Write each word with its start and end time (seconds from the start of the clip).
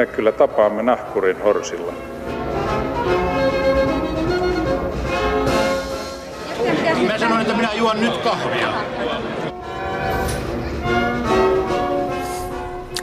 me 0.00 0.06
kyllä 0.06 0.32
tapaamme 0.32 0.82
nahkurin 0.82 1.42
horsilla. 1.42 1.92
Mä 7.06 7.18
sanoin, 7.18 7.40
että 7.40 7.54
minä 7.54 7.72
juon 7.74 8.00
nyt 8.00 8.16
kahvia. 8.16 8.72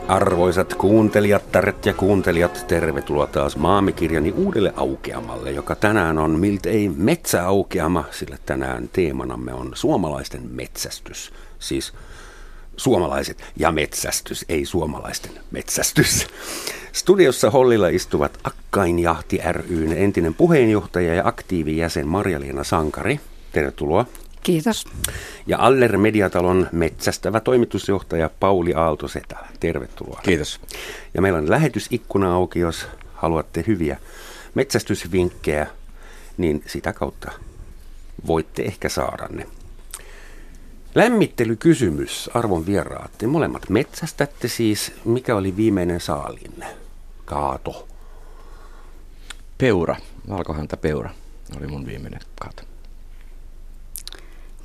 Arvoisat 0.08 0.74
kuuntelijattaret 0.74 1.86
ja 1.86 1.94
kuuntelijat, 1.94 2.66
tervetuloa 2.68 3.28
taas 3.28 3.58
Maamikirjani 3.58 4.32
uudelle 4.32 4.74
aukeamalle, 4.76 5.52
joka 5.52 5.76
tänään 5.76 6.18
on 6.18 6.32
miltei 6.40 6.92
metsäaukeama, 6.98 8.04
sillä 8.12 8.38
tänään 8.46 8.90
teemanamme 8.94 9.54
on 9.54 9.72
suomalaisten 9.74 10.42
metsästys. 10.52 11.34
Siis 11.60 11.94
suomalaiset 12.78 13.44
ja 13.58 13.72
metsästys, 13.72 14.46
ei 14.50 14.66
suomalaisten 14.66 15.32
metsästys. 15.52 16.28
Studiossa 16.94 17.52
Hollilla 17.52 17.88
istuvat 17.88 18.38
Akkainjahti 18.44 19.40
ryn 19.52 19.94
entinen 19.94 20.34
puheenjohtaja 20.34 21.16
ja 21.16 21.28
aktiivijäsen 21.28 22.08
Marja-Leena 22.08 22.64
Sankari. 22.64 23.20
Tervetuloa. 23.52 24.06
Kiitos. 24.44 24.86
Ja 25.48 25.58
Aller 25.60 25.98
Mediatalon 25.98 26.68
metsästävä 26.72 27.40
toimitusjohtaja 27.40 28.30
Pauli 28.40 28.74
Aaltosetä. 28.74 29.38
Tervetuloa. 29.60 30.20
Kiitos. 30.24 30.62
Ja 31.14 31.22
meillä 31.22 31.40
on 31.40 31.50
lähetysikkuna 31.50 32.34
auki, 32.34 32.60
jos 32.60 32.88
haluatte 33.14 33.64
hyviä 33.68 33.98
metsästysvinkkejä, 34.56 35.68
niin 36.38 36.64
sitä 36.66 36.94
kautta 36.94 37.32
voitte 38.28 38.64
ehkä 38.64 38.90
saada 38.90 39.28
ne. 39.30 39.46
Lämmittelykysymys, 40.98 42.30
arvon 42.34 42.66
vieraat. 42.66 43.12
Te 43.18 43.28
molemmat 43.28 43.70
metsästätte 43.70 44.48
siis. 44.48 44.94
Mikä 45.06 45.36
oli 45.36 45.58
viimeinen 45.58 46.02
saalinne? 46.02 46.66
Kaato. 47.26 47.88
Peura, 49.58 49.96
valkohäntä 50.30 50.78
peura 50.78 51.10
oli 51.58 51.68
mun 51.68 51.86
viimeinen 51.86 52.20
kaato. 52.40 52.64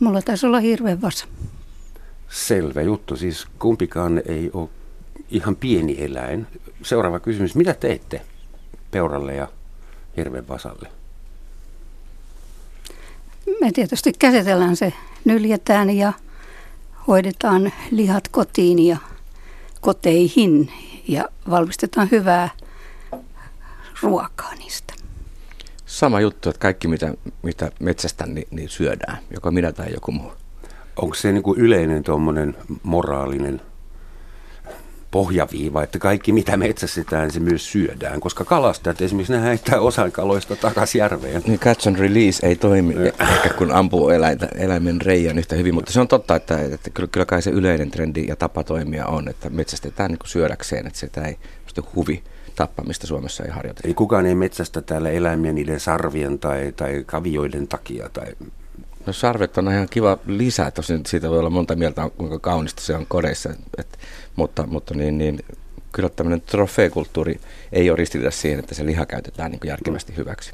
Mulla 0.01 0.23
taisi 0.23 0.47
olla 0.47 0.61
hirveän 0.61 1.03
vasa. 1.03 1.27
Selvä 2.29 2.83
juttu, 2.83 3.17
siis 3.17 3.47
kumpikaan 3.59 4.23
ei 4.27 4.51
ole 4.53 4.69
ihan 5.31 5.57
pieni 5.57 6.05
eläin. 6.05 6.47
Seuraava 6.83 7.21
kysymys, 7.21 7.55
mitä 7.55 7.75
teette 7.75 8.23
peuralle 8.91 9.35
ja 9.35 9.49
hirvenvasalle? 10.17 10.89
Me 13.61 13.73
tietysti 13.73 14.13
käsitellään 14.19 14.77
se, 14.77 14.93
nyljetään 15.25 15.91
ja 15.91 16.13
hoidetaan 17.09 17.73
lihat 17.91 18.29
kotiin 18.29 18.79
ja 18.79 18.97
koteihin 19.81 20.73
ja 21.09 21.29
valmistetaan 21.51 22.09
hyvää 22.11 22.51
ruokaa 24.03 24.55
niistä. 24.55 24.95
Sama 25.87 26.21
juttu, 26.21 26.49
että 26.49 26.61
kaikki 26.61 26.89
mitä, 26.89 27.15
mitä 27.43 27.73
metsästän, 27.81 28.35
niin, 28.35 28.49
niin 28.51 28.69
syödään, 28.69 29.19
joko 29.35 29.51
minä 29.51 29.73
tai 29.73 29.93
joku 29.93 30.13
muu. 30.13 30.33
Onko 30.97 31.15
se 31.15 31.33
niin 31.33 31.43
kuin 31.43 31.61
yleinen 31.61 32.03
tuommoinen 32.03 32.57
moraalinen 32.83 33.61
pohjaviiva, 35.13 35.83
että 35.83 35.99
kaikki 35.99 36.33
mitä 36.33 36.57
metsästetään, 36.57 37.31
se 37.31 37.41
myös 37.41 37.73
syödään, 37.73 38.21
koska 38.21 38.45
kalastajat 38.45 39.03
esimerkiksi 39.03 39.33
ne 39.33 39.43
heittää 39.43 39.81
osan 39.81 40.13
kaloista 40.13 40.57
takaisin 40.57 40.99
järveen. 40.99 41.43
Niin 41.47 41.59
catch 41.59 41.89
and 41.89 41.97
release 41.97 42.47
ei 42.47 42.57
toimi 42.57 42.95
ehkä 43.21 43.49
kun 43.59 43.73
ampuu 43.73 44.09
eläintä, 44.09 44.49
eläimen 44.59 45.01
reijän 45.01 45.39
yhtä 45.39 45.57
hyvin, 45.57 45.75
mutta 45.75 45.93
se 45.93 46.01
on 46.01 46.09
totta, 46.09 46.37
että, 46.37 46.59
että 46.59 46.91
kyllä, 46.91 47.09
kyllä 47.13 47.27
kai 47.27 47.43
se 47.43 47.51
yleinen 47.51 47.91
trendi 47.91 48.27
ja 48.29 48.37
tapa 48.37 48.65
toimia 48.65 49.07
on, 49.07 49.29
että 49.29 49.51
metsästetään 49.51 50.11
niin 50.11 50.19
kuin 50.19 50.29
syödäkseen, 50.29 50.87
että 50.87 50.99
sitä 50.99 51.25
ei 51.25 51.39
huvi 51.97 52.23
tappamista 52.57 53.07
Suomessa 53.07 53.45
ei 53.45 53.51
harjoiteta. 53.51 53.89
Eli 53.89 53.95
kukaan 53.95 54.27
ei 54.27 54.35
metsästä 54.35 54.83
täällä 54.83 55.11
eläimiä 55.11 55.53
niiden 55.53 55.81
sarvien 55.81 56.39
tai, 56.39 56.73
tai 56.77 57.03
kavioiden 57.07 57.69
takia? 57.69 58.09
Tai... 58.13 58.27
No 59.07 59.13
sarvet 59.13 59.59
on 59.59 59.73
ihan 59.73 59.89
kiva 59.91 60.19
lisää, 60.27 60.71
tosin 60.71 61.07
siitä 61.07 61.31
voi 61.31 61.39
olla 61.39 61.51
monta 61.51 61.77
mieltä, 61.77 62.11
kuinka 62.17 62.39
kaunista 62.39 62.83
se 62.83 62.97
on 62.97 63.07
kodeissa, 63.07 63.51
et, 63.79 63.99
mutta, 64.37 64.67
mutta 64.67 64.95
niin, 64.95 65.19
niin, 65.19 65.41
kyllä 65.93 66.09
tämmöinen 66.09 66.41
trofeekulttuuri 66.41 67.41
ei 67.73 67.91
ole 67.91 67.97
ristiriidassa 67.97 68.41
siihen, 68.41 68.59
että 68.59 68.75
se 68.75 68.87
liha 68.87 69.07
käytetään 69.07 69.51
niin 69.51 69.61
järkevästi 69.65 70.17
hyväksi. 70.17 70.53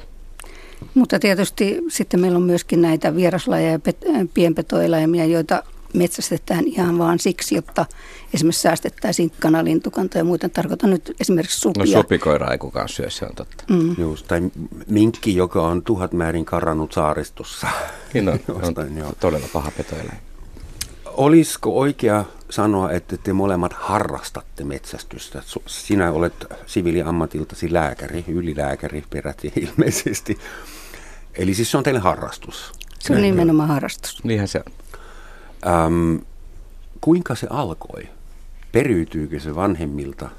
Mutta 0.93 1.19
tietysti 1.19 1.81
sitten 1.89 2.19
meillä 2.19 2.37
on 2.37 2.43
myöskin 2.43 2.81
näitä 2.81 3.15
vieraslajeja 3.15 3.71
ja 3.71 3.77
pet- 3.77 4.27
pienpetoeläimiä, 4.33 5.25
joita 5.25 5.63
metsästetään 5.93 6.67
ihan 6.67 6.97
vaan 6.97 7.19
siksi, 7.19 7.55
jotta 7.55 7.85
esimerkiksi 8.33 8.61
säästettäisiin 8.61 9.31
kanalintukantoja 9.39 10.19
ja 10.19 10.25
muuten. 10.25 10.51
Tarkoitan 10.51 10.89
nyt 10.89 11.15
esimerkiksi 11.19 11.59
supia. 11.59 11.85
No 11.85 12.01
supikoira 12.01 12.51
ei 12.51 12.57
kukaan 12.57 12.89
syö, 12.89 13.09
se 13.09 13.25
on 13.25 13.35
totta. 13.35 13.63
Mm. 13.69 13.95
Just, 13.97 14.27
tai 14.27 14.41
minkki, 14.87 15.35
joka 15.35 15.67
on 15.67 15.83
tuhat 15.83 16.13
määrin 16.13 16.45
karannut 16.45 16.91
saaristossa. 16.91 17.67
Niin 18.13 18.29
on, 18.29 18.39
on 18.77 18.97
joo. 18.97 19.13
todella 19.19 19.47
paha 19.53 19.71
petoeläin. 19.71 20.19
Olisiko 21.05 21.79
oikea 21.79 22.25
sanoa, 22.49 22.91
että 22.91 23.17
te 23.17 23.33
molemmat 23.33 23.73
harrastatte 23.73 24.63
metsästystä? 24.63 25.41
Sinä 25.65 26.11
olet 26.11 26.33
siviiliammatiltasi 26.65 27.73
lääkäri, 27.73 28.25
ylilääkäri 28.27 29.03
peräti 29.09 29.53
ilmeisesti. 29.67 30.39
Eli 31.33 31.53
siis 31.53 31.71
se 31.71 31.77
on 31.77 31.83
teille 31.83 31.99
harrastus. 31.99 32.71
Se 32.99 33.13
on 33.13 33.21
nimenomaan 33.21 33.69
harrastus. 33.69 34.23
Niinhän 34.23 34.47
se 34.47 34.61
on. 34.65 34.73
Ähm, 35.67 36.15
kuinka 37.01 37.35
se 37.35 37.47
alkoi? 37.49 38.09
Periytyykö 38.71 39.39
se 39.39 39.55
vanhemmilta? 39.55 40.29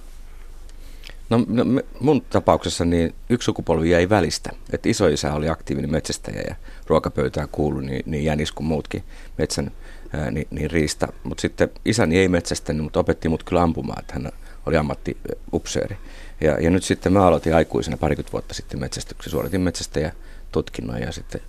No, 1.30 1.44
no 1.48 1.64
mun 2.00 2.22
tapauksessa 2.22 2.84
niin 2.84 3.14
yksi 3.30 3.44
sukupolvi 3.44 3.90
jäi 3.90 4.08
välistä. 4.08 4.50
Että 4.72 4.88
isoisä 4.88 5.34
oli 5.34 5.48
aktiivinen 5.48 5.90
metsästäjä 5.90 6.42
ja 6.48 6.54
ruokapöytään 6.86 7.48
kuului 7.48 7.84
niin, 7.84 8.02
niin 8.06 8.24
jänis 8.24 8.52
kuin 8.52 8.66
muutkin 8.66 9.04
metsän 9.38 9.70
ää, 10.12 10.30
niin, 10.30 10.46
niin 10.50 10.70
riista. 10.70 11.08
Mutta 11.24 11.40
sitten 11.40 11.70
isäni 11.84 12.18
ei 12.18 12.28
metsästänyt, 12.28 12.82
mutta 12.82 13.00
opetti 13.00 13.28
mut 13.28 13.44
kyllä 13.44 13.62
ampumaan, 13.62 14.00
että 14.00 14.14
hän 14.14 14.32
oli 14.66 14.76
ammattiupseeri. 14.76 15.96
Ja, 16.40 16.60
ja 16.60 16.70
nyt 16.70 16.84
sitten 16.84 17.12
mä 17.12 17.26
aloitin 17.26 17.54
aikuisena 17.54 17.96
parikymmentä 17.96 18.32
vuotta 18.32 18.54
sitten 18.54 18.80
metsästyksen. 18.80 19.30
Suoritin 19.30 19.60
metsästäjä 19.60 20.12
tutkinnon 20.52 21.00
ja 21.00 21.12
sitten 21.12 21.40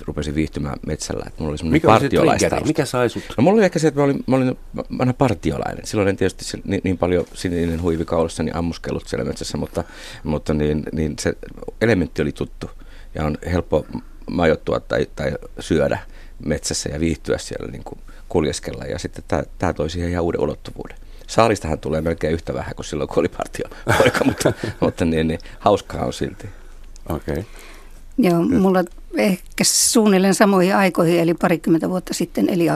rupesin 0.00 0.34
viihtymään 0.34 0.78
metsällä. 0.86 1.24
Että 1.26 1.42
mulla 1.42 1.56
oli 1.62 1.70
Mikä 1.70 1.86
partiolaista. 1.86 2.60
Mikä 2.66 2.84
sai 2.84 3.08
sut? 3.08 3.22
No, 3.36 3.42
mulla 3.42 3.56
oli 3.56 3.64
ehkä 3.64 3.78
se, 3.78 3.88
että 3.88 4.00
mä 4.00 4.04
olin, 4.04 4.24
mä 4.26 4.36
olin 4.36 4.58
vanha 4.98 5.12
partiolainen. 5.12 5.86
Silloin 5.86 6.08
en 6.08 6.16
tietysti 6.16 6.44
niin, 6.64 6.80
niin 6.84 6.98
paljon 6.98 7.24
sininen 7.34 7.82
huivi 7.82 8.04
kaulassa 8.04 8.42
niin 8.42 8.56
ammuskellut 8.56 9.06
siellä 9.06 9.24
metsässä, 9.24 9.58
mutta, 9.58 9.84
mutta 10.24 10.54
niin, 10.54 10.82
niin 10.92 11.14
se 11.20 11.34
elementti 11.80 12.22
oli 12.22 12.32
tuttu 12.32 12.70
ja 13.14 13.24
on 13.24 13.38
helppo 13.52 13.86
majoittua 14.30 14.80
tai, 14.80 15.06
tai 15.16 15.32
syödä 15.60 15.98
metsässä 16.44 16.88
ja 16.88 17.00
viihtyä 17.00 17.38
siellä 17.38 17.70
niin 17.70 17.84
kuin 17.84 17.98
kuljeskella. 18.28 18.84
Ja 18.84 18.98
sitten 18.98 19.24
tämä, 19.28 19.42
tämä 19.58 19.72
toi 19.72 19.90
siihen 19.90 20.10
ihan 20.10 20.24
uuden 20.24 20.40
ulottuvuuden. 20.40 20.96
Saalistahan 21.26 21.78
tulee 21.78 22.00
melkein 22.00 22.34
yhtä 22.34 22.54
vähän 22.54 22.74
kuin 22.74 22.86
silloin, 22.86 23.08
kun 23.08 23.18
oli 23.18 23.28
partio 23.28 23.66
poika, 23.98 24.24
mutta, 24.24 24.52
mutta 24.80 25.04
niin, 25.04 25.28
niin, 25.28 25.38
hauskaa 25.58 26.04
on 26.04 26.12
silti. 26.12 26.48
Okei. 27.08 27.32
Okay. 27.32 27.44
Joo, 28.18 28.42
mulla 28.42 28.84
ehkä 29.16 29.64
suunnilleen 29.64 30.34
samoihin 30.34 30.76
aikoihin, 30.76 31.20
eli 31.20 31.34
parikymmentä 31.34 31.88
vuotta 31.88 32.14
sitten, 32.14 32.48
eli 32.48 32.66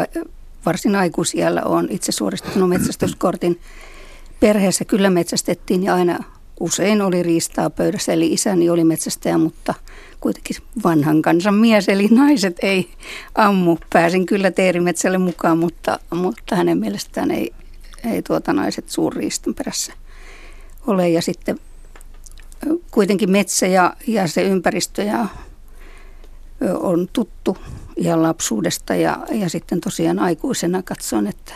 varsin 0.66 0.96
aikuisiellä 0.96 1.62
on 1.62 1.86
itse 1.90 2.12
suoristunut 2.12 2.68
metsästyskortin. 2.68 3.60
Perheessä 4.40 4.84
kyllä 4.84 5.10
metsästettiin 5.10 5.82
ja 5.82 5.94
aina 5.94 6.18
usein 6.60 7.02
oli 7.02 7.22
riistaa 7.22 7.70
pöydässä, 7.70 8.12
eli 8.12 8.32
isäni 8.32 8.70
oli 8.70 8.84
metsästäjä, 8.84 9.38
mutta 9.38 9.74
kuitenkin 10.20 10.56
vanhan 10.84 11.22
kansan 11.22 11.54
mies, 11.54 11.88
eli 11.88 12.08
naiset 12.10 12.56
ei 12.62 12.90
ammu. 13.34 13.76
Pääsin 13.92 14.26
kyllä 14.26 14.50
teerimetsälle 14.50 15.18
mukaan, 15.18 15.58
mutta, 15.58 15.98
mutta 16.10 16.56
hänen 16.56 16.78
mielestään 16.78 17.30
ei, 17.30 17.52
ei 18.12 18.22
tuota 18.22 18.52
naiset 18.52 18.88
suurriistan 18.88 19.54
perässä 19.54 19.92
ole. 20.86 21.08
Ja 21.08 21.22
sitten 21.22 21.58
kuitenkin 22.90 23.30
metsä 23.30 23.66
ja, 23.66 23.92
ja 24.06 24.28
se 24.28 24.42
ympäristö 24.42 25.02
ja 25.02 25.26
on 26.80 27.08
tuttu 27.12 27.56
ihan 27.96 28.22
lapsuudesta 28.22 28.94
ja, 28.94 29.26
ja 29.30 29.48
sitten 29.48 29.80
tosiaan 29.80 30.18
aikuisena 30.18 30.82
katson, 30.82 31.26
että 31.26 31.54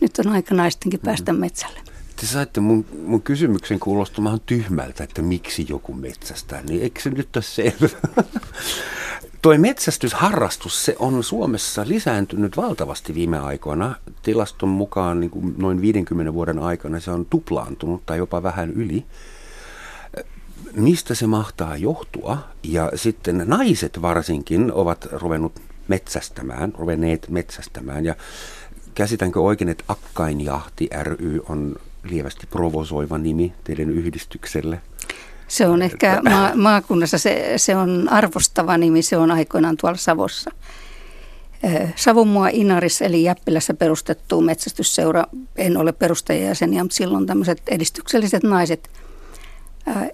nyt 0.00 0.18
on 0.18 0.28
aika 0.32 0.54
naistenkin 0.54 1.00
päästä 1.00 1.32
mm. 1.32 1.38
metsälle. 1.38 1.80
Te 2.20 2.26
saitte 2.26 2.60
mun, 2.60 2.84
mun 3.06 3.22
kysymyksen 3.22 3.80
kuulostamaan 3.80 4.40
tyhmältä, 4.46 5.04
että 5.04 5.22
miksi 5.22 5.66
joku 5.68 5.92
metsästää, 5.92 6.62
niin 6.62 6.82
eikö 6.82 7.00
se 7.00 7.10
nyt 7.10 7.36
ole 7.36 7.44
selvä? 7.44 7.88
Toi 9.42 9.58
metsästysharrastus, 9.58 10.84
se 10.84 10.96
on 10.98 11.24
Suomessa 11.24 11.84
lisääntynyt 11.86 12.56
valtavasti 12.56 13.14
viime 13.14 13.38
aikoina. 13.38 13.94
Tilaston 14.22 14.68
mukaan 14.68 15.20
niin 15.20 15.30
kuin 15.30 15.54
noin 15.58 15.80
50 15.80 16.34
vuoden 16.34 16.58
aikana 16.58 17.00
se 17.00 17.10
on 17.10 17.26
tuplaantunut 17.30 18.06
tai 18.06 18.18
jopa 18.18 18.42
vähän 18.42 18.70
yli 18.70 19.04
mistä 20.74 21.14
se 21.14 21.26
mahtaa 21.26 21.76
johtua. 21.76 22.38
Ja 22.62 22.90
sitten 22.94 23.42
naiset 23.46 24.02
varsinkin 24.02 24.72
ovat 24.72 25.08
ruvennut 25.12 25.52
metsästämään, 25.88 26.72
ruvenneet 26.78 27.26
metsästämään. 27.28 28.04
Ja 28.04 28.14
käsitänkö 28.94 29.40
oikein, 29.40 29.68
että 29.68 29.84
Akkainjahti 29.88 30.88
ry 31.02 31.40
on 31.48 31.76
lievästi 32.04 32.46
provosoiva 32.46 33.18
nimi 33.18 33.52
teidän 33.64 33.90
yhdistykselle. 33.90 34.80
Se 35.48 35.66
on 35.66 35.82
ehkä 35.82 36.22
ma- 36.30 36.52
maakunnassa, 36.54 37.18
se, 37.18 37.52
se 37.56 37.76
on 37.76 38.08
arvostava 38.10 38.78
nimi, 38.78 39.02
se 39.02 39.16
on 39.16 39.30
aikoinaan 39.30 39.76
tuolla 39.76 39.96
Savossa. 39.96 40.50
Savonmua 41.96 42.48
Inaris 42.48 43.02
eli 43.02 43.22
Jäppilässä 43.22 43.74
perustettu 43.74 44.40
metsästysseura, 44.40 45.24
en 45.56 45.76
ole 45.76 45.92
perustajajäseniä, 45.92 46.84
mutta 46.84 46.96
silloin 46.96 47.26
tämmöiset 47.26 47.62
edistykselliset 47.68 48.42
naiset 48.42 48.90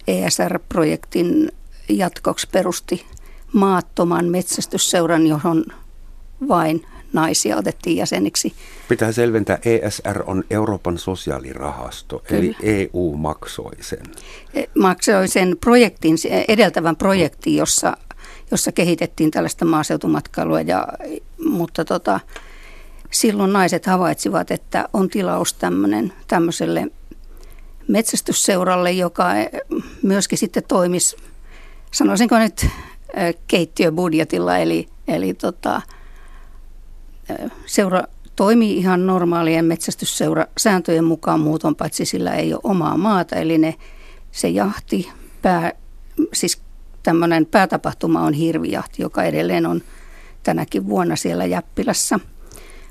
ESR-projektin 0.06 1.52
jatkoksi 1.88 2.48
perusti 2.52 3.06
maattoman 3.52 4.24
metsästysseuran, 4.24 5.26
johon 5.26 5.64
vain 6.48 6.86
naisia 7.12 7.56
otettiin 7.56 7.96
jäseniksi. 7.96 8.52
Pitää 8.88 9.12
selventää, 9.12 9.58
ESR 9.64 10.22
on 10.26 10.44
Euroopan 10.50 10.98
sosiaalirahasto, 10.98 12.18
Kyllä. 12.18 12.40
eli 12.40 12.56
EU 12.62 13.16
maksoi 13.16 13.72
sen. 13.80 14.02
E, 14.54 14.64
maksoi 14.78 15.28
sen 15.28 15.56
projektin, 15.60 16.16
edeltävän 16.48 16.96
projektin, 16.96 17.56
jossa, 17.56 17.96
jossa 18.50 18.72
kehitettiin 18.72 19.30
tällaista 19.30 19.64
maaseutumatkailua, 19.64 20.60
ja, 20.60 20.88
mutta 21.38 21.84
tota, 21.84 22.20
silloin 23.10 23.52
naiset 23.52 23.86
havaitsivat, 23.86 24.50
että 24.50 24.88
on 24.92 25.08
tilaus 25.08 25.54
tämmöinen, 25.54 26.12
tämmöiselle 26.28 26.86
metsästysseuralle, 27.88 28.92
joka 28.92 29.26
myöskin 30.02 30.38
sitten 30.38 30.62
toimisi, 30.68 31.16
sanoisinko 31.90 32.38
nyt 32.38 32.66
keittiöbudjetilla, 33.46 34.58
eli, 34.58 34.88
eli 35.08 35.34
tota, 35.34 35.82
seura 37.66 38.02
toimii 38.36 38.76
ihan 38.76 39.06
normaalien 39.06 39.64
metsästysseura 39.64 40.46
sääntöjen 40.58 41.04
mukaan 41.04 41.40
muuton, 41.40 41.76
paitsi 41.76 42.04
sillä 42.04 42.34
ei 42.34 42.52
ole 42.52 42.60
omaa 42.64 42.96
maata, 42.96 43.36
eli 43.36 43.58
ne, 43.58 43.74
se 44.32 44.48
jahti, 44.48 45.10
pää, 45.42 45.72
siis 46.32 46.62
tämmöinen 47.02 47.46
päätapahtuma 47.46 48.22
on 48.22 48.32
hirvijahti, 48.32 49.02
joka 49.02 49.24
edelleen 49.24 49.66
on 49.66 49.82
tänäkin 50.42 50.88
vuonna 50.88 51.16
siellä 51.16 51.44
Jäppilässä, 51.44 52.20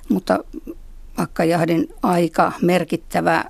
mutta 0.09 0.43
akkajahdin 1.17 1.87
aika 2.03 2.51
merkittävä 2.61 3.45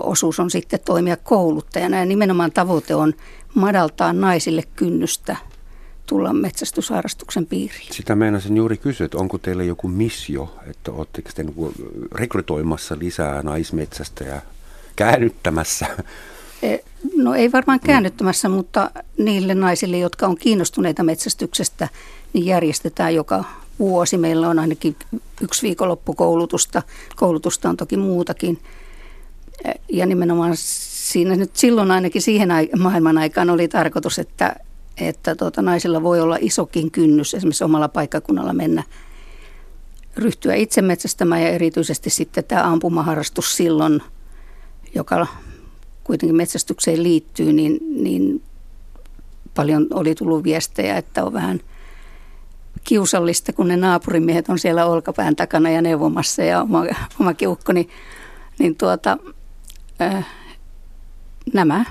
osuus 0.00 0.40
on 0.40 0.50
sitten 0.50 0.80
toimia 0.84 1.16
kouluttajana 1.16 1.98
ja 1.98 2.04
nimenomaan 2.04 2.52
tavoite 2.52 2.94
on 2.94 3.14
madaltaa 3.54 4.12
naisille 4.12 4.62
kynnystä 4.76 5.36
tulla 6.06 6.32
metsästysharrastuksen 6.32 7.46
piiriin. 7.46 7.92
Sitä 7.92 8.14
meinasin 8.14 8.56
juuri 8.56 8.76
kysyä, 8.76 9.04
että 9.04 9.18
onko 9.18 9.38
teillä 9.38 9.64
joku 9.64 9.88
missio, 9.88 10.54
että 10.70 10.92
oletteko 10.92 11.30
te 11.34 11.42
niin 11.42 11.72
rekrytoimassa 12.12 12.96
lisää 12.98 13.42
naismetsästä 13.42 14.24
ja 14.24 14.40
käännyttämässä? 14.96 15.86
E, 16.62 16.78
no 17.16 17.34
ei 17.34 17.52
varmaan 17.52 17.80
käännyttämässä, 17.80 18.48
mutta 18.48 18.90
niille 19.18 19.54
naisille, 19.54 19.98
jotka 19.98 20.26
on 20.26 20.36
kiinnostuneita 20.36 21.02
metsästyksestä, 21.02 21.88
niin 22.32 22.46
järjestetään 22.46 23.14
joka 23.14 23.44
vuosi. 23.78 24.18
Meillä 24.18 24.48
on 24.48 24.58
ainakin 24.58 24.96
yksi 25.40 25.62
viikonloppukoulutusta. 25.62 26.82
Koulutusta 27.16 27.68
on 27.68 27.76
toki 27.76 27.96
muutakin. 27.96 28.58
Ja 29.92 30.06
nimenomaan 30.06 30.52
siinä 30.56 31.36
nyt 31.36 31.56
silloin 31.56 31.90
ainakin 31.90 32.22
siihen 32.22 32.48
maailman 32.78 33.18
aikaan 33.18 33.50
oli 33.50 33.68
tarkoitus, 33.68 34.18
että 34.18 34.56
että 34.96 35.34
tuota, 35.34 35.62
naisilla 35.62 36.02
voi 36.02 36.20
olla 36.20 36.38
isokin 36.40 36.90
kynnys 36.90 37.34
esimerkiksi 37.34 37.64
omalla 37.64 37.88
paikkakunnalla 37.88 38.52
mennä 38.52 38.82
ryhtyä 40.16 40.54
itse 40.54 40.82
metsästämään 40.82 41.42
ja 41.42 41.48
erityisesti 41.48 42.10
sitten 42.10 42.44
tämä 42.44 42.72
ampumaharrastus 42.72 43.56
silloin, 43.56 44.02
joka 44.94 45.26
kuitenkin 46.04 46.36
metsästykseen 46.36 47.02
liittyy, 47.02 47.52
niin, 47.52 47.78
niin 48.02 48.42
paljon 49.54 49.86
oli 49.94 50.14
tullut 50.14 50.44
viestejä, 50.44 50.96
että 50.96 51.24
on 51.24 51.32
vähän 51.32 51.60
kiusallista, 52.84 53.52
kun 53.52 53.68
ne 53.68 53.76
naapurimiehet 53.76 54.48
on 54.48 54.58
siellä 54.58 54.86
olkapään 54.86 55.36
takana 55.36 55.70
ja 55.70 55.82
neuvomassa 55.82 56.42
ja 56.42 56.62
oma, 56.62 56.84
oma 57.20 57.34
kiukko, 57.34 57.72
niin, 57.72 57.88
niin 58.58 58.76
tuota, 58.76 59.18
nämä 61.52 61.84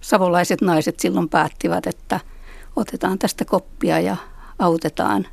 savolaiset 0.00 0.60
naiset 0.60 1.00
silloin 1.00 1.28
päättivät, 1.28 1.86
että– 1.86 2.20
otetaan 2.76 3.18
tästä 3.18 3.44
koppia 3.44 4.00
ja 4.00 4.16
autetaan 4.58 5.26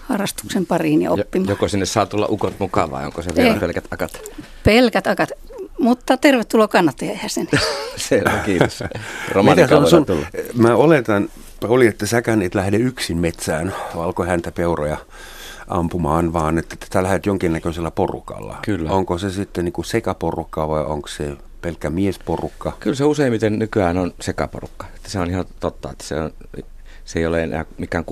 harrastuksen 0.00 0.66
pariin 0.66 1.02
ja 1.02 1.12
oppimaan. 1.12 1.48
Joko 1.48 1.68
sinne 1.68 1.86
saa 1.86 2.06
tulla 2.06 2.26
ukot 2.30 2.54
mukaan 2.58 2.90
vai 2.90 3.06
onko 3.06 3.22
se 3.22 3.30
vielä 3.36 3.54
Ei, 3.54 3.60
pelkät 3.60 3.84
akat? 3.90 4.20
Pelkät 4.64 5.06
akat, 5.06 5.30
mutta 5.78 6.16
tervetuloa 6.16 6.68
kannattajajäseneksi. 6.68 7.66
Selvä, 7.96 8.38
kiitos. 8.44 8.82
Mitä 9.42 9.88
sun, 9.90 10.06
mä 10.54 10.74
oletan, 10.74 11.28
oli, 11.64 11.86
että 11.86 12.06
säkään 12.06 12.42
et 12.42 12.54
lähde 12.54 12.76
yksin 12.76 13.18
metsään 13.18 13.74
valkohäntä 13.96 14.52
peuroja 14.52 14.96
ampumaan, 15.68 16.32
vaan 16.32 16.58
että 16.58 16.76
tätä 16.76 17.02
lähdet 17.02 17.26
jonkinnäköisellä 17.26 17.90
porukalla. 17.90 18.58
Kyllä. 18.62 18.90
Onko 18.90 19.18
se 19.18 19.30
sitten 19.30 19.64
niin 19.64 19.72
kuin 19.72 19.84
sekaporukka 19.84 20.68
vai 20.68 20.84
onko 20.84 21.08
se 21.08 21.36
pelkkä 21.60 21.90
miesporukka? 21.90 22.72
Kyllä 22.80 22.96
se 22.96 23.04
useimmiten 23.04 23.58
nykyään 23.58 23.98
on 23.98 24.12
sekaporukka. 24.20 24.86
Että 24.96 25.10
se 25.10 25.18
on 25.18 25.30
ihan 25.30 25.44
totta, 25.60 25.90
että 25.90 26.04
se, 26.04 26.14
on, 26.20 26.30
se 27.04 27.18
ei 27.18 27.26
ole 27.26 27.42
enää 27.42 27.64
mikään 27.78 28.04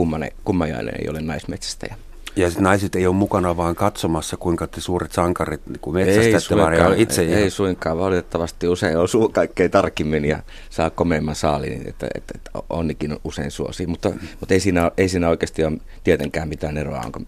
kummajainen, 0.44 0.94
ei 1.00 1.08
ole 1.08 1.20
naismetsästäjä. 1.20 1.96
Ja 2.36 2.50
sit 2.50 2.60
naiset 2.60 2.94
ei 2.94 3.06
ole 3.06 3.14
mukana 3.14 3.56
vaan 3.56 3.74
katsomassa, 3.74 4.36
kuinka 4.36 4.66
te 4.66 4.80
suuret 4.80 5.12
sankarit 5.12 5.60
niin 5.66 5.94
metsästätte, 5.94 6.56
vaan 6.56 6.98
itse. 6.98 7.22
Ei, 7.22 7.34
ei 7.34 7.50
suinkaan, 7.50 7.98
valitettavasti 7.98 8.68
usein 8.68 8.98
osuu 8.98 9.28
kaikkein 9.28 9.70
tarkimmin 9.70 10.24
ja 10.24 10.38
saa 10.70 10.90
komeimman 10.90 11.34
saalin, 11.34 11.70
niin 11.70 11.88
että, 11.88 12.06
että, 12.14 12.32
että 12.34 12.50
onnikin 12.70 13.16
usein 13.24 13.50
suosi. 13.50 13.86
Mutta, 13.86 14.12
mutta 14.40 14.54
ei, 14.54 14.60
siinä, 14.60 14.90
ei 14.96 15.08
siinä 15.08 15.28
oikeasti 15.28 15.64
ole 15.64 15.78
tietenkään 16.04 16.48
mitään 16.48 16.78
eroa, 16.78 17.00
onko 17.04 17.20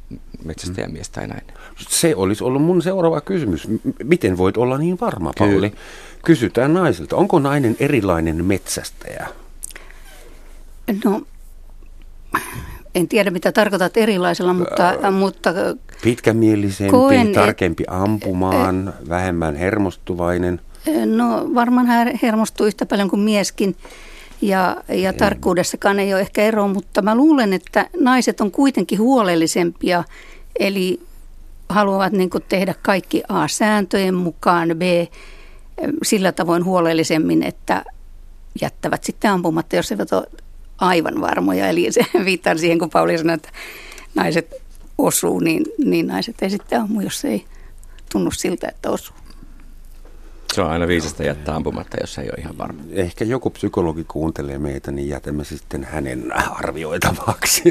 metsästäjä 0.45 0.89
mies 0.89 1.09
tai 1.09 1.27
näin. 1.27 1.47
Se 1.89 2.17
olisi 2.17 2.45
ollut 2.45 2.63
mun 2.63 2.83
seuraava 2.83 3.21
kysymys. 3.21 3.69
Miten 4.05 4.39
voit 4.39 4.57
olla 4.57 4.79
niin 4.79 5.01
varma, 5.01 5.33
Pauli? 5.39 5.71
Kyllä. 5.71 5.83
Kysytään 6.25 6.75
naisilta, 6.75 7.17
onko 7.17 7.39
nainen 7.39 7.77
erilainen 7.81 8.45
metsästäjä? 8.45 9.27
No, 11.05 11.23
en 12.97 13.09
tiedä 13.09 13.31
mitä 13.31 13.53
tarkoitat 13.53 13.97
erilaisella, 13.97 14.53
mutta... 14.53 14.89
Äh, 15.05 15.13
mutta 15.13 15.51
pitkämielisempi, 16.03 16.91
koen, 16.91 17.33
tarkempi 17.33 17.85
ampumaan, 17.89 18.89
et, 18.89 19.09
vähemmän 19.09 19.57
hermostuvainen. 19.57 20.61
No 21.07 21.51
varmaan 21.55 21.87
hän 21.87 22.19
hermostuu 22.23 22.67
yhtä 22.67 22.87
paljon 22.87 23.11
kuin 23.11 23.21
mieskin 23.21 23.77
ja, 24.43 24.77
ja 24.89 25.13
tarkkuudessakaan 25.13 26.01
ei 26.01 26.15
ole 26.15 26.21
ehkä 26.21 26.43
eroa, 26.43 26.69
mutta 26.69 27.03
mä 27.03 27.15
luulen, 27.15 27.53
että 27.53 27.87
naiset 28.01 28.41
on 28.41 28.51
kuitenkin 28.51 28.99
huolellisempia, 28.99 30.05
eli 30.59 31.01
haluavat 31.69 32.13
niin 32.13 32.31
tehdä 32.49 32.75
kaikki 32.83 33.23
A 33.29 33.49
sääntöjen 33.49 34.15
mukaan, 34.15 34.69
B 34.69 34.83
sillä 36.03 36.33
tavoin 36.33 36.65
huolellisemmin, 36.65 37.43
että 37.43 37.85
jättävät 38.61 39.05
sitten 39.05 39.31
ampumatta, 39.31 39.77
jos 39.77 39.93
eivät 39.93 40.13
ole 40.13 40.27
aivan 40.79 41.21
varmoja. 41.21 41.69
Eli 41.69 41.93
se 41.93 42.07
viittaa 42.25 42.57
siihen, 42.57 42.79
kun 42.79 42.91
Pauli 42.91 43.19
sanoi, 43.19 43.35
että 43.35 43.49
naiset 44.15 44.55
osuu, 44.99 45.41
niin, 45.41 45.65
niin 45.85 46.07
naiset 46.07 46.43
ei 46.43 46.51
sitten 46.51 46.81
ammu, 46.81 47.01
jos 47.01 47.25
ei 47.25 47.45
tunnu 48.13 48.31
siltä, 48.31 48.69
että 48.69 48.91
osuu. 48.91 49.17
Se 50.53 50.63
on 50.63 50.71
aina 50.71 50.89
viisasta 50.89 51.23
jättää 51.23 51.57
ampumatta, 51.57 51.97
jos 52.01 52.19
ei 52.19 52.25
ole 52.25 52.39
ihan 52.39 52.59
varma. 52.59 52.83
Ehkä 52.91 53.25
joku 53.25 53.51
psykologi 53.51 54.05
kuuntelee 54.05 54.59
meitä, 54.59 54.91
niin 54.91 55.09
jätämme 55.09 55.45
sitten 55.45 55.85
hänen 55.85 56.33
arvioitavaksi. 56.37 57.63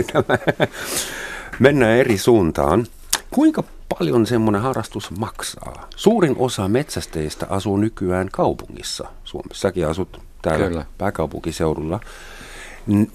Mennään 1.59 1.97
eri 1.97 2.17
suuntaan. 2.17 2.85
Kuinka 3.31 3.63
paljon 3.99 4.25
semmoinen 4.25 4.61
harrastus 4.61 5.11
maksaa? 5.11 5.87
Suurin 5.95 6.35
osa 6.37 6.67
metsästeistä 6.67 7.47
asuu 7.49 7.77
nykyään 7.77 8.29
kaupungissa. 8.31 9.07
Suomessakin 9.23 9.87
asut 9.87 10.21
täällä 10.41 10.67
Kyllä. 10.67 10.85
pääkaupunkiseudulla. 10.97 11.99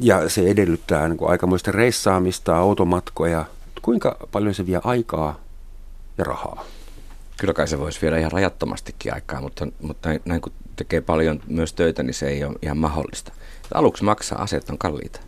Ja 0.00 0.28
se 0.28 0.50
edellyttää 0.50 1.08
niin 1.08 1.18
aikamoista 1.28 1.72
reissaamista, 1.72 2.56
automatkoja. 2.56 3.44
Kuinka 3.82 4.16
paljon 4.32 4.54
se 4.54 4.66
vie 4.66 4.80
aikaa 4.84 5.40
ja 6.18 6.24
rahaa? 6.24 6.64
Kyllä 7.36 7.54
kai 7.54 7.68
se 7.68 7.78
voisi 7.78 8.00
viedä 8.02 8.18
ihan 8.18 8.32
rajattomastikin 8.32 9.14
aikaa, 9.14 9.40
mutta, 9.40 9.66
mutta 9.82 10.08
näin 10.24 10.40
kun 10.40 10.52
tekee 10.76 11.00
paljon 11.00 11.40
myös 11.46 11.72
töitä, 11.72 12.02
niin 12.02 12.14
se 12.14 12.28
ei 12.28 12.44
ole 12.44 12.56
ihan 12.62 12.76
mahdollista. 12.76 13.32
Aluksi 13.74 14.04
maksaa, 14.04 14.42
aseet 14.42 14.70
on 14.70 14.78
kalliita. 14.78 15.20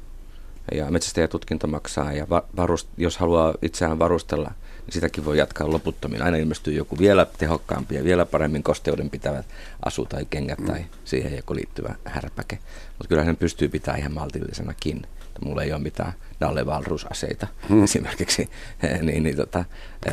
Ja 0.72 0.90
metsästäjätutkinto 0.90 1.66
maksaa, 1.66 2.12
ja 2.12 2.26
varust, 2.56 2.88
jos 2.96 3.16
haluaa 3.16 3.54
itseään 3.62 3.99
varustella, 3.99 4.50
niin 4.87 4.92
sitäkin 4.92 5.25
voi 5.25 5.38
jatkaa 5.38 5.70
loputtomiin. 5.70 6.22
Aina 6.22 6.37
ilmestyy 6.37 6.75
joku 6.75 6.99
vielä 6.99 7.26
tehokkaampi 7.38 7.94
ja 7.94 8.04
vielä 8.04 8.26
paremmin 8.26 8.62
kosteuden 8.62 9.11
pitävät 9.11 9.46
asu 9.84 10.04
tai 10.04 10.26
kengät 10.30 10.58
tai 10.66 10.84
siihen 11.04 11.37
joku 11.37 11.54
liittyvä 11.54 11.94
härpäke. 12.04 12.58
Mutta 13.02 13.09
kyllä 13.09 13.25
hän 13.25 13.37
pystyy 13.37 13.68
pitämään 13.68 14.00
ihan 14.00 14.12
maltillisenakin. 14.12 15.02
mulla 15.44 15.62
ei 15.62 15.73
ole 15.73 15.80
mitään 15.80 16.12
Dalle 16.40 16.66
Valrus-aseita 16.66 17.47
hmm. 17.68 17.85
esimerkiksi. 17.85 18.50
niin, 19.02 19.23
niin, 19.23 19.37
tota, 19.37 19.64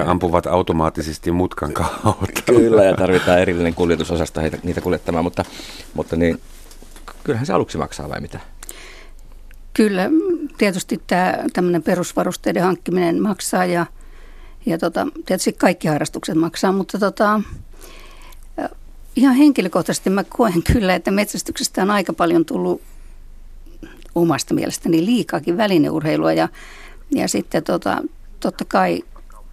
ampuvat 0.06 0.48
automaattisesti 0.48 1.32
mutkan 1.32 1.74
kautta. 1.74 2.42
Kyllä, 2.46 2.84
ja 2.84 2.96
tarvitaan 2.96 3.40
erillinen 3.40 3.76
kuljetusosasto 3.76 4.42
heitä, 4.42 4.58
niitä 4.64 4.82
kuljettamaan, 4.82 5.24
mutta, 5.24 5.46
mutta 5.94 6.16
niin, 6.16 6.42
kyllähän 7.24 7.46
se 7.46 7.54
aluksi 7.54 7.78
maksaa 7.78 8.10
vai 8.10 8.22
mitä? 8.22 8.40
Kyllä, 9.74 10.10
tietysti 10.58 11.02
tämä 11.08 11.38
tämmöinen 11.54 11.84
perusvarusteiden 11.84 12.64
hankkiminen 12.64 13.22
maksaa 13.22 13.66
ja, 13.66 13.86
ja 14.66 14.78
tota, 14.78 15.08
tietysti 15.26 15.54
kaikki 15.54 15.88
harrastukset 15.88 16.36
maksaa, 16.36 16.72
mutta 16.72 17.00
tota, 17.00 17.42
ihan 19.16 19.36
henkilökohtaisesti 19.36 20.10
mä 20.10 20.24
koen 20.24 20.64
kyllä, 20.64 20.96
että 20.96 21.12
metsästyksestä 21.12 21.82
on 21.82 21.92
aika 21.92 22.14
paljon 22.14 22.46
tullut 22.46 22.82
omasta 24.16 24.54
mielestäni 24.54 25.06
liikaakin 25.06 25.58
välineurheilua 25.58 26.34
ja, 26.34 26.50
ja 27.12 27.28
sitten 27.28 27.64
tota, 27.64 28.04
totta 28.40 28.66
kai 28.66 29.04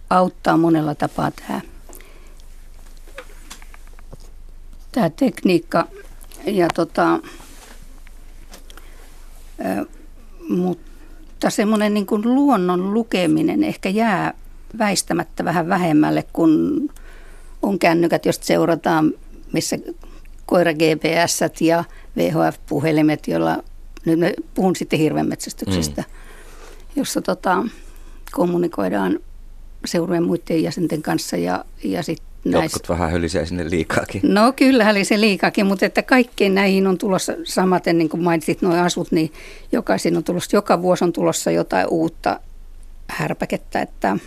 auttaa 0.09 0.57
monella 0.57 0.95
tapaa 0.95 1.31
tämä, 1.31 1.61
tämä 4.91 5.09
tekniikka 5.09 5.87
ja 6.45 6.67
tota, 6.75 7.19
mutta 10.49 11.49
semmoinen 11.49 11.93
niin 11.93 12.05
kuin 12.05 12.35
luonnon 12.35 12.93
lukeminen 12.93 13.63
ehkä 13.63 13.89
jää 13.89 14.33
väistämättä 14.77 15.45
vähän 15.45 15.69
vähemmälle, 15.69 16.25
kun 16.33 16.83
on 17.61 17.79
kännykät, 17.79 18.25
joista 18.25 18.45
seurataan, 18.45 19.13
missä 19.53 19.77
koira 20.45 20.73
GPS 20.73 21.61
ja 21.61 21.83
VHF-puhelimet, 22.17 23.27
joilla 23.27 23.63
nyt 24.05 24.19
me 24.19 24.33
puhun 24.53 24.75
sitten 24.75 24.99
hirvenmetsästyksestä, 24.99 26.01
mm. 26.01 26.07
jossa 26.95 27.21
tota, 27.21 27.63
kommunikoidaan 28.31 29.19
seurueen 29.85 30.23
muiden 30.23 30.63
jäsenten 30.63 31.01
kanssa 31.01 31.37
ja, 31.37 31.65
ja 31.83 32.03
sitten 32.03 32.27
Jotkut 32.45 32.89
vähän 32.89 33.11
hölisee 33.11 33.45
sinne 33.45 33.69
liikaakin. 33.69 34.21
No 34.23 34.51
kyllä 34.51 34.83
hölisee 34.83 35.19
liikaakin, 35.19 35.65
mutta 35.65 35.85
että 35.85 36.01
kaikkeen 36.01 36.55
näihin 36.55 36.87
on 36.87 36.97
tulossa 36.97 37.33
samaten, 37.43 37.97
niin 37.97 38.09
kuin 38.09 38.23
mainitsit 38.23 38.61
nuo 38.61 38.75
asut, 38.75 39.11
niin 39.11 39.33
jokaisen 39.71 40.17
on 40.17 40.23
tulossa, 40.23 40.57
joka 40.57 40.81
vuosi 40.81 41.03
on 41.03 41.13
tulossa 41.13 41.51
jotain 41.51 41.87
uutta 41.87 42.39
härpäkettä, 43.07 43.81
että 43.81 44.17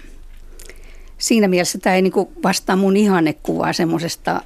siinä 1.19 1.49
mielessä 1.49 1.79
tämä 1.79 1.97
ei 1.97 2.03
niin 2.03 2.13
kuin 2.13 2.29
vastaa 2.43 2.77
mun 2.77 2.97
ihannekuvaa 2.97 3.73
semmoisesta 3.73 4.43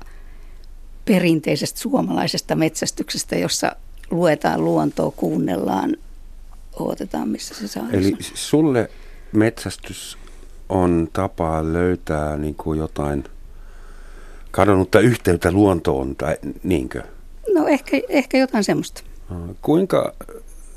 perinteisestä 1.04 1.80
suomalaisesta 1.80 2.54
metsästyksestä, 2.54 3.37
jossa 3.37 3.76
luetaan 4.11 4.64
luontoa, 4.64 5.11
kuunnellaan, 5.11 5.96
odotetaan 6.78 7.28
missä 7.28 7.54
se 7.54 7.68
saa. 7.68 7.90
Eli 7.92 8.16
sulle 8.20 8.90
metsästys 9.32 10.18
on 10.68 11.08
tapa 11.12 11.73
löytää 11.73 12.37
niin 12.37 12.54
kuin 12.54 12.78
jotain 12.78 13.25
kadonnutta 14.50 15.00
yhteyttä 15.00 15.52
luontoon, 15.52 16.16
tai 16.16 16.37
niinkö? 16.62 17.02
No 17.54 17.66
ehkä, 17.66 18.00
ehkä 18.08 18.38
jotain 18.38 18.64
semmoista. 18.64 19.02
Kuinka, 19.62 20.14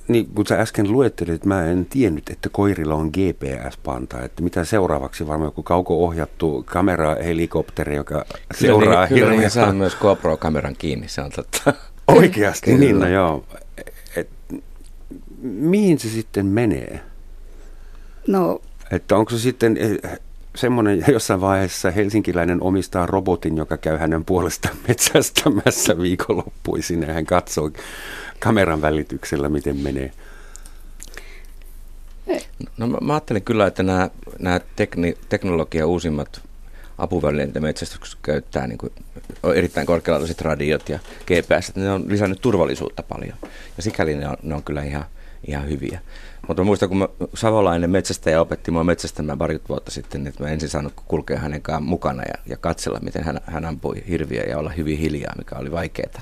niin 0.07 0.27
kun 0.35 0.47
sä 0.47 0.59
äsken 0.59 0.91
luettelit, 0.91 1.45
mä 1.45 1.65
en 1.65 1.85
tiennyt, 1.85 2.29
että 2.29 2.49
koirilla 2.49 2.95
on 2.95 3.07
GPS-panta, 3.07 4.21
että 4.25 4.43
mitä 4.43 4.65
seuraavaksi 4.65 5.27
varmaan 5.27 5.47
joku 5.47 5.63
kauko-ohjattu 5.63 6.63
kamerahelikopteri, 6.65 7.95
joka 7.95 8.25
seuraa 8.55 9.07
Kyllä, 9.07 9.29
niin, 9.29 9.35
kyllä 9.35 9.49
saa 9.49 9.73
myös 9.73 9.95
GoPro-kameran 9.95 10.75
kiinni, 10.77 11.07
se 11.07 11.21
on 11.21 11.31
totta. 11.31 11.73
Oikeasti, 12.07 12.77
niin 12.77 12.99
no 12.99 13.07
joo. 13.07 13.45
Et, 14.15 14.29
mihin 15.41 15.99
se 15.99 16.09
sitten 16.09 16.45
menee? 16.45 16.99
No, 18.27 18.61
että 18.91 19.17
onko 19.17 19.31
se 19.31 19.39
sitten 19.39 19.77
semmoinen 20.57 21.03
jossain 21.13 21.41
vaiheessa 21.41 21.91
helsinkiläinen 21.91 22.61
omistaa 22.61 23.05
robotin, 23.05 23.57
joka 23.57 23.77
käy 23.77 23.97
hänen 23.97 24.25
puolestaan 24.25 24.75
metsästämässä 24.87 25.97
viikonloppuisin 25.97 27.01
ja 27.01 27.13
hän 27.13 27.25
katsoo 27.25 27.71
kameran 28.39 28.81
välityksellä, 28.81 29.49
miten 29.49 29.77
menee. 29.77 30.11
No 32.77 32.87
mä, 32.87 32.97
mä 33.01 33.13
ajattelen 33.13 33.41
kyllä, 33.41 33.67
että 33.67 33.83
nämä, 33.83 34.09
nämä 34.39 34.59
tekni, 34.75 35.17
teknologia 35.29 35.87
uusimmat 35.87 36.41
apuvälineet, 36.97 37.49
mitä 37.49 37.59
metsästyksessä 37.59 38.17
käyttää, 38.21 38.67
niin 38.67 38.77
kuin, 38.77 38.91
erittäin 39.55 39.87
korkealaatuiset 39.87 40.41
radiot 40.41 40.89
ja 40.89 40.99
GPS, 41.25 41.75
ne 41.75 41.91
on 41.91 42.05
lisännyt 42.07 42.41
turvallisuutta 42.41 43.03
paljon. 43.03 43.37
Ja 43.77 43.83
sikäli 43.83 44.15
ne 44.15 44.27
on, 44.27 44.37
ne 44.43 44.55
on 44.55 44.63
kyllä 44.63 44.83
ihan, 44.83 45.05
ihan 45.47 45.69
hyviä. 45.69 45.99
Mutta 46.47 46.63
muistan, 46.63 46.89
kun 46.89 46.97
mä, 46.97 47.07
savolainen 47.33 47.89
metsästäjä 47.89 48.41
opetti 48.41 48.71
mua 48.71 48.83
metsästämään 48.83 49.37
parikymmentä 49.37 49.69
vuotta 49.69 49.91
sitten, 49.91 50.27
että 50.27 50.43
mä 50.43 50.49
ensin 50.49 50.69
saanut 50.69 50.93
kulkea 51.07 51.39
hänen 51.39 51.61
kanssaan 51.61 51.83
mukana 51.83 52.23
ja, 52.23 52.43
ja 52.45 52.57
katsella, 52.57 52.99
miten 52.99 53.23
hän, 53.23 53.39
hän 53.45 53.65
ampui 53.65 54.03
hirviä 54.07 54.43
ja 54.43 54.57
olla 54.57 54.69
hyvin 54.69 54.97
hiljaa, 54.97 55.35
mikä 55.37 55.55
oli 55.55 55.71
vaikeaa. 55.71 56.21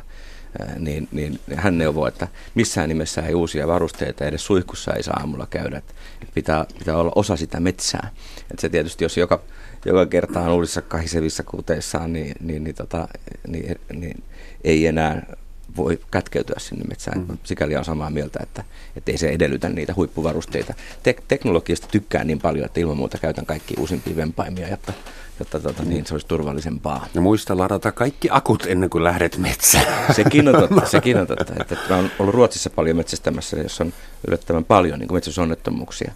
Niin, 0.79 1.07
niin 1.11 1.39
hän 1.55 1.77
neuvoi, 1.77 2.07
että 2.07 2.27
missään 2.55 2.89
nimessä 2.89 3.21
ei 3.21 3.33
uusia 3.33 3.67
varusteita, 3.67 4.25
edes 4.25 4.45
suihkussa 4.45 4.93
ei 4.93 5.03
saa 5.03 5.17
aamulla 5.19 5.47
käydä. 5.49 5.77
Että 5.77 5.93
pitää, 6.33 6.65
pitää 6.79 6.97
olla 6.97 7.11
osa 7.15 7.35
sitä 7.35 7.59
metsää. 7.59 8.09
Että 8.51 8.61
se 8.61 8.69
tietysti, 8.69 9.03
jos 9.03 9.17
joka, 9.17 9.41
joka 9.85 10.05
kerta 10.05 10.39
on 10.39 10.51
uudissa 10.51 10.81
kahisevissa 10.81 11.43
kuteissaan, 11.43 12.13
niin, 12.13 12.35
niin, 12.39 12.63
niin, 12.63 12.75
tota, 12.75 13.07
niin, 13.47 13.75
niin 13.93 14.23
ei 14.63 14.87
enää 14.87 15.35
voi 15.77 15.99
kätkeytyä 16.11 16.55
sinne 16.59 16.83
metsään. 16.87 17.17
Mm-hmm. 17.17 17.37
Sikäli 17.43 17.75
on 17.75 17.85
samaa 17.85 18.09
mieltä, 18.09 18.39
että, 18.43 18.63
että 18.95 19.11
ei 19.11 19.17
se 19.17 19.29
edellytä 19.29 19.69
niitä 19.69 19.93
huippuvarusteita. 19.95 20.73
Tek- 21.03 21.23
teknologiasta 21.27 21.87
tykkään 21.91 22.27
niin 22.27 22.39
paljon, 22.39 22.65
että 22.65 22.79
ilman 22.79 22.97
muuta 22.97 23.17
käytän 23.17 23.45
kaikki 23.45 23.73
uusimpia 23.79 24.15
vempaimia, 24.15 24.67
jotta, 24.67 24.93
jotta 25.39 25.83
mm. 25.83 25.89
niin 25.89 26.05
se 26.05 26.13
olisi 26.13 26.27
turvallisempaa. 26.27 27.07
Ja 27.13 27.21
muista 27.21 27.57
ladata 27.57 27.91
kaikki 27.91 28.27
akut 28.31 28.65
ennen 28.67 28.89
kuin 28.89 29.03
lähdet 29.03 29.37
metsään. 29.37 30.15
Sekin 30.15 30.47
on 30.47 30.55
totta. 30.55 30.85
Sekin 30.95 31.17
on 31.17 31.27
totta. 31.27 31.53
Että, 31.61 31.75
että 31.75 31.93
mä 31.93 31.99
olen 31.99 32.11
ollut 32.19 32.35
Ruotsissa 32.35 32.69
paljon 32.69 32.97
metsästämässä, 32.97 33.57
jossa 33.57 33.83
on 33.83 33.93
yllättävän 34.27 34.65
paljon 34.65 34.99
niin 34.99 35.13
metsäsonnettomuuksia. 35.13 36.11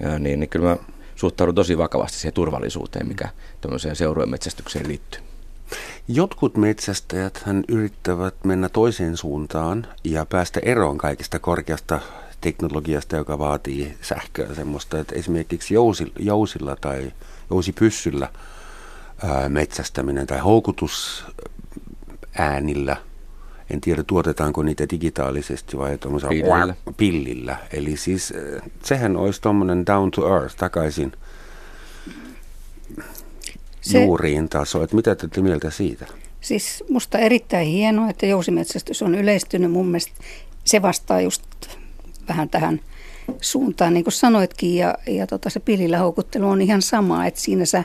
Ja, 0.00 0.18
niin, 0.18 0.40
niin 0.40 0.50
kyllä 0.50 0.68
mä 0.68 0.76
suhtaudun 1.16 1.54
tosi 1.54 1.78
vakavasti 1.78 2.18
siihen 2.18 2.34
turvallisuuteen, 2.34 3.08
mikä 3.08 3.28
tuollaiseen 3.60 3.96
seurojen 3.96 4.30
metsästykseen 4.30 4.88
liittyy. 4.88 5.20
Jotkut 6.08 6.56
metsästäjät 6.56 7.42
hän 7.44 7.64
yrittävät 7.68 8.34
mennä 8.44 8.68
toiseen 8.68 9.16
suuntaan 9.16 9.86
ja 10.04 10.26
päästä 10.26 10.60
eroon 10.62 10.98
kaikista 10.98 11.38
korkeasta 11.38 12.00
teknologiasta, 12.40 13.16
joka 13.16 13.38
vaatii 13.38 13.96
sähköä 14.02 14.54
semmoista, 14.54 14.98
että 14.98 15.14
esimerkiksi 15.14 15.74
jousilla, 15.74 16.12
jousilla 16.18 16.76
tai 16.80 17.12
jousipyssyllä 17.50 18.28
ää, 19.24 19.48
metsästäminen 19.48 20.26
tai 20.26 20.38
houkutusäänillä, 20.38 22.96
en 23.70 23.80
tiedä 23.80 24.04
tuotetaanko 24.06 24.62
niitä 24.62 24.84
digitaalisesti 24.90 25.78
vai 25.78 25.98
pillillä. 26.28 26.74
pillillä. 26.96 27.56
Eli 27.72 27.96
siis 27.96 28.32
sehän 28.84 29.16
olisi 29.16 29.40
tuommoinen 29.40 29.86
down 29.86 30.10
to 30.10 30.36
earth 30.36 30.56
takaisin– 30.56 31.12
se, 33.80 34.04
juuriin 34.04 34.48
taso. 34.48 34.82
Että 34.82 34.96
mitä 34.96 35.14
te 35.14 35.40
mieltä 35.40 35.70
siitä? 35.70 36.06
Siis 36.40 36.84
musta 36.90 37.18
erittäin 37.18 37.66
hienoa, 37.66 38.10
että 38.10 38.26
jousimetsästys 38.26 39.02
on 39.02 39.14
yleistynyt. 39.14 39.70
Mun 39.70 39.86
mielestä 39.86 40.12
se 40.64 40.82
vastaa 40.82 41.20
just 41.20 41.42
vähän 42.28 42.48
tähän 42.48 42.80
suuntaan, 43.40 43.94
niin 43.94 44.04
kuin 44.04 44.12
sanoitkin. 44.12 44.76
Ja, 44.76 44.94
ja 45.06 45.26
tota, 45.26 45.50
se 45.50 45.60
pilillä 45.60 45.98
houkuttelu 45.98 46.48
on 46.48 46.62
ihan 46.62 46.82
sama, 46.82 47.26
että 47.26 47.40
siinä 47.40 47.64
sä 47.64 47.84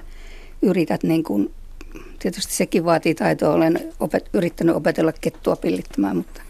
yrität 0.65 1.03
niin 1.03 1.23
kuin, 1.23 1.51
tietysti 2.19 2.53
sekin 2.53 2.85
vaatii 2.85 3.15
taitoa. 3.15 3.53
Olen 3.53 3.93
opet, 3.99 4.29
yrittänyt 4.33 4.75
opetella 4.75 5.11
kettua 5.21 5.55
pillittämään, 5.55 6.17
mutta 6.17 6.41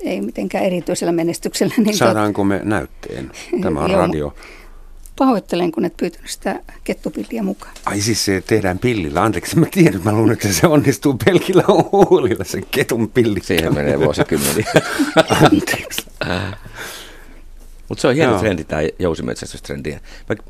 ei 0.00 0.20
mitenkään 0.20 0.64
erityisellä 0.64 1.12
menestyksellä. 1.12 1.74
Niin 1.78 1.96
Saadaanko 1.96 2.44
me 2.44 2.60
näytteen? 2.64 3.32
Tämä 3.62 3.80
on 3.80 3.90
radio 3.90 4.34
pahoittelen, 5.18 5.72
kun 5.72 5.84
et 5.84 5.96
pyytänyt 5.96 6.30
sitä 6.30 6.60
kettupilliä 6.84 7.42
mukaan. 7.42 7.72
Ai 7.84 8.00
siis 8.00 8.24
se 8.24 8.42
tehdään 8.46 8.78
pillillä. 8.78 9.22
Anteeksi, 9.22 9.58
mä 9.58 9.66
tiedän, 9.70 10.00
mä 10.04 10.12
luulen, 10.12 10.32
että 10.32 10.52
se 10.52 10.66
onnistuu 10.66 11.16
pelkillä 11.24 11.64
huulilla, 11.92 12.44
se 12.44 12.60
ketun 12.70 13.08
pilli. 13.08 13.40
Siihen 13.42 13.74
menee 13.74 13.98
vuosikymmeniä. 13.98 14.72
Anteeksi. 15.44 16.06
Mutta 17.88 18.02
se 18.02 18.08
on 18.08 18.14
hieno 18.14 18.32
Joo. 18.32 18.40
trendi, 18.40 18.64
tämä 18.64 18.82
jousimetsästystrendi. 18.98 19.98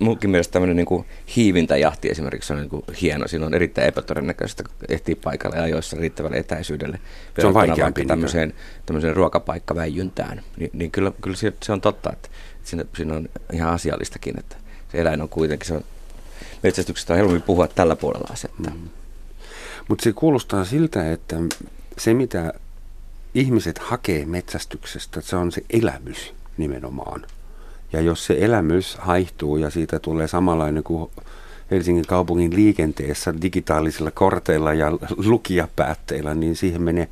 Munkin 0.00 0.30
mielestä 0.30 0.52
tämmöinen 0.52 0.76
niin 0.76 1.04
hiivintäjahti 1.36 2.08
esimerkiksi 2.10 2.52
on 2.52 2.58
niin 2.58 2.70
kuin 2.70 2.84
hieno. 3.02 3.28
Siinä 3.28 3.46
on 3.46 3.54
erittäin 3.54 3.88
epätodennäköistä 3.88 4.64
ehtiä 4.88 5.16
paikalle 5.24 5.58
ajoissa 5.58 5.96
riittävälle 5.96 6.36
etäisyydelle. 6.36 7.00
Se 7.38 7.46
on 7.46 7.54
vaikeampi. 7.54 8.06
Tämmöiseen, 8.06 8.54
tämmöiseen 8.86 9.16
ruokapaikkaväijyntään. 9.16 10.42
Niin, 10.56 10.70
niin 10.72 10.90
kyllä, 10.90 11.12
kyllä 11.20 11.36
se 11.62 11.72
on 11.72 11.80
totta, 11.80 12.12
että 12.12 12.28
siinä, 12.64 12.84
siinä 12.96 13.14
on 13.14 13.28
ihan 13.52 13.72
asiallistakin, 13.72 14.38
että 14.38 14.56
se 14.92 14.98
eläin 14.98 15.22
on 15.22 15.28
kuitenkin, 15.28 15.66
se 15.66 15.74
on, 15.74 15.84
metsästyksestä 16.62 17.12
on 17.12 17.16
helpompi 17.16 17.42
puhua 17.46 17.68
tällä 17.68 17.96
puolella 17.96 18.28
asetta. 18.32 18.70
Mm. 18.70 18.88
Mutta 19.88 20.04
se 20.04 20.12
kuulostaa 20.12 20.64
siltä, 20.64 21.12
että 21.12 21.36
se 21.98 22.14
mitä 22.14 22.52
ihmiset 23.34 23.78
hakee 23.78 24.26
metsästyksestä, 24.26 25.20
se 25.20 25.36
on 25.36 25.52
se 25.52 25.62
elämys. 25.70 26.34
Nimenomaan. 26.58 27.26
Ja 27.92 28.00
jos 28.00 28.26
se 28.26 28.36
elämys 28.40 28.96
haihtuu 28.96 29.56
ja 29.56 29.70
siitä 29.70 29.98
tulee 29.98 30.28
samanlainen 30.28 30.82
kuin 30.82 31.10
Helsingin 31.70 32.06
kaupungin 32.06 32.56
liikenteessä 32.56 33.34
digitaalisilla 33.42 34.10
korteilla 34.10 34.74
ja 34.74 34.92
lukijapäätteillä, 35.16 36.34
niin 36.34 36.56
siihen 36.56 36.82
menee 36.82 37.08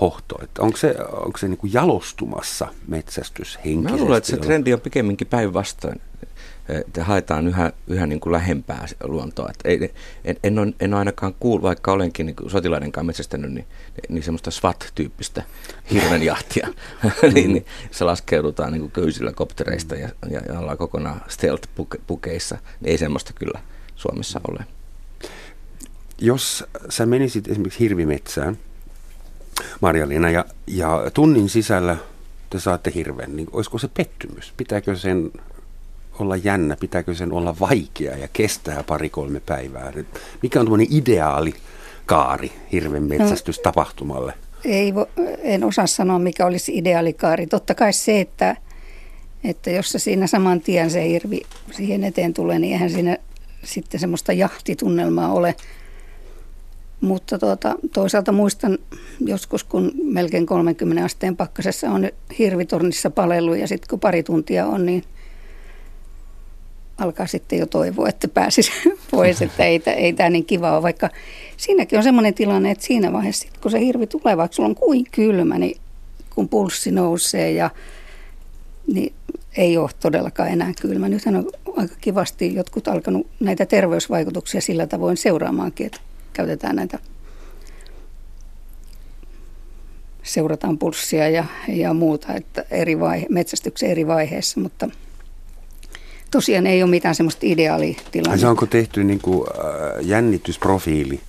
hohto. 0.00 0.38
Että 0.42 0.62
onko 0.62 0.76
se, 0.76 0.96
onko 1.12 1.38
se 1.38 1.48
niin 1.48 1.58
kuin 1.58 1.72
jalostumassa 1.72 2.68
metsästys 2.88 3.58
henkisesti? 3.64 3.92
Mä 3.92 4.02
luulen, 4.02 4.18
että 4.18 4.30
se 4.30 4.36
trendi 4.36 4.74
on 4.74 4.80
pikemminkin 4.80 5.26
päinvastoin. 5.26 6.00
Että 6.68 7.04
haetaan 7.04 7.48
yhä, 7.48 7.72
yhä 7.86 8.06
niin 8.06 8.20
kuin 8.20 8.32
lähempää 8.32 8.86
luontoa. 9.04 9.48
Että 9.50 9.68
ei, 9.68 9.92
en, 10.24 10.36
en, 10.44 10.58
ole, 10.58 10.72
en 10.80 10.94
ole 10.94 10.98
ainakaan 10.98 11.34
kuullut, 11.40 11.62
vaikka 11.62 11.92
olenkin 11.92 12.26
niin 12.26 12.36
sotilaiden 12.46 12.92
kanssa 12.92 13.06
metsästänyt, 13.06 13.52
niin, 13.52 13.66
niin 14.08 14.22
semmoista 14.22 14.50
SWAT-tyyppistä 14.50 15.42
hirvenjahtia. 15.92 16.68
niin, 17.34 17.52
niin, 17.52 17.66
se 17.90 18.04
laskeudutaan 18.04 18.72
niin 18.72 18.80
kuin 18.80 18.92
köysillä 18.92 19.32
koptereista 19.32 19.94
ja, 19.94 20.08
ja, 20.30 20.40
ja 20.48 20.58
ollaan 20.58 20.78
kokonaan 20.78 21.20
stealth-pukeissa. 21.28 22.58
Niin 22.80 22.90
ei 22.90 22.98
semmoista 22.98 23.32
kyllä 23.32 23.60
Suomessa 23.96 24.40
ole. 24.48 24.64
Jos 26.18 26.64
sä 26.88 27.06
menisit 27.06 27.48
esimerkiksi 27.48 27.80
hirvimetsään, 27.80 28.58
Marjalina, 29.80 30.30
ja, 30.30 30.44
ja 30.66 31.10
tunnin 31.14 31.48
sisällä 31.48 31.96
te 32.50 32.60
saatte 32.60 32.92
hirven, 32.94 33.36
niin 33.36 33.48
olisiko 33.52 33.78
se 33.78 33.88
pettymys? 33.88 34.52
Pitääkö 34.56 34.96
sen 34.96 35.30
olla 36.18 36.36
jännä, 36.36 36.76
pitääkö 36.80 37.14
sen 37.14 37.32
olla 37.32 37.56
vaikea 37.60 38.16
ja 38.16 38.28
kestää 38.32 38.82
pari-kolme 38.82 39.40
päivää? 39.40 39.92
Mikä 40.42 40.60
on 40.60 40.66
tuommoinen 40.66 40.96
ideaali 40.96 41.54
kaari 42.06 42.52
hirven 42.72 43.02
metsästystapahtumalle? 43.02 44.32
No, 44.32 44.62
ei, 44.64 44.92
en 45.42 45.64
osaa 45.64 45.86
sanoa, 45.86 46.18
mikä 46.18 46.46
olisi 46.46 46.78
ideaalikaari. 46.78 47.46
Totta 47.46 47.74
kai 47.74 47.92
se, 47.92 48.20
että, 48.20 48.56
että 49.44 49.70
jos 49.70 49.92
se 49.92 49.98
siinä 49.98 50.26
saman 50.26 50.60
tien 50.60 50.90
se 50.90 51.08
hirvi 51.08 51.42
siihen 51.70 52.04
eteen 52.04 52.34
tulee, 52.34 52.58
niin 52.58 52.72
eihän 52.72 52.90
siinä 52.90 53.16
sitten 53.64 54.00
semmoista 54.00 54.32
jahtitunnelmaa 54.32 55.32
ole. 55.32 55.54
Mutta 57.00 57.38
tuota, 57.38 57.74
toisaalta 57.92 58.32
muistan 58.32 58.78
joskus, 59.20 59.64
kun 59.64 59.92
melkein 60.02 60.46
30 60.46 61.04
asteen 61.04 61.36
pakkasessa 61.36 61.90
on 61.90 62.08
hirvitornissa 62.38 63.10
palellut 63.10 63.56
ja 63.56 63.68
sitten 63.68 63.88
kun 63.90 64.00
pari 64.00 64.22
tuntia 64.22 64.66
on, 64.66 64.86
niin 64.86 65.04
alkaa 67.02 67.26
sitten 67.26 67.58
jo 67.58 67.66
toivoa, 67.66 68.08
että 68.08 68.28
pääsisi 68.28 68.72
pois, 69.10 69.42
että 69.42 69.64
ei, 69.64 69.82
ei 69.86 70.12
tämä 70.12 70.30
niin 70.30 70.44
kiva 70.44 70.72
ole. 70.72 70.82
Vaikka 70.82 71.10
siinäkin 71.56 71.98
on 71.98 72.02
semmoinen 72.02 72.34
tilanne, 72.34 72.70
että 72.70 72.84
siinä 72.84 73.12
vaiheessa, 73.12 73.48
kun 73.60 73.70
se 73.70 73.80
hirvi 73.80 74.06
tulee, 74.06 74.36
vaikka 74.36 74.54
sulla 74.54 74.68
on 74.68 74.74
kuin 74.74 75.04
kylmä, 75.10 75.58
niin 75.58 75.80
kun 76.34 76.48
pulssi 76.48 76.90
nousee 76.90 77.52
ja 77.52 77.70
niin 78.94 79.12
ei 79.56 79.76
ole 79.76 79.90
todellakaan 80.00 80.48
enää 80.48 80.72
kylmä. 80.80 81.08
Nythän 81.08 81.36
on 81.36 81.50
aika 81.76 81.94
kivasti 82.00 82.54
jotkut 82.54 82.88
alkanut 82.88 83.26
näitä 83.40 83.66
terveysvaikutuksia 83.66 84.60
sillä 84.60 84.86
tavoin 84.86 85.16
seuraamaankin, 85.16 85.86
että 85.86 86.00
käytetään 86.32 86.76
näitä, 86.76 86.98
seurataan 90.22 90.78
pulssia 90.78 91.28
ja, 91.28 91.44
ja 91.68 91.94
muuta, 91.94 92.34
että 92.34 92.64
eri 92.70 93.00
vaihe, 93.00 93.26
metsästyksen 93.30 93.90
eri 93.90 94.06
vaiheessa, 94.06 94.60
mutta 94.60 94.88
tosiaan 96.32 96.66
ei 96.66 96.82
ole 96.82 96.90
mitään 96.90 97.14
semmoista 97.14 97.40
ideaalitilannetta. 97.42 98.40
Se 98.40 98.46
onko 98.46 98.66
tehty 98.66 99.04
niin 99.04 99.20
kuin, 99.20 99.48
äh, 99.48 100.06
jännitysprofiili 100.06 101.20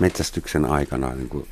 metsästyksen 0.00 0.64
aikana? 0.64 1.14
Niin 1.14 1.28
kuin? 1.28 1.48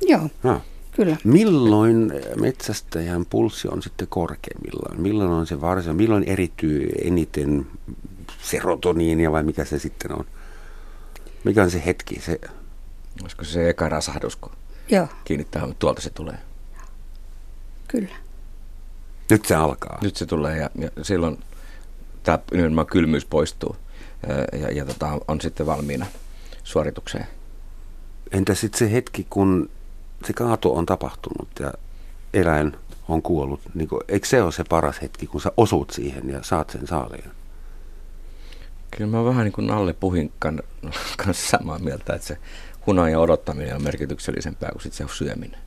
Joo. 0.00 0.28
No. 0.42 0.62
Kyllä. 0.92 1.16
Milloin 1.24 2.12
metsästäjän 2.40 3.26
pulssi 3.26 3.68
on 3.68 3.82
sitten 3.82 4.08
korkeimmillaan? 4.08 5.00
Milloin 5.00 5.30
on 5.30 5.46
se 5.46 5.60
varsin? 5.60 5.96
Milloin 5.96 6.24
erityy 6.24 6.88
eniten 7.04 7.66
serotoniinia 8.42 9.32
vai 9.32 9.42
mikä 9.42 9.64
se 9.64 9.78
sitten 9.78 10.12
on? 10.12 10.24
Mikä 11.44 11.62
on 11.62 11.70
se 11.70 11.82
hetki? 11.86 12.20
Se... 12.20 12.40
Olisiko 13.22 13.44
se 13.44 13.68
eka 13.68 13.88
rasahdus, 13.88 14.36
kun 14.36 14.52
Joo. 14.88 15.08
kiinnittää, 15.24 15.68
tuolta 15.78 16.00
se 16.00 16.10
tulee? 16.10 16.38
Kyllä. 17.88 18.14
Nyt 19.30 19.44
se 19.44 19.54
alkaa. 19.54 19.98
Nyt 20.02 20.16
se 20.16 20.26
tulee 20.26 20.56
ja, 20.56 20.70
ja 20.78 20.90
silloin 21.02 21.38
tämä 22.22 22.38
nimenomaan 22.52 22.86
kylmyys 22.86 23.24
poistuu 23.24 23.76
ja, 24.28 24.58
ja, 24.58 24.70
ja 24.70 24.84
tota, 24.84 25.18
on 25.28 25.40
sitten 25.40 25.66
valmiina 25.66 26.06
suoritukseen. 26.64 27.26
Entä 28.32 28.54
sitten 28.54 28.78
se 28.78 28.92
hetki, 28.92 29.26
kun 29.30 29.70
se 30.26 30.32
kaato 30.32 30.74
on 30.74 30.86
tapahtunut 30.86 31.48
ja 31.60 31.72
eläin 32.34 32.76
on 33.08 33.22
kuollut, 33.22 33.60
niin 33.74 33.88
kuin, 33.88 34.00
eikö 34.08 34.26
se 34.26 34.42
ole 34.42 34.52
se 34.52 34.64
paras 34.68 35.02
hetki, 35.02 35.26
kun 35.26 35.40
sä 35.40 35.52
osut 35.56 35.90
siihen 35.90 36.30
ja 36.30 36.42
saat 36.42 36.70
sen 36.70 36.86
saaliin? 36.86 37.30
Kyllä 38.96 39.10
mä 39.10 39.24
vähän 39.24 39.44
niin 39.44 39.52
kuin 39.52 39.66
Nalle 39.66 39.92
Puhin 39.92 40.32
kanssa 41.16 41.58
samaa 41.58 41.78
mieltä, 41.78 42.14
että 42.14 42.26
se 42.26 42.38
hunaja 42.86 43.20
odottaminen 43.20 43.76
on 43.76 43.82
merkityksellisempää 43.82 44.70
kuin 44.72 44.82
sitten 44.82 45.08
se 45.08 45.14
syöminen. 45.14 45.60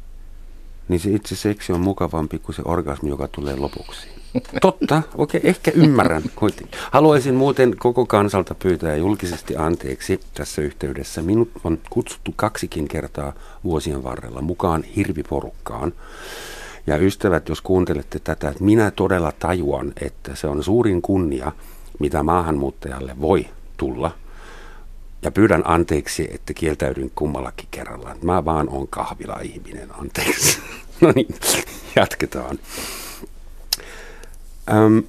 Niin 0.87 0.99
se 0.99 1.09
itse 1.11 1.35
seksi 1.35 1.73
on 1.73 1.81
mukavampi 1.81 2.39
kuin 2.39 2.55
se 2.55 2.61
orgasmi, 2.65 3.09
joka 3.09 3.27
tulee 3.27 3.55
lopuksi. 3.55 4.07
Totta, 4.61 5.01
okei, 5.15 5.39
okay, 5.39 5.49
ehkä 5.49 5.71
ymmärrän 5.75 6.23
kuitenkin. 6.35 6.79
Haluaisin 6.91 7.35
muuten 7.35 7.75
koko 7.77 8.05
kansalta 8.05 8.55
pyytää 8.55 8.95
julkisesti 8.95 9.55
anteeksi 9.55 10.19
tässä 10.33 10.61
yhteydessä. 10.61 11.21
Minut 11.21 11.51
on 11.63 11.79
kutsuttu 11.89 12.33
kaksikin 12.35 12.87
kertaa 12.87 13.33
vuosien 13.63 14.03
varrella 14.03 14.41
mukaan 14.41 14.83
hirviporukkaan. 14.83 15.93
Ja 16.87 16.97
ystävät, 16.97 17.49
jos 17.49 17.61
kuuntelette 17.61 18.19
tätä, 18.19 18.49
että 18.49 18.63
minä 18.63 18.91
todella 18.91 19.31
tajuan, 19.39 19.93
että 20.01 20.35
se 20.35 20.47
on 20.47 20.63
suurin 20.63 21.01
kunnia, 21.01 21.51
mitä 21.99 22.23
maahanmuuttajalle 22.23 23.15
voi 23.21 23.47
tulla. 23.77 24.11
Ja 25.23 25.31
pyydän 25.31 25.61
anteeksi, 25.65 26.29
että 26.33 26.53
kieltäydyn 26.53 27.11
kummallakin 27.15 27.67
kerralla. 27.71 28.15
Mä 28.21 28.45
vaan 28.45 28.69
on 28.69 28.87
kahvila-ihminen, 28.87 29.89
anteeksi. 29.99 30.59
no 31.01 31.11
niin, 31.15 31.35
jatketaan. 31.95 32.59
Öm, 34.71 35.03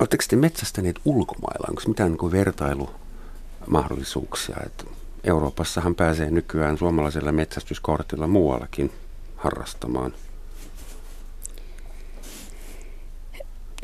Oletteko 0.00 0.24
te 0.28 0.36
metsästäneet 0.36 0.96
ulkomailla? 1.04 1.66
Onko 1.68 1.82
mitään 1.86 2.12
niin 2.12 2.32
vertailumahdollisuuksia? 2.32 4.56
Että 4.66 4.84
Euroopassahan 5.24 5.94
pääsee 5.94 6.30
nykyään 6.30 6.78
suomalaisella 6.78 7.32
metsästyskortilla 7.32 8.26
muuallakin 8.26 8.92
harrastamaan. 9.36 10.14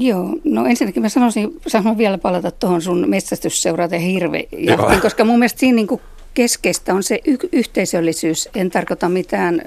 Joo, 0.03 0.37
no 0.45 0.67
ensinnäkin 0.67 1.03
mä 1.03 1.09
sanoisin, 1.09 1.61
sanon 1.67 1.99
vielä 1.99 2.19
palata 2.19 2.51
tuohon 2.51 2.83
sun 2.83 3.11
metsästysseurata 3.11 3.99
hirvejahtiin, 3.99 5.01
koska 5.03 5.25
mun 5.25 5.39
mielestä 5.39 5.61
siinä 5.61 5.77
niin 5.77 6.01
keskeistä 6.35 6.95
on 6.95 7.03
se 7.03 7.21
y- 7.25 7.49
yhteisöllisyys. 7.53 8.49
En 8.55 8.71
tarkoita 8.71 9.09
mitään 9.09 9.63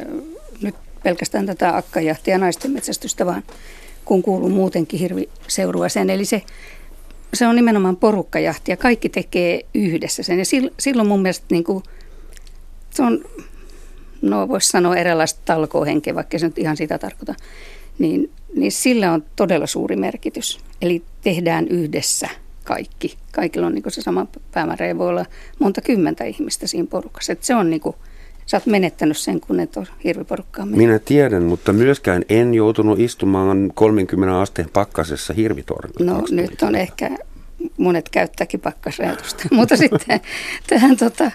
nyt 0.61 0.75
pelkästään 1.03 1.45
tätä 1.45 1.77
akkajahtia 1.77 2.37
naisten 2.37 2.71
metsästystä, 2.71 3.25
vaan 3.25 3.43
kun 4.05 4.23
kuuluu 4.23 4.49
muutenkin 4.49 4.99
hirviseuruaseen. 4.99 6.09
Eli 6.09 6.25
se, 6.25 6.41
se 7.33 7.47
on 7.47 7.55
nimenomaan 7.55 7.97
porukkajahti 7.97 8.71
ja 8.71 8.77
kaikki 8.77 9.09
tekee 9.09 9.65
yhdessä 9.73 10.23
sen. 10.23 10.39
Ja 10.39 10.45
silloin 10.79 11.07
mun 11.07 11.21
mielestä 11.21 11.45
niin 11.51 11.63
kuin, 11.63 11.83
se 12.89 13.03
on, 13.03 13.25
no 14.21 14.47
voisi 14.47 14.69
sanoa 14.69 14.95
eräänlaista 14.95 15.41
talkohenkeä, 15.45 16.15
vaikka 16.15 16.39
se 16.39 16.45
nyt 16.45 16.57
ihan 16.57 16.77
sitä 16.77 16.97
tarkoita, 16.97 17.35
niin, 17.99 18.31
niin 18.55 18.71
sillä 18.71 19.11
on 19.11 19.23
todella 19.35 19.67
suuri 19.67 19.95
merkitys. 19.95 20.59
Eli 20.81 21.03
tehdään 21.21 21.67
yhdessä 21.67 22.29
kaikki. 22.63 23.17
Kaikilla 23.31 23.67
on 23.67 23.73
niin 23.73 23.83
se 23.87 24.01
sama 24.01 24.27
päämäärä 24.51 24.87
ja 24.87 24.97
voi 24.97 25.09
olla 25.09 25.25
monta 25.59 25.81
kymmentä 25.81 26.23
ihmistä 26.23 26.67
siinä 26.67 26.87
porukassa. 26.89 27.33
Et 27.33 27.43
se 27.43 27.55
on 27.55 27.69
niin 27.69 27.81
kuin, 27.81 27.95
Sä 28.45 28.57
oot 28.57 28.65
menettänyt 28.65 29.17
sen, 29.17 29.41
kun 29.41 29.59
et 29.59 29.77
ole 29.77 29.87
hirviporukkaa 30.03 30.65
mennyt. 30.65 30.77
Minä 30.77 30.99
tiedän, 30.99 31.43
mutta 31.43 31.73
myöskään 31.73 32.23
en 32.29 32.53
joutunut 32.53 32.99
istumaan 32.99 33.71
30 33.75 34.41
asteen 34.41 34.69
pakkasessa 34.73 35.33
hirvitornilla. 35.33 36.13
No 36.13 36.23
nyt 36.31 36.61
on 36.61 36.75
ehkä, 36.75 37.09
monet 37.77 38.09
käyttääkin 38.09 38.59
pakkasrajoitusta, 38.59 39.43
mutta 39.55 39.77
sitten 39.77 40.19
tähän 40.67 40.97
tota... 40.97 41.31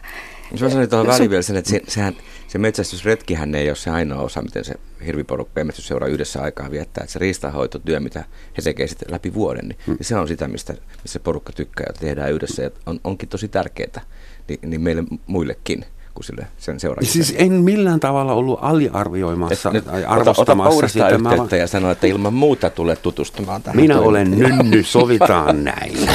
Jos 0.53 0.63
mä 0.63 0.69
sanoin 0.69 0.91
tuohon 0.91 1.07
väliin 1.07 1.31
vielä 1.31 1.43
sen, 1.43 1.57
että 1.57 1.71
se, 1.71 1.81
sehän, 1.89 2.17
se 2.49 2.59
metsästysretkihän 2.59 3.55
ei 3.55 3.69
ole 3.69 3.77
se 3.77 3.91
ainoa 3.91 4.23
osa, 4.23 4.43
miten 4.43 4.65
se 4.65 4.75
hirviporukka 5.07 5.61
ja 5.61 5.65
metsästysseura 5.65 6.07
yhdessä 6.07 6.43
aikaa 6.43 6.71
viettää. 6.71 7.03
Että 7.03 7.13
se 7.13 7.19
riistanhoitotyö, 7.19 8.01
mitä 8.01 8.25
he 8.57 8.63
tekevät 8.63 8.91
sitten 8.91 9.13
läpi 9.13 9.35
vuoden, 9.35 9.69
niin, 9.69 9.79
hmm. 9.87 9.95
niin 9.95 10.07
se 10.07 10.17
on 10.17 10.29
sitä, 10.29 10.49
mistä, 10.49 10.75
mistä 11.03 11.21
porukka 11.21 11.53
tykkää, 11.53 11.87
ja 11.89 11.93
tehdään 12.01 12.33
yhdessä. 12.33 12.63
Ja 12.63 12.71
on, 12.87 13.01
onkin 13.05 13.29
tosi 13.29 13.49
tärkeää 13.49 14.01
niin, 14.49 14.59
niin 14.63 14.81
meille 14.81 15.05
muillekin 15.27 15.85
sille 16.23 16.47
sen. 16.59 16.79
Siis 17.03 17.35
en 17.39 17.53
millään 17.53 18.01
tavalla 18.01 18.33
ollut 18.33 18.59
aliarvioimassa 18.63 19.71
nyt, 19.71 19.85
tai 19.85 20.05
arvostamassa 20.05 20.69
ota, 20.71 20.79
ota 20.79 20.89
sitä. 20.89 21.19
mä... 21.19 21.57
ja 21.57 21.67
sanoa, 21.67 21.91
että 21.91 22.07
ilman 22.07 22.35
muuta 22.35 22.71
tulee 22.71 22.97
tutustumaan 22.97 23.63
tähän. 23.63 23.77
Minä 23.77 24.01
olen 24.01 24.31
nynny, 24.31 24.83
sovitaan 24.83 25.65
näin. 25.65 25.93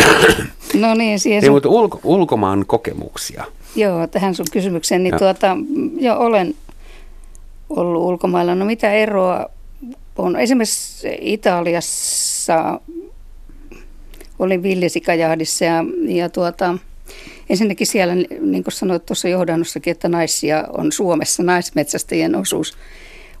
no 0.74 0.94
niin, 0.94 1.20
siihen 1.20 1.42
sun... 1.42 1.52
mutta 1.52 1.68
ulko, 1.68 2.00
ulkomaan 2.04 2.66
kokemuksia. 2.66 3.44
Joo, 3.76 4.06
tähän 4.06 4.34
sun 4.34 4.46
kysymykseen, 4.52 5.02
niin 5.02 5.18
tuota, 5.18 5.56
jo 6.00 6.18
olen, 6.18 6.54
ollut 7.70 8.02
ulkomailla. 8.02 8.54
No 8.54 8.64
mitä 8.64 8.92
eroa 8.92 9.46
on? 10.16 10.36
Esimerkiksi 10.36 11.08
Italiassa 11.20 12.80
olin 14.38 14.62
villisikajahdissa 14.62 15.64
ja, 15.64 15.84
ja 16.08 16.28
tuota, 16.28 16.78
ensinnäkin 17.50 17.86
siellä, 17.86 18.14
niin 18.40 18.64
kuin 18.64 18.72
sanoit 18.72 19.06
tuossa 19.06 19.28
johdannossakin, 19.28 19.90
että 19.90 20.08
naisia 20.08 20.64
on 20.78 20.92
Suomessa, 20.92 21.42
naismetsästäjien 21.42 22.36
osuus 22.36 22.76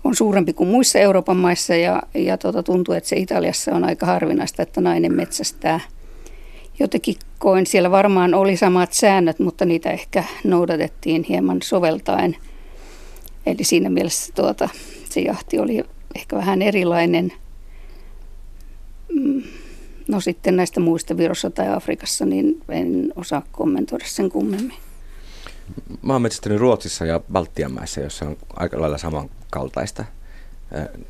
on 0.04 0.14
suurempi 0.14 0.52
kuin 0.52 0.68
muissa 0.68 0.98
Euroopan 0.98 1.36
maissa 1.36 1.74
ja, 1.74 2.02
ja 2.14 2.38
tuota, 2.38 2.62
tuntuu, 2.62 2.94
että 2.94 3.08
se 3.08 3.16
Italiassa 3.16 3.74
on 3.74 3.84
aika 3.84 4.06
harvinaista, 4.06 4.62
että 4.62 4.80
nainen 4.80 5.14
metsästää. 5.14 5.80
Jotenkin 6.80 7.14
koin, 7.38 7.66
siellä 7.66 7.90
varmaan 7.90 8.34
oli 8.34 8.56
samat 8.56 8.92
säännöt, 8.92 9.38
mutta 9.38 9.64
niitä 9.64 9.90
ehkä 9.90 10.24
noudatettiin 10.44 11.24
hieman 11.24 11.62
soveltaen. 11.62 12.36
Eli 13.46 13.64
siinä 13.64 13.90
mielessä 13.90 14.32
tuota, 14.34 14.68
se 15.10 15.20
jahti 15.20 15.58
oli 15.58 15.84
ehkä 16.14 16.36
vähän 16.36 16.62
erilainen. 16.62 17.32
Mm, 19.12 19.42
no 20.08 20.20
sitten 20.20 20.56
näistä 20.56 20.80
muista 20.80 21.16
Virossa 21.16 21.50
tai 21.50 21.74
Afrikassa, 21.74 22.26
niin 22.26 22.62
en 22.68 23.12
osaa 23.16 23.42
kommentoida 23.52 24.04
sen 24.08 24.30
kummemmin. 24.30 24.76
Mä 26.02 26.12
oon 26.12 26.22
metsästänyt 26.22 26.58
Ruotsissa 26.58 27.06
ja 27.06 27.20
Baltian 27.32 27.72
maissa, 27.72 28.00
jossa 28.00 28.24
on 28.24 28.36
aika 28.56 28.80
lailla 28.80 28.98
samankaltaista 28.98 30.04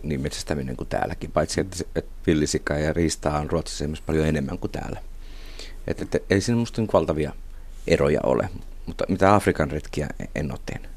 niin 0.03 0.21
metsästäminen 0.21 0.77
kuin 0.77 0.89
täälläkin, 0.89 1.33
paitsi 1.33 1.61
että, 1.61 1.85
villisika 2.27 2.75
ja 2.75 2.93
riistaa 2.93 3.39
on 3.39 3.51
Ruotsissa 3.51 3.85
paljon 4.07 4.27
enemmän 4.27 4.59
kuin 4.59 4.71
täällä. 4.71 5.10
Että, 5.87 6.05
että 6.05 6.19
ei 6.31 6.41
siinä 6.41 6.59
musta 6.59 6.83
niin 6.83 6.91
valtavia 6.93 7.33
eroja 7.87 8.21
ole, 8.23 8.49
mutta 8.87 9.05
mitä 9.09 9.35
Afrikan 9.35 9.71
retkiä 9.71 10.09
en 10.35 10.51
ole 10.51 10.61
tehnyt. 10.67 10.91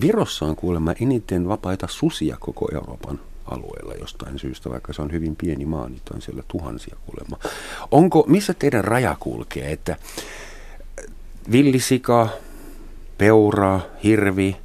Virossa 0.00 0.46
on 0.46 0.56
kuulemma 0.56 0.94
eniten 1.00 1.48
vapaita 1.48 1.86
susia 1.90 2.36
koko 2.40 2.68
Euroopan 2.74 3.20
alueella 3.46 3.94
jostain 3.94 4.38
syystä, 4.38 4.70
vaikka 4.70 4.92
se 4.92 5.02
on 5.02 5.12
hyvin 5.12 5.36
pieni 5.36 5.66
maa, 5.66 5.88
niin 5.88 6.00
on 6.14 6.22
siellä 6.22 6.42
tuhansia 6.48 6.96
kuulemma. 7.06 7.38
Onko, 7.90 8.24
missä 8.26 8.54
teidän 8.54 8.84
raja 8.84 9.16
kulkee, 9.20 9.72
että 9.72 9.96
villisika, 11.52 12.28
peura, 13.18 13.80
hirvi, 14.04 14.56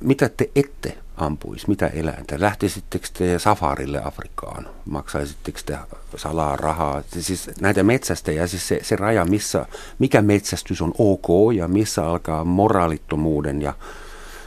mitä 0.00 0.28
te 0.28 0.50
ette 0.56 0.98
ampuisi, 1.20 1.68
mitä 1.68 1.86
eläintä? 1.86 2.36
Lähtisittekö 2.38 3.06
te 3.12 3.38
safarille 3.38 4.00
Afrikkaan? 4.04 4.68
Maksaisitteko 4.90 5.58
te 5.66 5.78
salaa 6.16 6.56
rahaa? 6.56 7.02
Siis 7.18 7.50
näitä 7.60 7.82
metsästäjä, 7.82 8.46
siis 8.46 8.68
se, 8.68 8.80
se 8.82 8.96
raja, 8.96 9.24
missä, 9.24 9.66
mikä 9.98 10.22
metsästys 10.22 10.82
on 10.82 10.94
ok 10.98 11.54
ja 11.56 11.68
missä 11.68 12.06
alkaa 12.06 12.44
moraalittomuuden 12.44 13.62
ja 13.62 13.72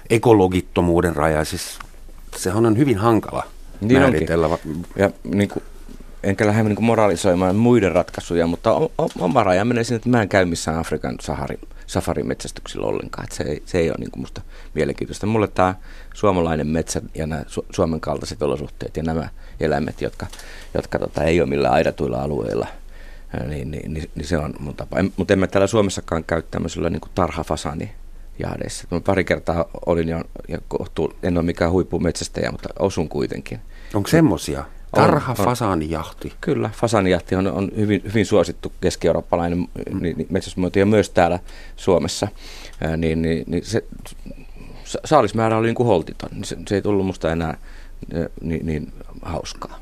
ekologittomuuden 0.09 1.15
raja, 1.15 1.45
siis 1.45 1.79
sehän 2.36 2.65
on 2.65 2.77
hyvin 2.77 2.97
hankala 2.97 3.43
niin 3.81 3.99
määritellä. 3.99 4.47
Onkin. 4.47 4.86
Ja 4.95 5.09
niin 5.23 5.49
kuin, 5.49 5.63
enkä 6.23 6.47
lähde 6.47 6.63
niin 6.63 6.83
moralisoimaan 6.83 7.55
muiden 7.55 7.91
ratkaisuja, 7.91 8.47
mutta 8.47 8.73
oma 9.19 9.43
raja 9.43 9.65
menee 9.65 9.83
sinne, 9.83 9.95
että 9.95 10.09
mä 10.09 10.21
en 10.21 10.29
käy 10.29 10.45
missään 10.45 10.79
Afrikan 10.79 11.15
Saharin 11.21 11.59
safarimetsästyksillä 11.93 12.88
ollenkaan. 12.88 13.23
Että 13.23 13.36
se, 13.36 13.43
ei, 13.43 13.63
se 13.65 13.77
ei 13.77 13.89
ole 13.89 13.97
niin 13.99 14.12
kuin 14.12 14.21
musta 14.21 14.41
mielenkiintoista. 14.73 15.27
Mulle 15.27 15.47
tämä 15.47 15.75
suomalainen 16.13 16.67
metsä 16.67 17.01
ja 17.15 17.27
nämä 17.27 17.41
Su- 17.41 17.65
Suomen 17.71 17.99
kaltaiset 17.99 18.41
olosuhteet 18.41 18.97
ja 18.97 19.03
nämä 19.03 19.29
eläimet, 19.60 20.01
jotka, 20.01 20.27
jotka 20.73 20.99
tota, 20.99 21.23
ei 21.23 21.41
ole 21.41 21.49
millään 21.49 21.73
aidatuilla 21.73 22.21
alueilla, 22.21 22.67
niin, 23.47 23.71
niin, 23.71 23.93
niin, 23.93 24.10
niin 24.15 24.27
se 24.27 24.38
on 24.38 24.53
mun 24.60 24.75
tapa. 24.75 24.97
Mutta 25.17 25.34
emme 25.34 25.47
täällä 25.47 25.67
Suomessakaan 25.67 26.23
käy 26.23 26.41
tämmöisellä 26.51 26.89
niin 26.89 27.01
tarhafasani 27.15 27.91
jahdeissa. 28.39 28.88
Mä 28.91 28.99
pari 28.99 29.23
kertaa 29.23 29.65
olin 29.86 30.10
jo, 30.10 30.21
ja 30.47 30.60
kohtu, 30.67 31.13
en 31.23 31.38
ole 31.38 31.45
mikään 31.45 31.71
huippumetsästäjä, 31.71 32.51
mutta 32.51 32.69
osun 32.79 33.10
kuitenkin. 33.10 33.60
Onko 33.93 34.10
semmoisia? 34.10 34.65
Tarha 34.95 35.34
fasaanijahti. 35.34 36.34
Kyllä, 36.41 36.69
fasaanijahti 36.73 37.36
on, 37.36 37.47
on 37.47 37.71
hyvin, 37.77 38.01
hyvin 38.06 38.25
suosittu 38.25 38.71
keski-eurooppalainen 38.82 39.60
mm. 39.60 39.67
niin, 40.01 40.27
metsästysmuoto 40.29 40.79
ja 40.79 40.86
myös 40.86 41.10
täällä 41.10 41.39
Suomessa. 41.75 42.27
Ää, 42.82 42.97
niin, 42.97 43.21
niin, 43.21 43.43
niin 43.47 43.65
se, 43.65 43.84
saalismäärä 45.06 45.58
oli 45.58 45.67
niin 45.67 45.75
kuin 45.75 45.88
holtiton, 45.88 46.29
niin 46.32 46.45
se, 46.45 46.58
se 46.67 46.75
ei 46.75 46.82
tullut 46.82 47.06
musta 47.06 47.32
enää 47.32 47.58
niin, 48.41 48.65
niin 48.65 48.93
hauskaa. 49.21 49.79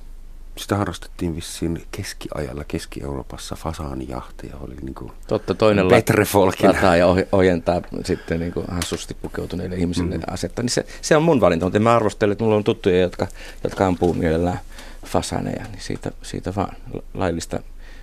Sitä 0.57 0.77
harrastettiin 0.77 1.35
vissiin 1.35 1.83
keskiajalla 1.91 2.63
Keski-Euroopassa 2.67 3.55
fasaanijahtia. 3.55 4.55
Oli 4.61 4.75
niin 4.81 4.95
kuin 4.95 5.11
Totta, 5.27 5.53
toinen 5.53 5.87
lataa 5.87 6.95
ja 6.95 7.05
ojentaa 7.31 7.81
sitten 8.05 8.39
niin 8.39 8.53
kuin 8.53 8.65
hassusti 8.69 9.13
pukeutuneille 9.21 9.75
ihmisille 9.75 10.17
mm. 10.17 10.23
asetta. 10.27 10.61
Niin 10.61 10.69
se, 10.69 10.85
se, 11.01 11.17
on 11.17 11.23
mun 11.23 11.41
valinta, 11.41 11.65
mutta 11.65 11.79
mä 11.79 11.95
arvostele, 11.95 12.31
että 12.31 12.43
mulla 12.43 12.57
on 12.57 12.63
tuttuja, 12.63 12.99
jotka, 12.99 13.27
jotka 13.63 13.87
ampuu 13.87 14.13
mielellään 14.13 14.59
fasaneja, 15.05 15.65
niin 15.71 15.81
siitä, 15.81 16.11
siitä 16.21 16.55
vaan 16.55 16.75
laillista 17.13 17.59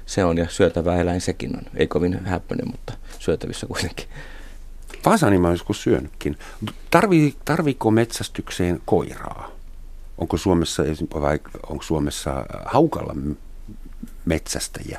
se 0.07 0.25
on 0.25 0.39
ja 0.39 0.47
syötävä 0.49 0.97
eläin 0.97 1.21
sekin 1.21 1.57
on. 1.57 1.63
Ei 1.75 1.87
kovin 1.87 2.27
häppöinen, 2.27 2.71
mutta 2.71 2.93
syötävissä 3.19 3.67
kuitenkin. 3.67 4.07
Fasani 5.05 5.39
mä 5.39 5.51
joskus 5.51 5.83
syönytkin. 5.83 6.37
Tarvii, 6.91 7.35
tarviiko 7.45 7.91
metsästykseen 7.91 8.81
koiraa? 8.85 9.51
Onko 10.19 10.37
Suomessa, 10.37 10.83
vai 11.15 11.39
onko 11.69 11.83
Suomessa 11.83 12.31
äh, 12.31 12.45
haukalla 12.65 13.17
metsästäjiä? 14.25 14.99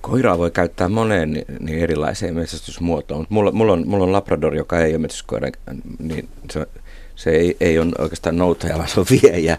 Koiraa 0.00 0.38
voi 0.38 0.50
käyttää 0.50 0.88
moneen 0.88 1.44
niin 1.60 1.78
erilaiseen 1.78 2.34
metsästysmuotoon. 2.34 3.26
Mulla, 3.28 3.52
mulla, 3.52 3.72
on, 3.72 3.88
mulla 3.88 4.04
on 4.04 4.12
Labrador, 4.12 4.54
joka 4.54 4.80
ei 4.80 4.92
ole 4.92 4.98
metsästyskoira, 4.98 5.50
niin 5.98 6.28
se, 6.50 6.66
se 7.18 7.30
ei, 7.30 7.56
ei 7.60 7.78
ole 7.78 7.92
oikeastaan 7.98 8.36
noutaja, 8.36 8.76
vaan 8.76 8.88
se 8.88 9.00
on 9.00 9.06
viejä, 9.22 9.58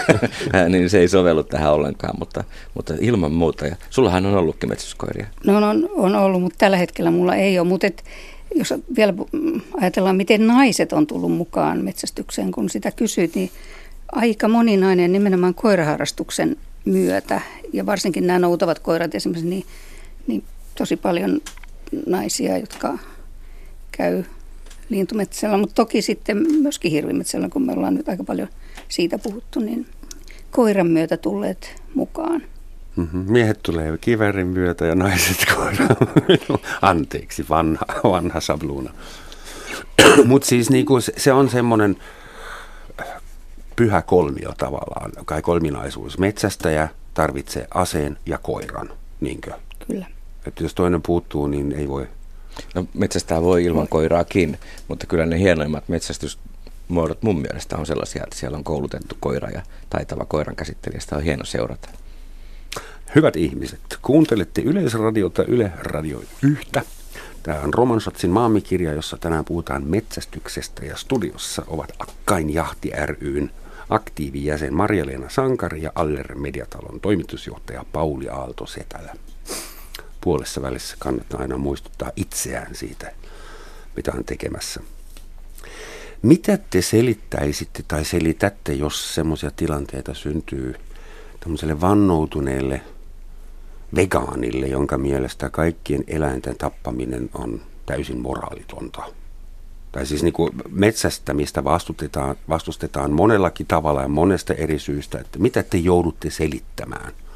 niin 0.68 0.90
se 0.90 0.98
ei 0.98 1.08
sovellu 1.08 1.42
tähän 1.42 1.72
ollenkaan, 1.72 2.14
mutta, 2.18 2.44
mutta 2.74 2.94
ilman 3.00 3.32
muuta. 3.32 3.66
Ja 3.66 3.76
sullahan 3.90 4.26
on 4.26 4.34
ollutkin 4.34 4.68
metsästyskoiria. 4.68 5.26
No 5.46 5.56
on, 5.56 5.88
on 5.94 6.16
ollut, 6.16 6.42
mutta 6.42 6.58
tällä 6.58 6.76
hetkellä 6.76 7.10
mulla 7.10 7.34
ei 7.34 7.58
ole, 7.58 7.68
mutta 7.68 7.86
et, 7.86 8.04
jos 8.54 8.74
vielä 8.96 9.14
ajatellaan, 9.80 10.16
miten 10.16 10.46
naiset 10.46 10.92
on 10.92 11.06
tullut 11.06 11.32
mukaan 11.32 11.84
metsästykseen, 11.84 12.50
kun 12.50 12.70
sitä 12.70 12.90
kysyt, 12.90 13.34
niin 13.34 13.50
aika 14.12 14.48
moninainen 14.48 15.12
nimenomaan 15.12 15.54
koiraharrastuksen 15.54 16.56
myötä. 16.84 17.40
Ja 17.72 17.86
varsinkin 17.86 18.26
nämä 18.26 18.38
noutavat 18.38 18.78
koirat 18.78 19.14
esimerkiksi, 19.14 19.48
niin, 19.48 19.64
niin 20.26 20.44
tosi 20.74 20.96
paljon 20.96 21.40
naisia, 22.06 22.58
jotka 22.58 22.98
käy 23.92 24.24
lintumetsällä, 24.88 25.56
mutta 25.56 25.74
toki 25.74 26.02
sitten 26.02 26.36
myöskin 26.62 26.92
hirvimetsällä, 26.92 27.48
kun 27.48 27.66
me 27.66 27.72
ollaan 27.72 27.94
nyt 27.94 28.08
aika 28.08 28.24
paljon 28.24 28.48
siitä 28.88 29.18
puhuttu, 29.18 29.60
niin 29.60 29.86
koiran 30.50 30.86
myötä 30.86 31.16
tulleet 31.16 31.82
mukaan. 31.94 32.42
Mm-hmm. 32.96 33.32
Miehet 33.32 33.62
tulee 33.62 33.98
kivärin 33.98 34.46
myötä 34.46 34.86
ja 34.86 34.94
naiset 34.94 35.36
koiran. 35.56 35.96
Anteeksi, 36.82 37.44
vanha, 37.48 37.84
vanha 38.04 38.40
sabluuna. 38.40 38.90
Mutta 40.24 40.48
siis 40.48 40.70
niinku, 40.70 40.98
se 41.16 41.32
on 41.32 41.50
semmoinen 41.50 41.96
pyhä 43.76 44.02
kolmio 44.02 44.52
tavallaan, 44.58 45.12
kai 45.24 45.42
kolminaisuus. 45.42 46.18
Metsästäjä 46.18 46.88
tarvitsee 47.14 47.66
aseen 47.74 48.18
ja 48.26 48.38
koiran, 48.38 48.90
niinkö? 49.20 49.52
Kyllä. 49.86 50.06
Että 50.46 50.62
jos 50.62 50.74
toinen 50.74 51.02
puuttuu, 51.02 51.46
niin 51.46 51.72
ei 51.72 51.88
voi 51.88 52.08
No 52.74 52.86
metsästää 52.94 53.42
voi 53.42 53.64
ilman 53.64 53.88
koiraakin, 53.88 54.58
mutta 54.88 55.06
kyllä 55.06 55.26
ne 55.26 55.38
hienoimmat 55.38 55.88
metsästysmuodot 55.88 57.22
mun 57.22 57.40
mielestä 57.40 57.76
on 57.76 57.86
sellaisia, 57.86 58.22
että 58.24 58.36
siellä 58.36 58.56
on 58.58 58.64
koulutettu 58.64 59.16
koira 59.20 59.50
ja 59.50 59.62
taitava 59.90 60.24
koiran 60.24 60.56
käsittelijä. 60.56 61.00
Sitä 61.00 61.16
on 61.16 61.22
hieno 61.22 61.44
seurata. 61.44 61.88
Hyvät 63.14 63.36
ihmiset, 63.36 63.80
kuuntelette 64.02 64.62
Yleisradiota 64.62 65.44
Yle 65.44 65.72
Radio 65.78 66.22
yhtä. 66.42 66.82
Tämä 67.42 67.60
on 67.60 67.74
Romansatsin 67.74 68.30
maamikirja, 68.30 68.92
jossa 68.92 69.16
tänään 69.16 69.44
puhutaan 69.44 69.84
metsästyksestä 69.84 70.84
ja 70.84 70.96
studiossa 70.96 71.62
ovat 71.66 71.92
Akkain 71.98 72.54
Jahti 72.54 72.90
ryn 73.06 73.50
aktiivijäsen 73.90 74.74
Marja-Leena 74.74 75.28
Sankari 75.28 75.82
ja 75.82 75.92
Aller 75.94 76.34
Mediatalon 76.34 77.00
toimitusjohtaja 77.00 77.84
Pauli 77.92 78.28
Aalto 78.28 78.66
Setälä 78.66 79.14
puolessa 80.20 80.62
välissä 80.62 80.96
kannattaa 80.98 81.40
aina 81.40 81.58
muistuttaa 81.58 82.10
itseään 82.16 82.74
siitä, 82.74 83.12
mitä 83.96 84.12
on 84.16 84.24
tekemässä. 84.24 84.80
Mitä 86.22 86.58
te 86.70 86.82
selittäisitte 86.82 87.84
tai 87.88 88.04
selitätte, 88.04 88.72
jos 88.72 89.14
semmoisia 89.14 89.50
tilanteita 89.50 90.14
syntyy 90.14 90.74
tämmöiselle 91.40 91.80
vannoutuneelle 91.80 92.80
vegaanille, 93.94 94.66
jonka 94.66 94.98
mielestä 94.98 95.50
kaikkien 95.50 96.04
eläinten 96.06 96.56
tappaminen 96.56 97.30
on 97.34 97.60
täysin 97.86 98.20
moraalitonta? 98.20 99.02
Tai 99.92 100.06
siis 100.06 100.22
niin 100.22 100.32
kuin 100.32 100.52
metsästämistä 100.70 101.64
vastustetaan, 101.64 102.36
vastustetaan 102.48 103.12
monellakin 103.12 103.66
tavalla 103.66 104.02
ja 104.02 104.08
monesta 104.08 104.54
eri 104.54 104.78
syystä, 104.78 105.18
että 105.18 105.38
mitä 105.38 105.62
te 105.62 105.78
joudutte 105.78 106.30
selittämään– 106.30 107.12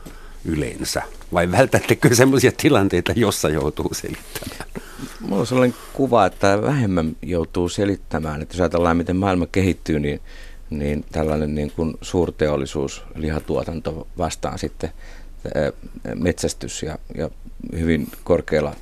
yleensä? 0.44 1.02
Vai 1.32 1.50
vältättekö 1.50 2.14
sellaisia 2.14 2.52
tilanteita, 2.56 3.12
jossa 3.16 3.48
joutuu 3.48 3.94
selittämään? 3.94 4.72
mulla 5.20 5.40
on 5.40 5.46
sellainen 5.46 5.76
kuva, 5.92 6.26
että 6.26 6.62
vähemmän 6.62 7.16
joutuu 7.22 7.68
selittämään. 7.68 8.42
Että 8.42 8.54
jos 8.54 8.60
ajatellaan, 8.60 8.96
miten 8.96 9.16
maailma 9.16 9.46
kehittyy, 9.46 10.00
niin, 10.00 10.20
niin 10.70 11.04
tällainen 11.12 11.54
niin 11.54 11.72
kuin 11.76 11.94
suurteollisuus, 12.00 13.02
lihatuotanto 13.14 14.06
vastaan 14.18 14.58
sitten 14.58 14.90
metsästys 16.14 16.82
ja, 16.82 16.98
ja 17.16 17.30
hyvin 17.72 18.08
korkealla 18.24 18.76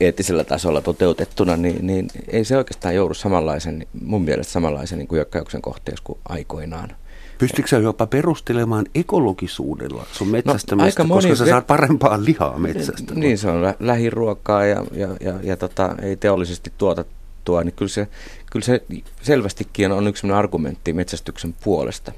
eettisellä 0.00 0.44
tasolla 0.44 0.80
toteutettuna, 0.80 1.56
niin, 1.56 1.86
niin 1.86 2.08
ei 2.28 2.44
se 2.44 2.56
oikeastaan 2.56 2.94
joudu 2.94 3.14
samanlaisen, 3.14 3.86
mun 4.02 4.22
mielestä 4.22 4.52
samanlaisen 4.52 4.98
niin 4.98 5.08
kuin 5.08 5.16
hyökkäyksen 5.16 5.62
kohteeksi 5.62 6.04
kuin 6.04 6.18
aikoinaan. 6.28 6.96
Pystytkö 7.42 7.68
sä 7.68 7.76
jopa 7.76 8.06
perustelemaan 8.06 8.86
ekologisuudella 8.94 10.06
sun 10.12 10.26
no, 10.26 10.32
metsästämistä, 10.32 11.02
no, 11.02 11.14
koska 11.14 11.34
sä 11.34 11.46
saat 11.46 11.66
parempaa 11.66 12.24
lihaa 12.24 12.58
metsästä? 12.58 13.14
Niin, 13.14 13.38
se 13.38 13.48
on 13.48 13.62
lä- 13.62 13.74
lähiruokaa 13.80 14.64
ja, 14.64 14.84
ja, 14.92 15.08
ja, 15.20 15.34
ja 15.42 15.56
tota, 15.56 15.94
ei 16.02 16.16
teollisesti 16.16 16.72
tuotettua, 16.78 17.64
niin 17.64 17.74
kyllä 17.76 17.88
se, 17.88 18.08
kyllä 18.50 18.64
se 18.64 18.84
selvästikin 19.22 19.92
on 19.92 20.08
yksi 20.08 20.30
argumentti 20.30 20.92
metsästyksen 20.92 21.54
puolesta 21.64 22.12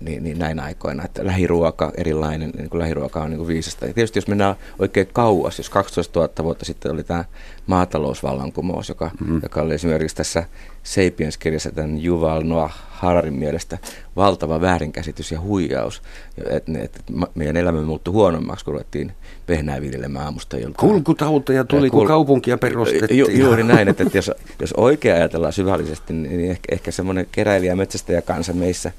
niin, 0.00 0.24
niin 0.24 0.38
näin 0.38 0.60
aikoina, 0.60 1.04
että 1.04 1.26
lähiruoka 1.26 1.92
erilainen, 1.96 2.50
niin 2.50 2.70
kuin 2.70 2.78
lähiruoka 2.78 3.22
on 3.22 3.30
niin 3.30 3.38
kuin 3.38 3.48
viisasta. 3.48 3.86
Ja 3.86 3.94
tietysti 3.94 4.18
jos 4.18 4.28
mennään 4.28 4.54
oikein 4.78 5.08
kauas, 5.12 5.58
jos 5.58 5.70
12 5.70 6.20
000 6.20 6.32
vuotta 6.42 6.64
sitten 6.64 6.92
oli 6.92 7.04
tämä 7.04 7.24
maatalousvallankumous, 7.66 8.88
joka, 8.88 9.10
mm. 9.20 9.40
joka 9.42 9.62
oli 9.62 9.74
esimerkiksi 9.74 10.16
tässä 10.16 10.44
Sapiens-kirjassa 10.82 11.70
tämän 11.70 12.04
Yuval 12.04 12.42
Noah 12.42 12.90
Hararin 12.90 13.34
mielestä 13.34 13.78
valtava 14.16 14.60
väärinkäsitys 14.60 15.32
ja 15.32 15.40
huijaus. 15.40 16.02
Että 16.50 16.72
et, 16.82 17.02
meidän 17.34 17.56
elämä 17.56 17.82
muuttui 17.82 18.12
huonommaksi, 18.12 18.64
kun 18.64 18.74
ruvettiin 18.74 19.12
vehnää 19.48 19.80
viljelemään 19.80 20.24
aamusta 20.24 20.56
iltaan. 20.56 20.90
Kulkutauteja 20.90 21.64
tuli, 21.64 21.88
kul- 21.88 21.90
kun 21.90 22.06
kaupunkia 22.06 22.58
perustettiin. 22.58 23.18
Ju, 23.18 23.28
juuri 23.28 23.62
näin, 23.62 23.88
että, 23.88 24.02
että 24.02 24.18
jos, 24.18 24.30
jos 24.60 24.72
oikein 24.72 25.14
ajatellaan 25.14 25.52
syvällisesti, 25.52 26.12
niin 26.12 26.50
ehkä, 26.50 26.74
ehkä 26.74 26.90
semmoinen 26.90 27.26
keräilijä 27.32 27.76
metsästäjä 27.76 28.22
kanssa 28.22 28.52
meissä 28.52 28.92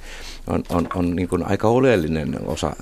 on, 0.48 0.64
on, 0.70 0.88
on 0.96 1.16
niin 1.16 1.28
kuin 1.28 1.46
aika 1.46 1.68
oleellinen 1.68 2.36
osa 2.46 2.76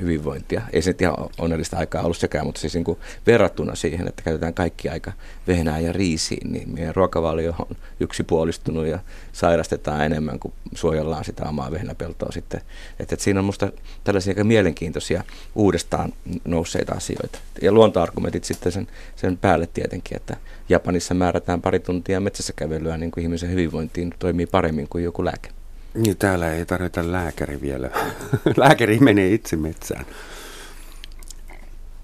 hyvinvointia. 0.00 0.62
Ei 0.72 0.82
se 0.82 0.94
ihan 1.00 1.14
onnellista 1.38 1.76
aikaa 1.76 2.02
ollut 2.02 2.16
sekään, 2.16 2.46
mutta 2.46 2.60
siis 2.60 2.74
niin 2.74 2.84
kuin 2.84 2.98
verrattuna 3.26 3.74
siihen, 3.74 4.08
että 4.08 4.22
käytetään 4.22 4.54
kaikki 4.54 4.88
aika 4.88 5.12
vehnää 5.46 5.78
ja 5.78 5.92
riisiin, 5.92 6.52
niin 6.52 6.74
meidän 6.74 6.94
ruokavalio 6.94 7.54
on 7.58 7.76
yksipuolistunut 8.20 8.86
ja 8.86 8.98
sairastetaan 9.32 10.04
enemmän 10.04 10.38
kuin 10.38 10.54
suojellaan 10.74 11.24
sitä 11.24 11.48
omaa 11.48 11.70
vehnäpeltoa 11.70 12.32
sitten. 12.32 12.60
Että, 13.00 13.14
että 13.14 13.24
siinä 13.24 13.40
on 13.40 13.44
minusta 13.44 13.72
tällaisia 14.04 14.30
aika 14.30 14.44
mielenkiintoisia 14.44 15.24
uudestaan 15.54 16.12
nousseita 16.44 16.92
asioita. 16.92 17.38
Ja 17.62 17.72
luontoargumentit 17.72 18.44
sitten 18.44 18.72
sen, 18.72 18.86
sen 19.16 19.36
päälle 19.36 19.66
tietenkin, 19.66 20.16
että 20.16 20.36
Japanissa 20.68 21.14
määrätään 21.14 21.62
pari 21.62 21.80
tuntia 21.80 22.20
metsässä 22.20 22.52
kävelyä 22.56 22.96
niin 22.96 23.10
kuin 23.10 23.22
ihmisen 23.22 23.50
hyvinvointiin 23.50 24.14
toimii 24.18 24.46
paremmin 24.46 24.88
kuin 24.88 25.04
joku 25.04 25.24
lääke. 25.24 25.50
Niin, 25.94 26.16
täällä 26.16 26.52
ei 26.52 26.66
tarvita 26.66 27.12
lääkäri 27.12 27.60
vielä. 27.60 27.90
lääkäri 28.62 28.98
menee 28.98 29.32
itse 29.32 29.56
metsään. 29.56 30.06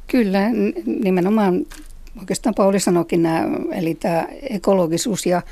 Kyllä, 0.06 0.50
nimenomaan 0.86 1.66
oikeastaan 2.20 2.54
Pauli 2.54 2.80
sanoikin 2.80 3.22
nämä, 3.22 3.44
eli 3.72 3.94
tämä 3.94 4.26
ekologisuus 4.50 5.26
ja, 5.26 5.42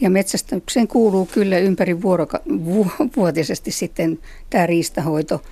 ja 0.00 0.10
metsästykseen 0.10 0.88
kuuluu 0.88 1.26
kyllä 1.26 1.58
ympäri 1.58 2.02
vuoroka, 2.02 2.40
vu, 2.64 2.86
vuotisesti 3.16 3.70
sitten 3.70 4.18
tämä 4.50 4.66
riistahoito. 4.66 5.42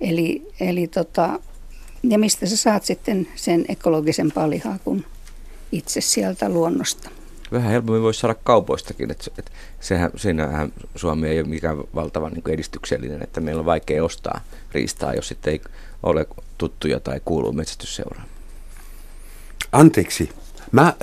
Eli, 0.00 0.46
eli 0.60 0.86
tota, 0.86 1.40
ja 2.02 2.18
mistä 2.18 2.46
sä 2.46 2.56
saat 2.56 2.84
sitten 2.84 3.28
sen 3.34 3.64
ekologisen 3.68 4.32
palihaa 4.32 4.78
kuin 4.84 5.04
itse 5.72 6.00
sieltä 6.00 6.48
luonnosta 6.48 7.10
vähän 7.54 7.70
helpommin 7.70 8.02
voisi 8.02 8.20
saada 8.20 8.34
kaupoistakin. 8.34 9.10
Että, 9.10 9.24
että 9.38 9.50
sehän, 9.80 10.10
siinähän 10.16 10.72
Suomi 10.96 11.28
ei 11.28 11.40
ole 11.40 11.48
mikään 11.48 11.78
valtavan 11.94 12.32
niin 12.32 12.54
edistyksellinen, 12.54 13.22
että 13.22 13.40
meillä 13.40 13.60
on 13.60 13.66
vaikea 13.66 14.04
ostaa 14.04 14.40
riistaa, 14.72 15.14
jos 15.14 15.28
sitten 15.28 15.52
ei 15.52 15.60
ole 16.02 16.26
tuttuja 16.58 17.00
tai 17.00 17.20
kuuluu 17.24 17.52
metsästysseuraan. 17.52 18.26
Anteeksi, 19.72 20.30
mä 20.72 20.94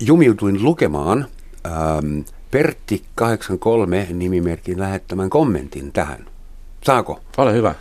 jumiutuin 0.00 0.64
lukemaan 0.64 1.26
ähm, 1.66 2.20
Pertti 2.50 3.02
83 3.14 4.06
nimimerkin 4.10 4.80
lähettämän 4.80 5.30
kommentin 5.30 5.92
tähän. 5.92 6.26
Saako? 6.82 7.20
Ole 7.36 7.52
hyvä. 7.52 7.74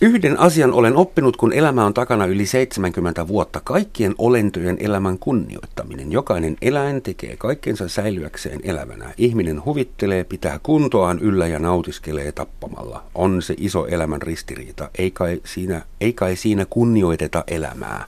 Yhden 0.00 0.40
asian 0.40 0.72
olen 0.72 0.96
oppinut, 0.96 1.36
kun 1.36 1.52
elämä 1.52 1.86
on 1.86 1.94
takana 1.94 2.26
yli 2.26 2.46
70 2.46 3.28
vuotta. 3.28 3.60
Kaikkien 3.64 4.14
olentojen 4.18 4.76
elämän 4.80 5.18
kunnioittaminen. 5.18 6.12
Jokainen 6.12 6.56
eläin 6.62 7.02
tekee 7.02 7.36
kaikkensa 7.36 7.88
säilyäkseen 7.88 8.60
elävänä. 8.62 9.14
Ihminen 9.18 9.64
huvittelee, 9.64 10.24
pitää 10.24 10.60
kuntoaan 10.62 11.18
yllä 11.18 11.46
ja 11.46 11.58
nautiskelee 11.58 12.32
tappamalla. 12.32 13.04
On 13.14 13.42
se 13.42 13.54
iso 13.58 13.86
elämän 13.86 14.22
ristiriita. 14.22 14.90
Ei 14.98 15.10
kai 15.10 15.40
siinä, 15.44 15.82
ei 16.00 16.12
kai 16.12 16.36
siinä 16.36 16.66
kunnioiteta 16.70 17.44
elämää. 17.46 18.04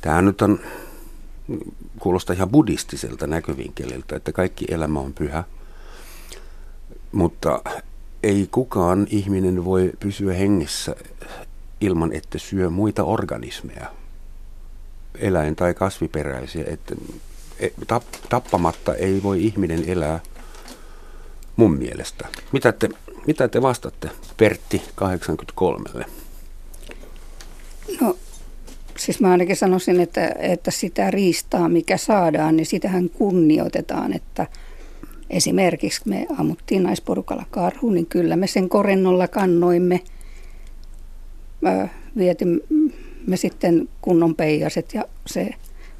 Tämä 0.00 0.22
nyt 0.22 0.42
on, 0.42 0.60
kuulostaa 1.98 2.34
ihan 2.34 2.48
buddhistiselta 2.48 3.26
näkövinkkeliltä, 3.26 4.16
että 4.16 4.32
kaikki 4.32 4.64
elämä 4.68 5.00
on 5.00 5.14
pyhä. 5.14 5.44
Mutta 7.12 7.62
ei 8.22 8.48
kukaan 8.50 9.06
ihminen 9.10 9.64
voi 9.64 9.92
pysyä 10.00 10.34
hengessä 10.34 10.96
ilman, 11.80 12.12
että 12.12 12.38
syö 12.38 12.70
muita 12.70 13.04
organismeja, 13.04 13.92
eläin- 15.14 15.56
tai 15.56 15.74
kasviperäisiä. 15.74 16.64
Että 16.66 16.94
e, 17.58 17.68
tappamatta 18.28 18.94
ei 18.94 19.22
voi 19.22 19.44
ihminen 19.44 19.84
elää 19.86 20.20
mun 21.56 21.78
mielestä. 21.78 22.28
Mitä 22.52 22.72
te, 22.72 22.88
mitä 23.26 23.48
te 23.48 23.62
vastatte 23.62 24.10
Pertti 24.36 24.82
83? 24.94 26.04
No 28.00 28.16
siis 28.98 29.20
mä 29.20 29.30
ainakin 29.30 29.56
sanoisin, 29.56 30.00
että, 30.00 30.34
että 30.38 30.70
sitä 30.70 31.10
riistaa, 31.10 31.68
mikä 31.68 31.96
saadaan, 31.96 32.56
niin 32.56 32.66
sitähän 32.66 33.10
kunnioitetaan, 33.10 34.12
että– 34.12 34.46
Esimerkiksi 35.30 36.00
me 36.04 36.26
ammuttiin 36.38 36.82
naisporukalla 36.82 37.44
karhu, 37.50 37.90
niin 37.90 38.06
kyllä 38.06 38.36
me 38.36 38.46
sen 38.46 38.68
korennolla 38.68 39.28
kannoimme. 39.28 40.00
Vietimme 42.18 43.36
sitten 43.36 43.88
kunnon 44.00 44.34
peijaset 44.34 44.94
ja 44.94 45.04
se 45.26 45.50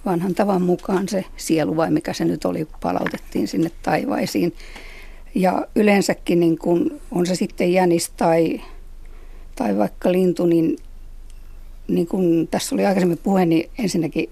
vanhan 0.05 0.35
tavan 0.35 0.63
mukaan 0.63 1.09
se 1.09 1.25
sielu 1.37 1.77
vai 1.77 1.91
mikä 1.91 2.13
se 2.13 2.25
nyt 2.25 2.45
oli, 2.45 2.69
palautettiin 2.83 3.49
sinne 3.49 3.71
taivaisiin. 3.83 4.55
Ja 5.35 5.67
yleensäkin 5.75 6.41
niin 6.41 6.59
kun 6.59 7.01
on 7.11 7.27
se 7.27 7.35
sitten 7.35 7.73
jänis 7.73 8.11
tai, 8.11 8.61
tai 9.57 9.77
vaikka 9.77 10.13
lintu, 10.13 10.47
niin, 10.47 10.77
niin 11.89 12.07
kun 12.07 12.49
tässä 12.51 12.75
oli 12.75 12.87
aikaisemmin 12.87 13.19
puhe, 13.19 13.47
niin 13.47 13.71
ensinnäkin 13.79 14.31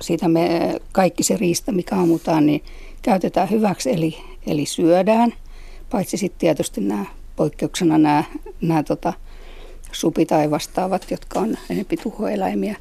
siitä 0.00 0.28
me 0.28 0.76
kaikki 0.92 1.22
se 1.22 1.36
riista, 1.36 1.72
mikä 1.72 1.96
ammutaan, 1.96 2.46
niin 2.46 2.62
käytetään 3.02 3.50
hyväksi, 3.50 3.90
eli, 3.90 4.16
eli 4.46 4.66
syödään. 4.66 5.34
Paitsi 5.90 6.16
sitten 6.16 6.40
tietysti 6.40 6.80
nämä 6.80 7.04
poikkeuksena 7.36 7.98
nämä, 7.98 8.24
nämä 8.60 8.82
tota, 8.82 9.12
supi 9.92 10.26
tai 10.26 10.50
vastaavat, 10.50 11.10
jotka 11.10 11.40
on 11.40 11.56
enempi 11.70 11.96
tuhoeläimiä. 11.96 12.76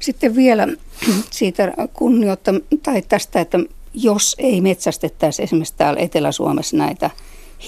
Sitten 0.00 0.36
vielä 0.36 0.68
siitä 1.30 1.72
kunnioitta, 1.92 2.54
tai 2.82 3.02
tästä, 3.02 3.40
että 3.40 3.58
jos 3.94 4.36
ei 4.38 4.60
metsästettäisi 4.60 5.42
esimerkiksi 5.42 5.74
täällä 5.76 6.00
Etelä-Suomessa 6.00 6.76
näitä 6.76 7.10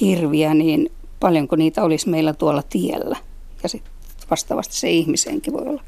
hirviä, 0.01 0.55
niin 0.55 0.93
paljonko 1.21 1.57
niitä 1.57 1.83
olisi 1.83 2.09
meillä 2.09 2.33
tuolla 2.33 2.62
tiellä. 2.62 3.17
Ja 3.62 3.69
sitten 3.69 3.93
vastaavasti 4.31 4.75
se 4.75 4.91
ihmisenkin 4.91 5.53
voi 5.53 5.62
olla 5.67 5.83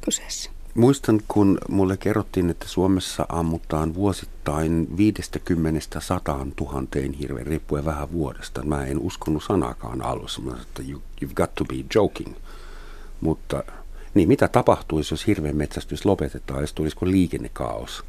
kyseessä. 0.00 0.50
Muistan, 0.74 1.20
kun 1.28 1.58
mulle 1.68 1.96
kerrottiin, 1.96 2.50
että 2.50 2.68
Suomessa 2.68 3.26
ammutaan 3.28 3.94
vuosittain 3.94 4.96
50 4.96 6.00
100 6.00 6.46
tuhanteen 6.56 7.12
hirveän, 7.12 7.46
riippuen 7.46 7.84
vähän 7.84 8.12
vuodesta. 8.12 8.62
Mä 8.62 8.86
en 8.86 8.98
uskonut 8.98 9.42
sanakaan 9.42 10.02
alussa. 10.02 10.40
Mä 10.40 10.50
sanoin, 10.50 10.66
että 10.66 10.82
you, 10.88 11.02
you've 11.24 11.34
got 11.34 11.54
to 11.54 11.64
be 11.64 11.74
joking. 11.94 12.34
Mutta 13.20 13.62
niin, 14.14 14.28
mitä 14.28 14.48
tapahtuisi, 14.48 15.14
jos 15.14 15.26
hirveän 15.26 15.56
metsästys 15.56 16.04
lopetetaan, 16.04 16.60
jos 16.60 16.72
tulisiko 16.72 17.06
liikennekaos? 17.06 18.04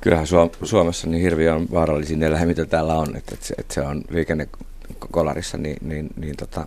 Kyllähän 0.00 0.26
Suomessa 0.62 1.06
niin 1.06 1.22
hirviö 1.22 1.54
on 1.54 1.68
vaarallisin 1.70 2.22
eläin, 2.22 2.48
mitä 2.48 2.66
täällä 2.66 2.94
on. 2.94 3.16
Että, 3.16 3.34
että, 3.34 3.46
se, 3.46 3.54
että 3.58 3.74
se 3.74 3.80
on 3.80 4.04
liikennekolarissa, 4.10 5.58
niin, 5.58 5.76
niin, 5.80 6.08
niin 6.16 6.36
tota, 6.36 6.66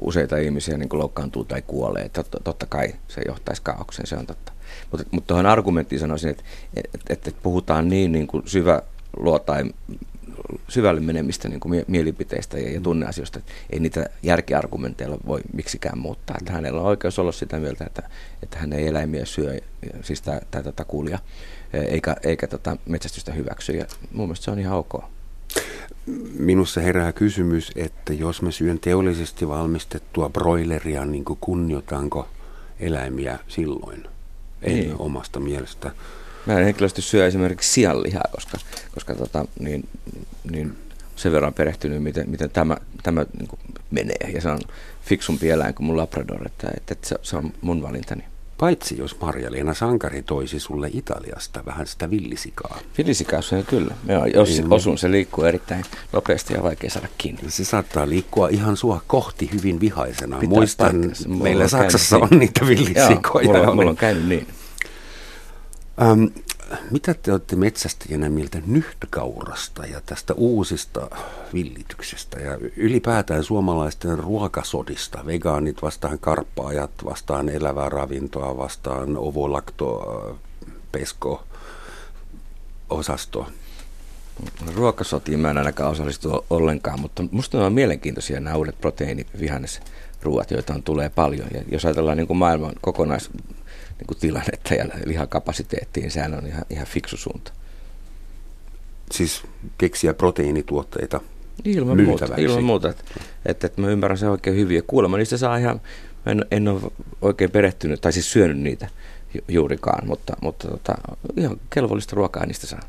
useita 0.00 0.36
ihmisiä 0.36 0.78
niin 0.78 0.88
loukkaantuu 0.92 1.44
tai 1.44 1.62
kuolee. 1.66 2.08
Totta, 2.08 2.38
totta 2.44 2.66
kai 2.66 2.94
se 3.08 3.20
johtaisi 3.26 3.62
kaaukseen, 3.62 4.06
se 4.06 4.16
on 4.16 4.26
totta. 4.26 4.52
Mutta, 4.90 5.06
mutta 5.10 5.26
tuohon 5.26 5.46
argumenttiin 5.46 5.98
sanoisin, 6.00 6.30
että, 6.30 6.42
että, 6.76 7.12
että 7.12 7.30
puhutaan 7.42 7.88
niin, 7.88 8.12
niin 8.12 8.26
kuin 8.26 8.42
syvä 8.46 8.82
luotain 9.16 9.74
syvälle 10.68 11.00
menemistä 11.00 11.48
niin 11.48 11.60
kuin 11.60 11.84
mielipiteistä 11.88 12.58
ja, 12.58 12.72
ja 12.72 12.80
tunneasioista. 12.80 13.38
Että 13.38 13.52
ei 13.70 13.80
niitä 13.80 14.06
järkiargumenteilla 14.22 15.18
voi 15.26 15.40
miksikään 15.52 15.98
muuttaa. 15.98 16.36
Että 16.40 16.52
hänellä 16.52 16.80
on 16.80 16.86
oikeus 16.86 17.18
olla 17.18 17.32
sitä 17.32 17.58
mieltä, 17.58 17.84
että, 17.84 18.02
että 18.42 18.58
hän 18.58 18.72
ei 18.72 18.86
eläimiä 18.86 19.24
syö, 19.24 19.58
siis 20.02 20.22
tämä 20.22 20.62
tota, 20.62 20.84
kuulija, 20.84 21.18
eikä, 21.72 22.16
eikä 22.22 22.46
tota, 22.46 22.76
metsästystä 22.86 23.32
hyväksy. 23.32 23.72
Ja 23.72 23.84
mun 24.12 24.26
mielestä 24.26 24.44
se 24.44 24.50
on 24.50 24.58
ihan 24.58 24.78
ok. 24.78 25.13
Minussa 26.38 26.80
herää 26.80 27.12
kysymys, 27.12 27.72
että 27.76 28.12
jos 28.12 28.42
mä 28.42 28.50
syön 28.50 28.78
teollisesti 28.78 29.48
valmistettua 29.48 30.28
broileria, 30.30 31.04
niin 31.04 31.24
kunnioitanko 31.24 32.28
eläimiä 32.80 33.38
silloin? 33.48 34.04
Ei 34.62 34.74
niin. 34.74 34.94
omasta 34.98 35.40
mielestä. 35.40 35.90
Mä 36.46 36.58
en 36.58 36.64
henkilöisesti 36.64 37.02
syö 37.02 37.26
esimerkiksi 37.26 37.72
sianlihaa, 37.72 38.24
koska, 38.32 38.58
koska 38.94 39.14
tota, 39.14 39.44
niin, 39.58 39.88
niin 40.50 40.76
sen 41.16 41.32
verran 41.32 41.54
perehtynyt, 41.54 42.02
miten, 42.02 42.30
miten 42.30 42.50
tämä, 42.50 42.76
tämä 43.02 43.26
niin 43.38 43.48
menee. 43.90 44.30
Ja 44.34 44.40
se 44.40 44.48
on 44.48 44.60
fiksumpi 45.02 45.50
eläin 45.50 45.74
kuin 45.74 45.86
mun 45.86 45.96
labrador, 45.96 46.46
että, 46.46 46.70
että 46.76 47.08
se, 47.08 47.16
se 47.22 47.36
on 47.36 47.52
mun 47.60 47.82
valintani. 47.82 48.24
Paitsi 48.58 48.98
jos 48.98 49.20
Marja-Leena 49.20 49.74
Sankari 49.74 50.22
toisi 50.22 50.60
sulle 50.60 50.90
Italiasta 50.92 51.64
vähän 51.66 51.86
sitä 51.86 52.10
villisikaa. 52.10 52.78
Villisikaa 52.98 53.42
se 53.42 53.56
on 53.56 53.64
kyllä. 53.64 53.94
Joo, 54.08 54.26
jos 54.26 54.48
niin, 54.48 54.72
osun, 54.72 54.98
se 54.98 55.10
liikkuu 55.10 55.44
erittäin 55.44 55.84
nopeasti 56.12 56.54
ja 56.54 56.62
vaikea 56.62 56.90
saada 56.90 57.08
kiinni. 57.18 57.50
Se 57.50 57.64
saattaa 57.64 58.08
liikkua 58.08 58.48
ihan 58.48 58.76
sua 58.76 59.02
kohti 59.06 59.50
hyvin 59.52 59.80
vihaisena. 59.80 60.38
Pitää 60.38 60.56
Muistan, 60.56 61.12
meillä 61.26 61.68
Saksassa 61.68 62.18
on 62.18 62.38
niitä 62.38 62.66
villisikoja. 62.66 63.44
Joo, 63.44 63.54
mulla, 63.54 63.74
mulla 63.74 63.90
on 63.90 63.96
käynyt 63.96 64.28
niin. 64.28 64.46
Ähm, 66.02 66.24
mitä 66.90 67.14
te 67.14 67.32
olette 67.32 67.56
metsästäjänä 67.56 68.28
mieltä 68.28 68.58
nyhtökaurasta 68.66 69.86
ja 69.86 70.00
tästä 70.06 70.34
uusista 70.34 71.10
villityksestä 71.52 72.40
ja 72.40 72.58
ylipäätään 72.76 73.44
suomalaisten 73.44 74.18
ruokasodista? 74.18 75.26
Vegaanit 75.26 75.82
vastaan 75.82 76.18
karppaajat, 76.18 76.90
vastaan 77.04 77.48
elävää 77.48 77.88
ravintoa, 77.88 78.56
vastaan 78.56 79.16
ovolakto, 79.16 80.38
pesko, 80.92 81.42
osasto. 82.90 83.46
Ruokasotiin 84.74 85.40
mä 85.40 85.50
en 85.50 85.58
ainakaan 85.58 85.90
osallistu 85.90 86.44
ollenkaan, 86.50 87.00
mutta 87.00 87.24
musta 87.30 87.58
ne 87.58 87.64
on 87.64 87.72
mielenkiintoisia 87.72 88.40
nämä 88.40 88.56
uudet 88.56 88.80
proteiinivihannesruuat, 88.80 90.50
joita 90.50 90.74
on 90.74 90.82
tulee 90.82 91.08
paljon. 91.08 91.48
Ja 91.54 91.62
jos 91.68 91.84
ajatellaan 91.84 92.16
niin 92.16 92.26
kuin 92.26 92.36
maailman 92.36 92.72
kokonais 92.80 93.30
niin 93.98 94.06
kuin 94.06 94.18
tilannetta 94.18 94.74
ja 94.74 94.84
lihakapasiteettiin, 95.04 96.10
sehän 96.10 96.34
on 96.34 96.46
ihan, 96.46 96.64
ihan 96.70 96.86
fiksu 96.86 97.16
suunta. 97.16 97.52
Siis 99.12 99.42
keksiä 99.78 100.14
proteiinituotteita 100.14 101.20
Ilman 101.64 102.02
muuta, 102.02 102.28
ilman 102.36 102.64
muuta. 102.64 102.90
Että, 102.90 103.04
että, 103.46 103.66
että 103.66 103.80
mä 103.80 103.88
ymmärrän 103.88 104.18
sen 104.18 104.30
oikein 104.30 104.56
hyvin. 104.56 104.76
Ja 104.76 104.82
kuulemma 104.86 105.16
niistä 105.16 105.36
saa 105.36 105.56
ihan, 105.56 105.80
mä 106.26 106.32
en, 106.32 106.44
en 106.50 106.68
ole 106.68 106.80
oikein 107.22 107.50
perehtynyt, 107.50 108.00
tai 108.00 108.12
siis 108.12 108.32
syönyt 108.32 108.58
niitä 108.58 108.88
juurikaan, 109.48 110.06
mutta, 110.06 110.36
mutta 110.40 110.68
tota, 110.68 110.94
ihan 111.36 111.60
kelvollista 111.70 112.16
ruokaa 112.16 112.46
niistä 112.46 112.66
saa. 112.66 112.80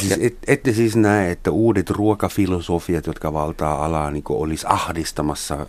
Siis 0.00 0.18
et, 0.20 0.36
ette 0.46 0.72
siis 0.72 0.96
näe, 0.96 1.30
että 1.30 1.50
uudet 1.50 1.90
ruokafilosofiat, 1.90 3.06
jotka 3.06 3.32
valtaa 3.32 3.84
alaa, 3.84 4.10
niin 4.10 4.24
olisi 4.28 4.66
ahdistamassa 4.68 5.66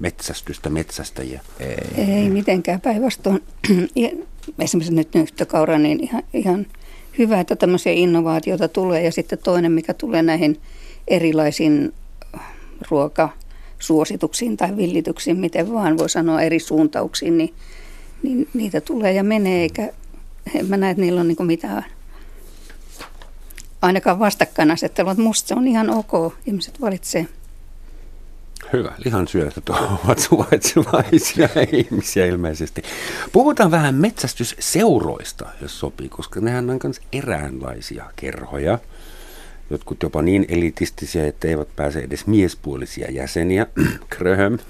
metsästystä, 0.00 0.70
metsästäjiä? 0.70 1.40
Ei, 1.60 2.04
Ei 2.04 2.30
mitenkään 2.30 2.80
päinvastoin. 2.80 3.42
Esimerkiksi 4.58 4.94
nyt 4.94 5.14
nyhtökaura, 5.14 5.78
niin 5.78 6.04
ihan, 6.04 6.22
ihan 6.32 6.66
hyvä, 7.18 7.40
että 7.40 7.56
tämmöisiä 7.56 7.92
innovaatioita 7.92 8.68
tulee. 8.68 9.02
Ja 9.02 9.12
sitten 9.12 9.38
toinen, 9.38 9.72
mikä 9.72 9.94
tulee 9.94 10.22
näihin 10.22 10.60
erilaisiin 11.08 11.92
ruokasuosituksiin 12.90 14.56
tai 14.56 14.76
villityksiin, 14.76 15.36
miten 15.36 15.72
vaan 15.72 15.98
voi 15.98 16.08
sanoa 16.08 16.42
eri 16.42 16.58
suuntauksiin, 16.58 17.38
niin, 17.38 17.54
niin 18.22 18.48
niitä 18.54 18.80
tulee 18.80 19.12
ja 19.12 19.24
menee, 19.24 19.62
eikä 19.62 19.92
en 20.54 20.66
mä 20.66 20.76
näe, 20.76 20.90
että 20.90 21.00
niillä 21.00 21.20
on 21.20 21.28
niin 21.28 21.46
mitään 21.46 21.84
ainakaan 23.82 24.18
vastakkainasettelua, 24.18 25.10
mutta 25.10 25.22
musta 25.22 25.48
se 25.48 25.54
on 25.54 25.68
ihan 25.68 25.90
ok, 25.90 26.34
ihmiset 26.46 26.80
valitsee. 26.80 27.26
Hyvä. 28.72 28.92
Lihansyöjät 29.04 29.68
ovat 30.04 30.18
suvaitsevaisia 30.18 31.48
ihmisiä 31.72 32.26
ilmeisesti. 32.26 32.82
Puhutaan 33.32 33.70
vähän 33.70 33.94
metsästysseuroista, 33.94 35.46
jos 35.62 35.80
sopii, 35.80 36.08
koska 36.08 36.40
nehän 36.40 36.70
on 36.70 36.78
myös 36.82 37.00
eräänlaisia 37.12 38.04
kerhoja. 38.16 38.78
Jotkut 39.70 40.02
jopa 40.02 40.22
niin 40.22 40.46
elitistisiä, 40.48 41.26
että 41.26 41.48
eivät 41.48 41.68
pääse 41.76 42.00
edes 42.00 42.26
miespuolisia 42.26 43.10
jäseniä. 43.10 43.66
Kröhöm. 44.10 44.58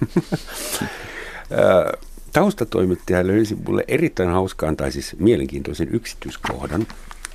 Taustatoimittaja 2.32 3.26
löysi 3.26 3.54
mulle 3.66 3.84
erittäin 3.88 4.30
hauskaan 4.30 4.76
tai 4.76 4.92
siis 4.92 5.16
mielenkiintoisen 5.18 5.88
yksityiskohdan 5.92 6.86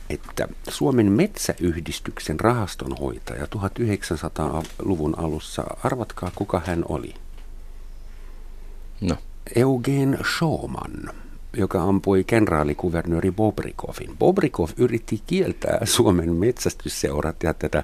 että 0.09 0.47
Suomen 0.67 1.11
metsäyhdistyksen 1.11 2.39
rahastonhoitaja 2.39 3.45
1900-luvun 3.45 5.19
alussa, 5.19 5.63
arvatkaa 5.83 6.31
kuka 6.35 6.61
hän 6.65 6.85
oli? 6.89 7.13
No. 9.01 9.15
Eugen 9.55 10.17
Schaumann, 10.35 11.09
joka 11.57 11.83
ampui 11.83 12.23
kenraalikuvernööri 12.23 13.31
Bobrikovin. 13.31 14.17
Bobrikov 14.17 14.69
yritti 14.77 15.21
kieltää 15.27 15.79
Suomen 15.83 16.35
metsästysseurat 16.35 17.43
ja 17.43 17.53
tätä 17.53 17.83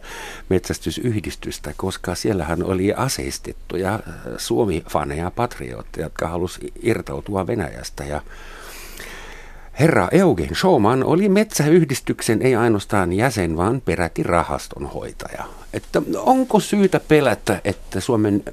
metsästysyhdistystä, 0.49 1.73
koska 1.77 2.15
siellähän 2.15 2.63
oli 2.63 2.93
aseistettuja 2.93 3.99
Suomi-faneja, 4.37 5.31
patriotteja, 5.31 6.05
jotka 6.05 6.27
halusivat 6.27 6.71
irtautua 6.83 7.47
Venäjästä 7.47 8.03
ja 8.03 8.21
Herra 9.79 10.07
Eugen 10.11 10.55
Schumann 10.55 11.03
oli 11.03 11.29
metsäyhdistyksen 11.29 12.41
ei 12.41 12.55
ainoastaan 12.55 13.13
jäsen, 13.13 13.57
vaan 13.57 13.81
peräti 13.81 14.23
rahastonhoitaja. 14.23 15.45
Että 15.73 16.01
onko 16.17 16.59
syytä 16.59 16.99
pelätä, 16.99 17.61
että 17.63 17.99
Suomen 17.99 18.43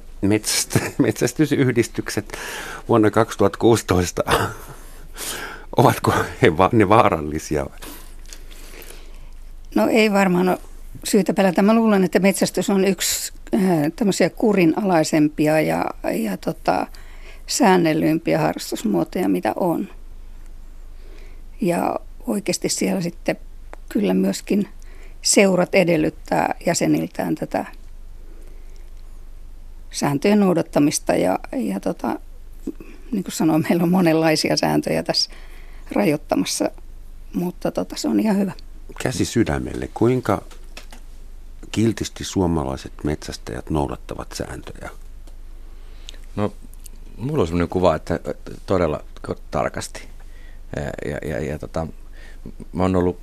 metsästysyhdistykset 0.97 2.37
vuonna 2.89 3.11
2016, 3.11 4.23
ovatko 5.77 6.13
he 6.41 6.57
va- 6.57 6.69
ne 6.73 6.89
vaarallisia? 6.89 7.65
No 9.75 9.87
ei 9.87 10.11
varmaan 10.11 10.49
ole 10.49 10.57
syytä 11.03 11.33
pelätä. 11.33 11.61
Mä 11.61 11.73
luulen, 11.73 12.03
että 12.03 12.19
metsästys 12.19 12.69
on 12.69 12.85
yksi 12.85 13.33
äh, 13.55 13.61
tämmöisiä 13.95 14.29
kurinalaisempia 14.29 15.61
ja, 15.61 15.85
ja 16.13 16.37
tota, 16.37 16.87
säännellympiä 17.47 18.39
harrastusmuotoja, 18.39 19.29
mitä 19.29 19.53
on. 19.55 19.87
Ja 21.61 21.99
oikeasti 22.27 22.69
siellä 22.69 23.01
sitten 23.01 23.37
kyllä 23.89 24.13
myöskin 24.13 24.67
seurat 25.21 25.75
edellyttää 25.75 26.55
jäseniltään 26.65 27.35
tätä 27.35 27.65
sääntöjen 29.91 30.39
noudattamista 30.39 31.13
ja, 31.15 31.39
ja 31.57 31.79
tota, 31.79 32.19
niin 33.11 33.23
kuin 33.23 33.33
sanoin, 33.33 33.65
meillä 33.69 33.83
on 33.83 33.91
monenlaisia 33.91 34.57
sääntöjä 34.57 35.03
tässä 35.03 35.31
rajoittamassa, 35.91 36.71
mutta 37.33 37.71
tota, 37.71 37.95
se 37.95 38.07
on 38.07 38.19
ihan 38.19 38.37
hyvä. 38.37 38.51
Käsi 39.03 39.25
sydämelle, 39.25 39.89
kuinka 39.93 40.41
kiltisti 41.71 42.23
suomalaiset 42.23 42.93
metsästäjät 43.03 43.69
noudattavat 43.69 44.31
sääntöjä? 44.31 44.89
No, 46.35 46.53
mulla 47.17 47.41
on 47.41 47.47
sellainen 47.47 47.69
kuva, 47.69 47.95
että 47.95 48.19
todella 48.65 49.03
tarkasti. 49.51 50.07
Ja, 51.05 51.29
ja, 51.29 51.43
ja 51.43 51.59
tota, 51.59 51.87
mä 52.73 52.83
oon 52.83 52.95
ollut 52.95 53.19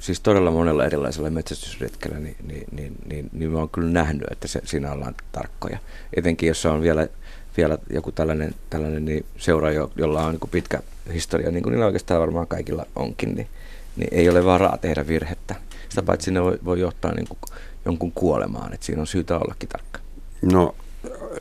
siis 0.00 0.20
todella 0.20 0.50
monella 0.50 0.84
erilaisella 0.84 1.30
metsästysretkellä, 1.30 2.18
niin, 2.18 2.36
niin, 2.46 2.64
niin, 2.72 2.96
niin, 3.06 3.30
niin 3.32 3.50
mä 3.50 3.58
oon 3.58 3.68
kyllä 3.68 3.90
nähnyt, 3.90 4.26
että 4.30 4.48
se, 4.48 4.60
siinä 4.64 4.92
ollaan 4.92 5.14
tarkkoja. 5.32 5.78
Etenkin 6.16 6.46
jos 6.46 6.66
on 6.66 6.82
vielä, 6.82 7.08
vielä 7.56 7.78
joku 7.90 8.12
tällainen, 8.12 8.54
tällainen 8.70 9.04
niin 9.04 9.24
seura, 9.38 9.72
jolla 9.96 10.26
on 10.26 10.32
niin 10.32 10.50
pitkä 10.50 10.82
historia, 11.12 11.50
niin 11.50 11.62
kuin 11.62 11.70
niillä 11.70 11.86
oikeastaan 11.86 12.20
varmaan 12.20 12.46
kaikilla 12.46 12.86
onkin, 12.96 13.34
niin, 13.34 13.48
niin 13.96 14.08
ei 14.12 14.28
ole 14.28 14.44
varaa 14.44 14.78
tehdä 14.78 15.06
virhettä. 15.06 15.54
Sitä 15.88 16.02
paitsi 16.02 16.30
ne 16.30 16.42
voi, 16.42 16.58
voi 16.64 16.80
johtaa 16.80 17.14
niin 17.14 17.28
kuin 17.28 17.38
jonkun 17.84 18.12
kuolemaan, 18.12 18.72
että 18.72 18.86
siinä 18.86 19.00
on 19.00 19.06
syytä 19.06 19.38
ollakin 19.38 19.68
tarkka. 19.68 20.00
No 20.42 20.74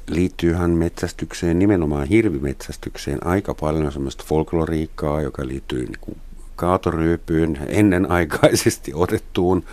liittyyhän 0.08 0.72
metsästykseen, 0.72 1.60
nimenomaan 1.60 2.08
hirvimetsästykseen, 2.08 3.28
aika 3.28 3.54
paljon 3.54 3.92
semmoista 3.92 4.24
folkloriikkaa, 4.28 5.22
joka 5.22 5.48
liittyy 5.48 5.86
niin 5.86 6.00
kuin 6.02 6.18
kaatoryypyyn 6.56 7.60
ennenaikaisesti 7.68 8.92
otettuun. 9.04 9.64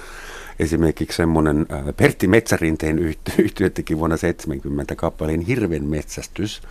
Esimerkiksi 0.59 1.17
semmoinen 1.17 1.67
Pertti 1.97 2.27
Metsärinteen 2.27 2.99
yhtiö 3.39 3.71
teki 3.71 3.99
vuonna 3.99 4.17
70 4.17 4.97
kappaleen 4.97 5.41
Hirven 5.41 5.85
metsästys, 5.85 6.63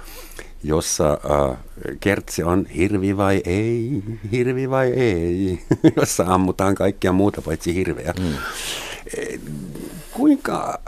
jossa 0.63 1.11
äh, 1.11 1.57
kertsi 1.99 2.43
on 2.43 2.65
hirvi 2.65 3.17
vai 3.17 3.41
ei, 3.45 4.03
hirvi 4.31 4.69
vai 4.69 4.87
ei, 4.87 5.59
jossa 5.97 6.23
ammutaan 6.27 6.75
kaikkia 6.75 7.11
muuta 7.11 7.41
paitsi 7.41 7.75
hirveä. 7.75 8.13
Mm 8.19 8.33
Kuinka 10.31 10.79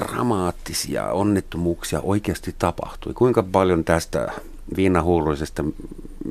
dramaattisia 0.00 1.12
onnettomuuksia 1.12 2.00
oikeasti 2.00 2.54
tapahtui? 2.58 3.14
Kuinka 3.14 3.42
paljon 3.42 3.84
tästä 3.84 4.32
viinahuuruisesta 4.76 5.64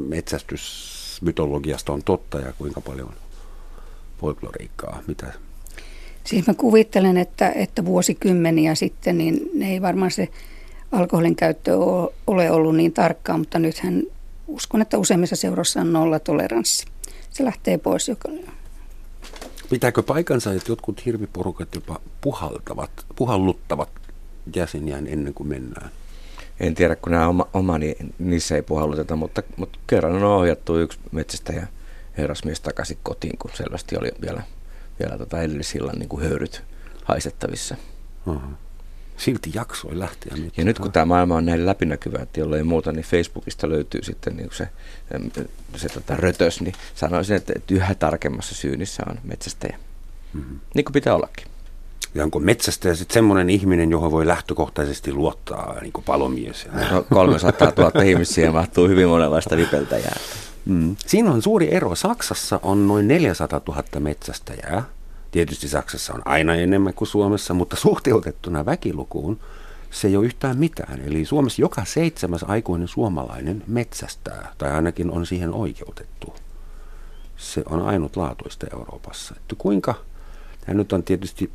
metsästysmytologiasta 0.07 1.93
on 1.93 2.03
totta 2.03 2.39
ja 2.39 2.53
kuinka 2.53 2.82
paljon 2.82 3.13
folkloriikkaa? 4.22 4.99
Mitä? 5.07 5.34
Siis 6.24 6.47
mä 6.47 6.53
kuvittelen, 6.53 7.17
että, 7.17 7.51
että 7.51 7.86
vuosikymmeniä 7.86 8.76
sitten 8.76 9.17
niin 9.17 9.63
ei 9.63 9.82
varmaan 9.82 10.11
se 10.11 10.30
alkoholin 10.91 11.36
käyttö 11.36 11.78
ole 12.28 12.51
ollut 12.51 12.76
niin 12.76 12.93
tarkkaa, 12.93 13.38
mutta 13.38 13.59
nythän 13.59 14.03
uskon, 14.47 14.82
että 14.82 14.97
useimmissa 14.97 15.36
seuroissa 15.36 15.82
on 15.82 15.93
nolla 15.93 16.19
toleranssi. 16.19 16.86
Se 17.30 17.45
lähtee 17.45 17.78
pois 17.78 18.07
joka, 18.07 18.30
Pitääkö 19.72 20.03
paikansa, 20.03 20.53
että 20.53 20.72
jotkut 20.72 21.05
hirviporukat 21.05 21.76
jopa 21.76 21.99
puhaltavat, 22.22 22.91
puhalluttavat 23.15 23.89
jäseniään 24.55 25.07
ennen 25.07 25.34
kuin 25.34 25.49
mennään? 25.49 25.91
En 26.59 26.76
tiedä, 26.76 26.95
kun 26.95 27.11
nämä 27.11 27.28
oma, 27.28 27.47
oma 27.53 27.78
niin 27.78 28.13
niissä 28.19 28.55
ei 28.55 28.61
puhalluteta, 28.61 29.15
mutta, 29.15 29.43
mutta 29.57 29.80
kerran 29.88 30.15
on 30.15 30.24
ohjattu 30.24 30.78
yksi 30.78 30.99
metsästä 31.11 31.53
ja 31.53 31.67
herrasmies 32.17 32.59
takaisin 32.59 32.97
kotiin, 33.03 33.38
kun 33.38 33.51
selvästi 33.53 33.97
oli 33.97 34.11
vielä, 34.22 34.43
vielä 34.99 35.17
tota 35.17 35.41
edellisillan 35.41 35.99
niin 35.99 36.09
kuin 36.09 36.24
höyryt 36.24 36.63
haisettavissa. 37.05 37.76
Uh-huh 38.26 38.70
silti 39.22 39.51
jaksoi 39.53 39.99
lähteä. 39.99 40.38
Nyt. 40.38 40.57
Ja 40.57 40.63
nyt 40.63 40.80
kun 40.80 40.91
tämä 40.91 41.05
maailma 41.05 41.36
on 41.36 41.45
näin 41.45 41.65
läpinäkyvä, 41.65 42.19
että 42.22 42.39
jollei 42.39 42.63
muuta, 42.63 42.91
niin 42.91 43.05
Facebookista 43.05 43.69
löytyy 43.69 44.03
sitten 44.03 44.38
niin 44.38 44.49
se, 44.51 44.67
se 45.76 45.89
tota 45.89 46.15
rötös, 46.15 46.61
niin 46.61 46.74
sanoisin, 46.95 47.36
että, 47.36 47.53
yhä 47.72 47.95
tarkemmassa 47.95 48.55
syynissä 48.55 49.03
on 49.09 49.17
metsästäjä. 49.24 49.78
Mm-hmm. 50.34 50.59
Niin 50.76 50.86
kuin 50.86 50.93
pitää 50.93 51.15
ollakin. 51.15 51.45
Ja 52.15 52.24
onko 52.24 52.39
metsästäjä 52.39 52.95
sitten 52.95 53.13
semmoinen 53.13 53.49
ihminen, 53.49 53.91
johon 53.91 54.11
voi 54.11 54.28
lähtökohtaisesti 54.28 55.13
luottaa, 55.13 55.78
niin 55.82 55.93
kuin 55.93 56.05
palomies? 56.05 56.67
No 56.91 57.05
300 57.13 57.72
000 57.78 58.01
ihmisiä 58.01 58.51
mahtuu 58.51 58.88
hyvin 58.88 59.07
monenlaista 59.07 59.57
vipeltäjää. 59.57 60.15
Mm. 60.65 60.95
Siinä 61.05 61.32
on 61.32 61.41
suuri 61.41 61.74
ero. 61.74 61.95
Saksassa 61.95 62.59
on 62.63 62.88
noin 62.88 63.07
400 63.07 63.61
000 63.67 63.84
metsästäjää 63.99 64.84
Tietysti 65.32 65.67
Saksassa 65.67 66.13
on 66.13 66.21
aina 66.25 66.55
enemmän 66.55 66.93
kuin 66.93 67.07
Suomessa, 67.07 67.53
mutta 67.53 67.75
suhteutettuna 67.75 68.65
väkilukuun 68.65 69.39
se 69.91 70.07
ei 70.07 70.17
ole 70.17 70.25
yhtään 70.25 70.57
mitään. 70.57 71.01
Eli 71.05 71.25
Suomessa 71.25 71.61
joka 71.61 71.86
seitsemäs 71.86 72.43
aikuinen 72.43 72.88
suomalainen 72.88 73.63
metsästää, 73.67 74.53
tai 74.57 74.71
ainakin 74.71 75.11
on 75.11 75.25
siihen 75.25 75.53
oikeutettu. 75.53 76.36
Se 77.38 77.63
on 77.65 77.82
ainutlaatuista 77.82 78.67
Euroopassa. 78.73 79.36
Että 79.38 79.55
kuinka, 79.57 79.95
tämä 80.65 80.77
nyt 80.77 80.93
on 80.93 81.03
tietysti 81.03 81.51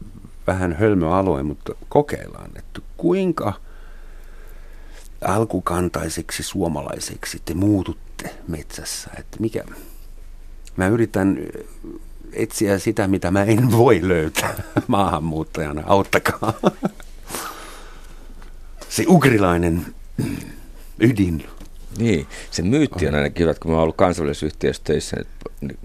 vähän 0.47 0.72
hölmöalue, 0.72 1.43
mutta 1.43 1.74
kokeillaan, 1.89 2.51
että 2.57 2.81
kuinka 2.97 3.53
alkukantaiseksi 5.24 6.43
suomalaiseksi 6.43 7.43
te 7.45 7.55
muututte 7.55 8.35
metsässä. 8.49 9.11
Että 9.18 9.37
mikä, 9.41 9.64
mä 10.77 10.89
yritän 10.89 11.39
etsiä 12.37 12.78
sitä, 12.78 13.09
mitä 13.09 13.30
mä 13.30 13.45
en 13.45 13.72
voi 13.72 14.01
löytää 14.03 14.55
maahanmuuttajana. 14.87 15.82
Auttakaa. 15.87 16.53
Se 18.89 19.05
ugrilainen 19.09 19.87
ydin. 21.01 21.47
Niin, 21.99 22.26
se 22.51 22.62
myytti 22.62 23.09
on 23.09 23.14
ainakin 23.14 23.43
hyvä, 23.43 23.55
kun 23.55 23.70
mä 23.70 23.76
oon 23.76 23.82
ollut 23.82 23.97
kansainvälisessä 23.97 24.47
nyt 25.61 25.78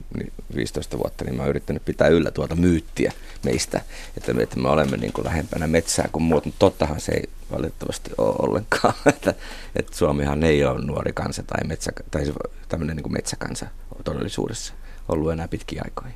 15 0.55 0.97
vuotta, 0.97 1.25
niin 1.25 1.35
mä 1.35 1.41
oon 1.41 1.49
yrittänyt 1.49 1.85
pitää 1.85 2.07
yllä 2.07 2.31
tuota 2.31 2.55
myyttiä 2.55 3.11
meistä, 3.43 3.81
että 4.17 4.33
me, 4.33 4.43
että 4.43 4.59
me 4.59 4.69
olemme 4.69 4.97
niin 4.97 5.13
kuin 5.13 5.25
lähempänä 5.25 5.67
metsää 5.67 6.09
kuin 6.11 6.23
muut, 6.23 6.45
mutta 6.45 6.59
tottahan 6.59 6.99
se 6.99 7.11
ei 7.11 7.23
valitettavasti 7.51 8.11
ole 8.17 8.35
ollenkaan, 8.39 8.93
että, 9.13 9.33
että 9.75 9.97
Suomihan 9.97 10.43
ei 10.43 10.65
ole 10.65 10.85
nuori 10.85 11.13
kansa 11.13 11.43
tai, 11.43 11.67
metsä, 11.67 11.91
tai 12.11 12.33
tämmöinen 12.69 12.95
niin 12.95 13.03
kuin 13.03 13.13
metsäkansa 13.13 13.67
todellisuudessa 14.03 14.73
ollut 15.09 15.31
enää 15.31 15.47
pitkiä 15.47 15.81
aikoja. 15.85 16.13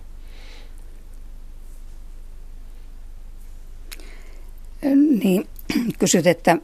Niin, 5.24 5.48
kysyt, 6.00 6.28
että 6.28 6.58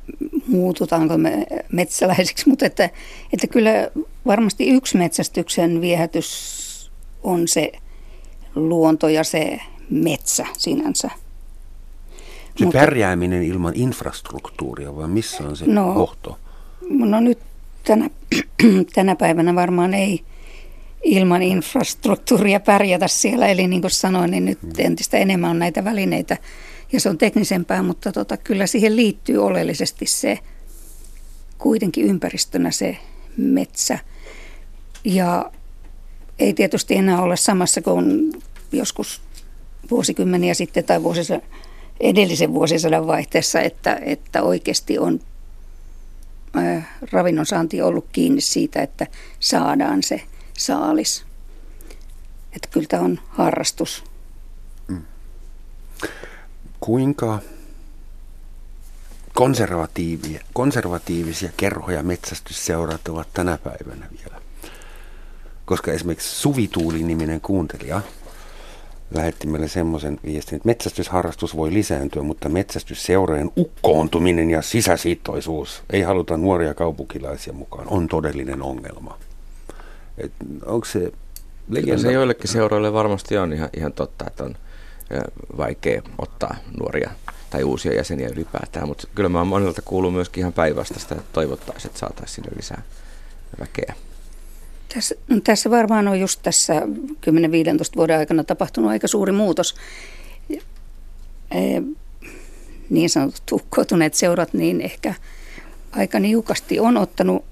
muututaanko 0.48 1.18
me 1.18 1.46
metsäläisiksi, 1.72 2.50
mutta 2.50 2.66
että, 2.66 2.90
että 3.34 3.48
kyllä 3.48 3.72
varmasti 4.26 4.70
yksi 4.70 4.98
metsästyksen 4.98 5.82
viehätys 5.82 6.92
on 7.24 7.48
se 7.48 7.72
luonto 8.56 9.08
ja 9.08 9.24
se 9.24 9.60
metsä 9.90 10.46
sinänsä. 10.58 11.10
Se 12.58 12.66
mutta, 12.66 12.80
pärjääminen 12.80 13.44
ilman 13.44 13.74
infrastruktuuria, 13.76 14.96
vai 14.96 15.08
missä 15.08 15.44
on 15.44 15.58
se 15.58 15.66
no, 15.66 15.94
kohto? 15.94 16.38
No 16.90 17.20
nyt 17.20 17.40
tänä, 17.84 18.10
tänä 18.96 19.16
päivänä 19.16 19.56
varmaan 19.56 19.94
ei 19.94 20.24
ilman 21.04 21.42
infrastruktuuria 21.42 22.60
pärjätä 22.60 23.08
siellä. 23.08 23.48
Eli 23.48 23.68
niin 23.68 23.82
kuin 23.82 23.92
sanoin, 23.92 24.32
niin 24.32 24.46
nyt 24.46 24.60
entistä 24.78 25.18
enemmän 25.18 25.50
on 25.50 25.60
näitä 25.60 25.84
välineitä 25.84 26.38
ja 26.94 27.00
se 27.00 27.10
on 27.10 27.18
teknisempää, 27.18 27.84
mutta 27.84 28.12
tota, 28.12 28.38
kyllä 28.38 28.68
siihen 28.68 28.96
liittyy 28.96 29.38
oleellisesti 29.38 30.06
se 30.06 30.40
kuitenkin 31.58 32.06
ympäristönä 32.06 32.72
se 32.72 32.98
metsä. 33.38 34.00
Ja 35.04 35.52
ei 36.40 36.54
tietysti 36.54 36.96
enää 36.96 37.22
ole 37.22 37.38
samassa 37.38 37.82
kuin 37.82 38.34
joskus 38.72 39.22
vuosikymmeniä 39.92 40.54
sitten 40.54 40.84
tai 40.84 41.04
vuosisadan, 41.04 41.42
edellisen 42.00 42.54
vuosisadan 42.54 43.08
vaihteessa, 43.08 43.62
että, 43.62 44.00
että 44.02 44.44
oikeasti 44.44 45.00
on 45.00 45.20
ravinnon 47.12 47.46
saanti 47.46 47.82
ollut 47.82 48.06
kiinni 48.12 48.42
siitä, 48.42 48.82
että 48.82 49.08
saadaan 49.40 50.04
se 50.04 50.22
saalis. 50.58 51.26
Että 52.56 52.68
kyllä 52.72 52.88
tämä 52.88 53.04
on 53.04 53.20
harrastus 53.28 54.04
kuinka 56.82 57.40
konservatiivia, 59.34 60.42
konservatiivisia 60.54 61.50
kerhoja 61.58 62.04
metsästysseurat 62.04 63.08
ovat 63.08 63.28
tänä 63.34 63.58
päivänä 63.58 64.08
vielä. 64.20 64.42
Koska 65.66 65.92
esimerkiksi 65.92 66.36
Suvituuli-niminen 66.36 67.42
kuuntelija 67.42 68.02
lähetti 69.14 69.48
meille 69.48 69.68
semmoisen 69.68 70.20
viestin, 70.24 70.56
että 70.56 70.68
metsästysharrastus 70.68 71.56
voi 71.56 71.74
lisääntyä, 71.74 72.24
mutta 72.24 72.50
metsästysseurojen 72.50 73.52
ukkoontuminen 73.58 74.50
ja 74.50 74.62
sisäsiittoisuus, 74.62 75.84
ei 75.90 76.02
haluta 76.02 76.38
nuoria 76.38 76.74
kaupunkilaisia 76.74 77.54
mukaan, 77.54 77.88
on 77.88 78.08
todellinen 78.08 78.62
ongelma. 78.62 79.18
Et 80.18 80.32
onko 80.66 80.86
se 80.86 81.12
legenda? 81.70 82.02
Se 82.02 82.12
joillekin 82.12 82.48
seuroille 82.52 82.94
varmasti 82.94 83.38
on 83.38 83.54
ihan, 83.54 83.70
ihan 83.78 83.94
totta, 83.94 84.26
että 84.28 84.44
on– 84.44 84.56
vaikea 85.58 86.02
ottaa 86.18 86.56
nuoria 86.80 87.12
tai 87.50 87.64
uusia 87.64 87.94
jäseniä 87.94 88.30
ylipäätään, 88.30 88.88
mutta 88.88 89.08
kyllä 89.16 89.30
mä 89.30 89.44
monelta 89.44 89.82
kuuluu 89.82 90.12
myöskin 90.12 90.42
ihan 90.42 90.54
päinvastaista, 90.54 91.16
että 91.16 91.28
toivottaisiin, 91.34 91.90
että 91.90 92.00
saataisiin 92.00 92.36
sinne 92.36 92.58
lisää 92.58 92.82
väkeä. 93.60 93.94
Tässä, 94.94 95.16
no 95.28 95.40
tässä 95.44 95.70
varmaan 95.70 96.08
on 96.08 96.20
just 96.20 96.40
tässä 96.44 96.74
10-15 96.82 96.82
vuoden 97.96 98.18
aikana 98.18 98.44
tapahtunut 98.44 98.92
aika 98.92 99.08
suuri 99.08 99.32
muutos. 99.32 99.76
E, 101.52 101.82
niin 102.90 103.10
sanotut 103.10 103.44
tukkoutuneet 103.46 104.14
seurat, 104.14 104.54
niin 104.54 104.82
ehkä 104.82 105.14
aika 105.92 106.20
niukasti 106.20 106.80
on 106.80 106.98
ottanut 106.98 107.46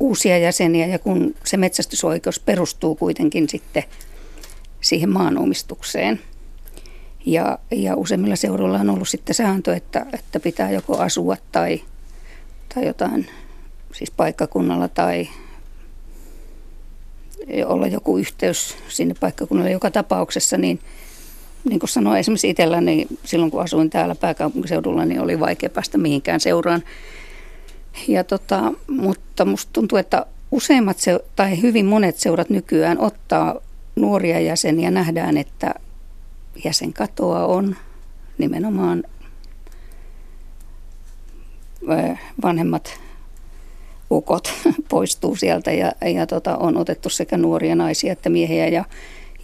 uusia 0.00 0.38
jäseniä 0.38 0.86
ja 0.86 0.98
kun 0.98 1.34
se 1.44 1.56
metsästysoikeus 1.56 2.40
perustuu 2.40 2.94
kuitenkin 2.94 3.48
sitten 3.48 3.84
siihen 4.80 5.10
maanomistukseen– 5.10 6.20
ja, 7.26 7.58
ja 7.70 7.96
useimmilla 7.96 8.36
seuroilla 8.36 8.78
on 8.78 8.90
ollut 8.90 9.08
sitten 9.08 9.34
sääntö, 9.34 9.74
että, 9.74 10.06
että 10.12 10.40
pitää 10.40 10.70
joko 10.70 10.98
asua 10.98 11.36
tai, 11.52 11.82
tai 12.74 12.86
jotain, 12.86 13.26
siis 13.92 14.10
paikkakunnalla 14.10 14.88
tai 14.88 15.28
olla 17.66 17.86
joku 17.86 18.18
yhteys 18.18 18.76
sinne 18.88 19.14
paikkakunnalle 19.20 19.70
joka 19.70 19.90
tapauksessa, 19.90 20.58
niin 20.58 20.80
niin 21.68 21.78
kuin 21.78 21.90
sanoin 21.90 22.20
esimerkiksi 22.20 22.50
itsellä, 22.50 22.80
niin 22.80 23.18
silloin 23.24 23.50
kun 23.50 23.62
asuin 23.62 23.90
täällä 23.90 24.14
pääkaupunkiseudulla, 24.14 25.04
niin 25.04 25.20
oli 25.20 25.40
vaikea 25.40 25.70
päästä 25.70 25.98
mihinkään 25.98 26.40
seuraan. 26.40 26.82
Ja 28.08 28.24
tota, 28.24 28.72
mutta 28.88 29.44
musta 29.44 29.70
tuntuu, 29.72 29.98
että 29.98 30.26
useimmat 30.50 30.98
se, 30.98 31.20
tai 31.36 31.62
hyvin 31.62 31.86
monet 31.86 32.16
seurat 32.16 32.50
nykyään 32.50 32.98
ottaa 32.98 33.54
nuoria 33.96 34.40
jäseniä. 34.40 34.90
Nähdään, 34.90 35.36
että 35.36 35.74
jäsenkatoa 36.64 37.46
on 37.46 37.76
nimenomaan 38.38 39.04
vanhemmat 42.42 43.00
ukot 44.10 44.52
poistuu 44.88 45.36
sieltä 45.36 45.72
ja, 45.72 45.92
ja 46.14 46.26
tota, 46.26 46.56
on 46.56 46.76
otettu 46.76 47.08
sekä 47.08 47.36
nuoria 47.36 47.74
naisia 47.74 48.12
että 48.12 48.28
miehiä 48.28 48.68
ja, 48.68 48.84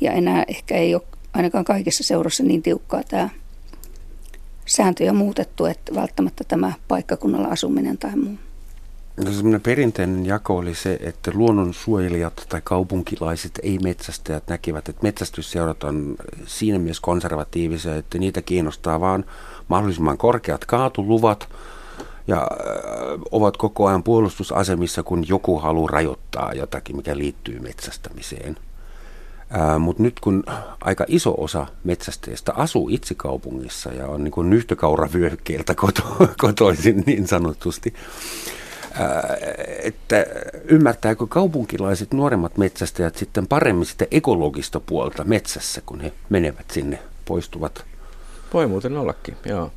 ja 0.01 0.13
enää 0.13 0.45
ehkä 0.49 0.75
ei 0.75 0.95
ole 0.95 1.03
ainakaan 1.33 1.65
kaikissa 1.65 2.05
seurassa 2.05 2.43
niin 2.43 2.63
tiukkaa 2.63 3.03
tämä 3.09 3.29
sääntöjä 4.67 5.13
muutettu, 5.13 5.65
että 5.65 5.95
välttämättä 5.95 6.45
tämä 6.49 6.73
paikkakunnalla 6.89 7.49
asuminen 7.49 7.99
tai 7.99 8.17
muu. 8.17 8.39
No 9.17 9.61
perinteinen 9.63 10.27
jako 10.27 10.57
oli 10.57 10.75
se, 10.75 10.99
että 11.01 11.31
luonnonsuojelijat 11.35 12.47
tai 12.49 12.61
kaupunkilaiset, 12.65 13.61
ei 13.63 13.79
metsästäjät 13.79 14.49
näkivät, 14.49 14.89
että 14.89 15.03
metsästysseurat 15.03 15.85
on 15.85 16.17
siinä 16.47 16.79
mielessä 16.79 17.03
konservatiivisia, 17.03 17.97
että 17.97 18.19
niitä 18.19 18.43
kiinnostaa 18.43 19.01
vaan 19.01 19.25
mahdollisimman 19.69 20.19
korkeat 20.19 20.65
kaatuluvat 20.65 21.49
ja 22.27 22.37
äh, 22.37 22.47
ovat 23.31 23.57
koko 23.57 23.87
ajan 23.87 24.03
puolustusasemissa, 24.03 25.03
kun 25.03 25.29
joku 25.29 25.59
haluaa 25.59 25.91
rajoittaa 25.91 26.53
jotakin, 26.53 26.97
mikä 26.97 27.17
liittyy 27.17 27.61
metsästämiseen. 27.61 28.57
Mutta 29.79 30.03
nyt 30.03 30.21
kun 30.21 30.45
aika 30.81 31.05
iso 31.09 31.35
osa 31.39 31.67
metsästäjistä 31.85 32.53
asuu 32.57 32.89
itse 32.89 33.15
kaupungissa 33.15 33.93
ja 33.93 34.07
on 34.07 34.25
niin 34.25 34.51
nyhtökauravyöhykkeeltä 34.51 35.75
koto, 35.75 36.03
kotoisin 36.39 37.05
niin 37.07 37.27
sanotusti, 37.27 37.95
että 39.83 40.27
ymmärtääkö 40.65 41.27
kaupunkilaiset 41.27 42.13
nuoremmat 42.13 42.59
metsästäjät 42.59 43.17
sitten 43.17 43.47
paremmin 43.47 43.87
sitä 43.87 44.07
ekologista 44.11 44.81
puolta 44.81 45.25
metsässä, 45.25 45.83
kun 45.87 46.01
he 46.01 46.13
menevät 46.29 46.71
sinne, 46.71 46.99
poistuvat? 47.25 47.85
Voi 48.55 48.67
muuten 48.67 48.97
ollakin, 48.97 49.37
joo. 49.45 49.73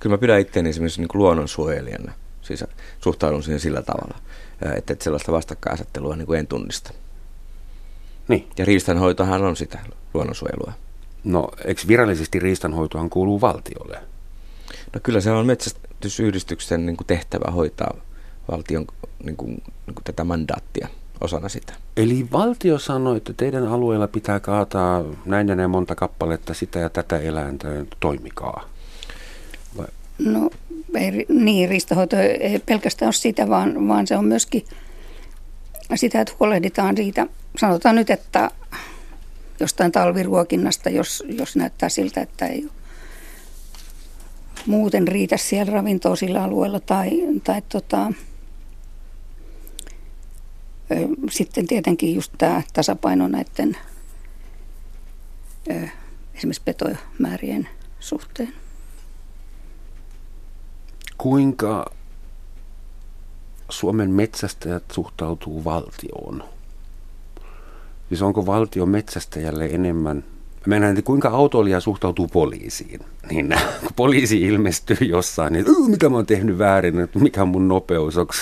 Kyllä 0.00 0.14
mä 0.14 0.18
pidän 0.18 0.40
itseäni 0.40 0.70
esimerkiksi 0.70 1.00
niin 1.00 1.08
luonnonsuojelijana, 1.14 2.12
siis 2.42 2.64
suhtaudun 3.00 3.42
siihen 3.42 3.60
sillä 3.60 3.82
tavalla, 3.82 4.18
että, 4.76 4.92
että 4.92 5.04
sellaista 5.04 5.32
vastakkainasettelua 5.32 6.16
niin 6.16 6.26
kuin 6.26 6.38
en 6.38 6.46
tunnista. 6.46 6.92
Niin. 8.28 8.48
Ja 8.58 8.64
riistanhoitohan 8.64 9.42
on 9.42 9.56
sitä 9.56 9.78
luonnonsuojelua. 10.14 10.72
No, 11.24 11.48
eikö 11.64 11.82
virallisesti 11.88 12.38
riistanhoitohan 12.38 13.10
kuuluu 13.10 13.40
valtiolle? 13.40 13.98
No 14.94 15.00
kyllä 15.02 15.20
se 15.20 15.30
on 15.30 15.46
metsästysyhdistyksen 15.46 16.86
niin 16.86 16.96
kuin 16.96 17.06
tehtävä 17.06 17.50
hoitaa 17.50 17.94
valtion 18.50 18.86
niin 19.24 19.36
kuin, 19.36 19.50
niin 19.86 19.94
kuin 19.94 20.04
tätä 20.04 20.24
mandaattia 20.24 20.88
osana 21.20 21.48
sitä. 21.48 21.72
Eli 21.96 22.26
valtio 22.32 22.78
sanoi, 22.78 23.16
että 23.16 23.32
teidän 23.32 23.66
alueella 23.66 24.08
pitää 24.08 24.40
kaataa 24.40 25.04
näin 25.24 25.48
ja 25.48 25.54
näin 25.54 25.70
monta 25.70 25.94
kappaletta 25.94 26.54
sitä 26.54 26.78
ja 26.78 26.90
tätä 26.90 27.18
eläintä, 27.18 27.68
toimikaa. 28.00 28.68
Vai? 29.76 29.86
No 30.18 30.50
ei, 30.94 31.26
niin, 31.28 31.68
riistahoito 31.68 32.16
ei 32.16 32.58
pelkästään 32.58 33.06
ole 33.06 33.12
sitä, 33.12 33.48
vaan, 33.48 33.88
vaan 33.88 34.06
se 34.06 34.16
on 34.16 34.24
myöskin 34.24 34.64
sitä, 35.94 36.20
että 36.20 36.34
huolehditaan 36.40 36.96
siitä, 36.96 37.26
sanotaan 37.58 37.96
nyt, 37.96 38.10
että 38.10 38.50
jostain 39.60 39.92
talviruokinnasta, 39.92 40.90
jos, 40.90 41.24
jos 41.28 41.56
näyttää 41.56 41.88
siltä, 41.88 42.20
että 42.20 42.46
ei 42.46 42.68
muuten 44.66 45.08
riitä 45.08 45.36
siellä 45.36 45.72
ravintoa 45.72 46.16
sillä 46.16 46.42
alueella 46.42 46.80
tai, 46.80 47.10
tai 47.44 47.62
tota, 47.68 48.12
sitten 51.30 51.66
tietenkin 51.66 52.14
just 52.14 52.32
tämä 52.38 52.62
tasapaino 52.72 53.28
näiden 53.28 53.76
esimerkiksi 56.34 56.62
petomäärien 56.64 57.68
suhteen. 58.00 58.52
Kuinka 61.18 61.92
Suomen 63.68 64.10
metsästäjät 64.10 64.84
suhtautuu 64.92 65.64
valtioon? 65.64 66.44
Siis 68.08 68.22
onko 68.22 68.46
valtio 68.46 68.86
metsästäjälle 68.86 69.66
enemmän 69.66 70.24
Mennään, 70.66 70.96
että 70.96 71.06
kuinka 71.06 71.28
autoilija 71.28 71.80
suhtautuu 71.80 72.28
poliisiin. 72.28 73.00
Niin 73.30 73.54
kun 73.80 73.90
poliisi 73.96 74.42
ilmestyy 74.42 74.96
jossain, 75.00 75.52
niin 75.52 75.64
mitä 75.88 76.08
mä 76.08 76.16
oon 76.16 76.26
tehnyt 76.26 76.58
väärin, 76.58 76.94
mikä 77.14 77.42
on 77.42 77.48
mun 77.48 77.68
nopeus, 77.68 78.16
onko 78.16 78.34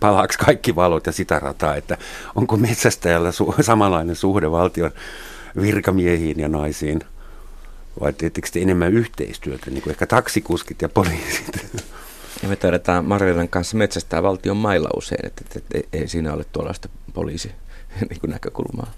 palaaks 0.00 0.36
kaikki 0.36 0.76
valot 0.76 1.06
ja 1.06 1.12
sitä 1.12 1.38
rataa, 1.38 1.76
että 1.76 1.98
onko 2.34 2.56
metsästäjällä 2.56 3.30
su- 3.30 3.62
samanlainen 3.62 4.16
suhde 4.16 4.50
valtion 4.50 4.90
virkamiehiin 5.60 6.40
ja 6.40 6.48
naisiin, 6.48 7.00
vai 8.00 8.12
teettekö 8.12 8.48
te 8.52 8.62
enemmän 8.62 8.92
yhteistyötä, 8.92 9.70
niin 9.70 9.82
kuin 9.82 9.90
ehkä 9.90 10.06
taksikuskit 10.06 10.82
ja 10.82 10.88
poliisit? 10.88 11.70
Ja 12.42 12.48
me 12.48 12.56
taidetaan 12.56 13.04
Marjelen 13.04 13.48
kanssa 13.48 13.76
metsästää 13.76 14.22
valtion 14.22 14.56
mailla 14.56 14.88
usein, 14.96 15.26
että, 15.26 15.42
että, 15.46 15.60
että 15.74 15.96
ei 15.96 16.08
siinä 16.08 16.32
ole 16.32 16.44
tuollaista 16.52 16.88
poliisi 17.14 17.52
niin 18.10 18.20
kuin 18.20 18.30
näkökulmaa. 18.30 18.92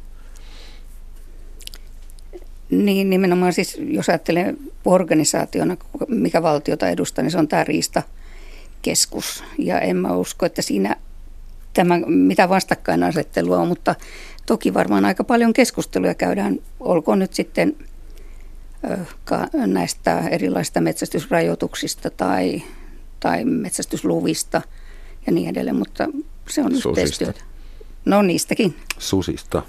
Niin, 2.70 3.10
nimenomaan 3.10 3.52
siis 3.52 3.78
jos 3.80 4.08
ajattelee 4.08 4.54
organisaationa, 4.84 5.76
mikä 6.08 6.42
valtiota 6.42 6.88
edustaa, 6.88 7.22
niin 7.22 7.30
se 7.30 7.38
on 7.38 7.48
tämä 7.48 7.64
riistakeskus. 8.86 9.44
Ja 9.58 9.80
en 9.80 9.96
mä 9.96 10.12
usko, 10.12 10.46
että 10.46 10.62
siinä 10.62 10.96
tämä, 11.72 11.98
mitä 12.06 12.48
vastakkainasettelua 12.48 13.58
on, 13.58 13.68
mutta 13.68 13.94
toki 14.46 14.74
varmaan 14.74 15.04
aika 15.04 15.24
paljon 15.24 15.52
keskusteluja 15.52 16.14
käydään, 16.14 16.58
olkoon 16.80 17.18
nyt 17.18 17.34
sitten 17.34 17.76
näistä 19.66 20.28
erilaisista 20.28 20.80
metsästysrajoituksista 20.80 22.10
tai, 22.10 22.62
tai 23.20 23.44
metsästysluvista 23.44 24.62
ja 25.26 25.32
niin 25.32 25.48
edelleen, 25.48 25.76
mutta 25.76 26.08
se 26.48 26.60
on 26.60 26.70
Susista. 26.70 26.88
yhteistyötä. 26.88 27.40
No 28.04 28.22
niistäkin. 28.22 28.74
Susista. 28.98 29.62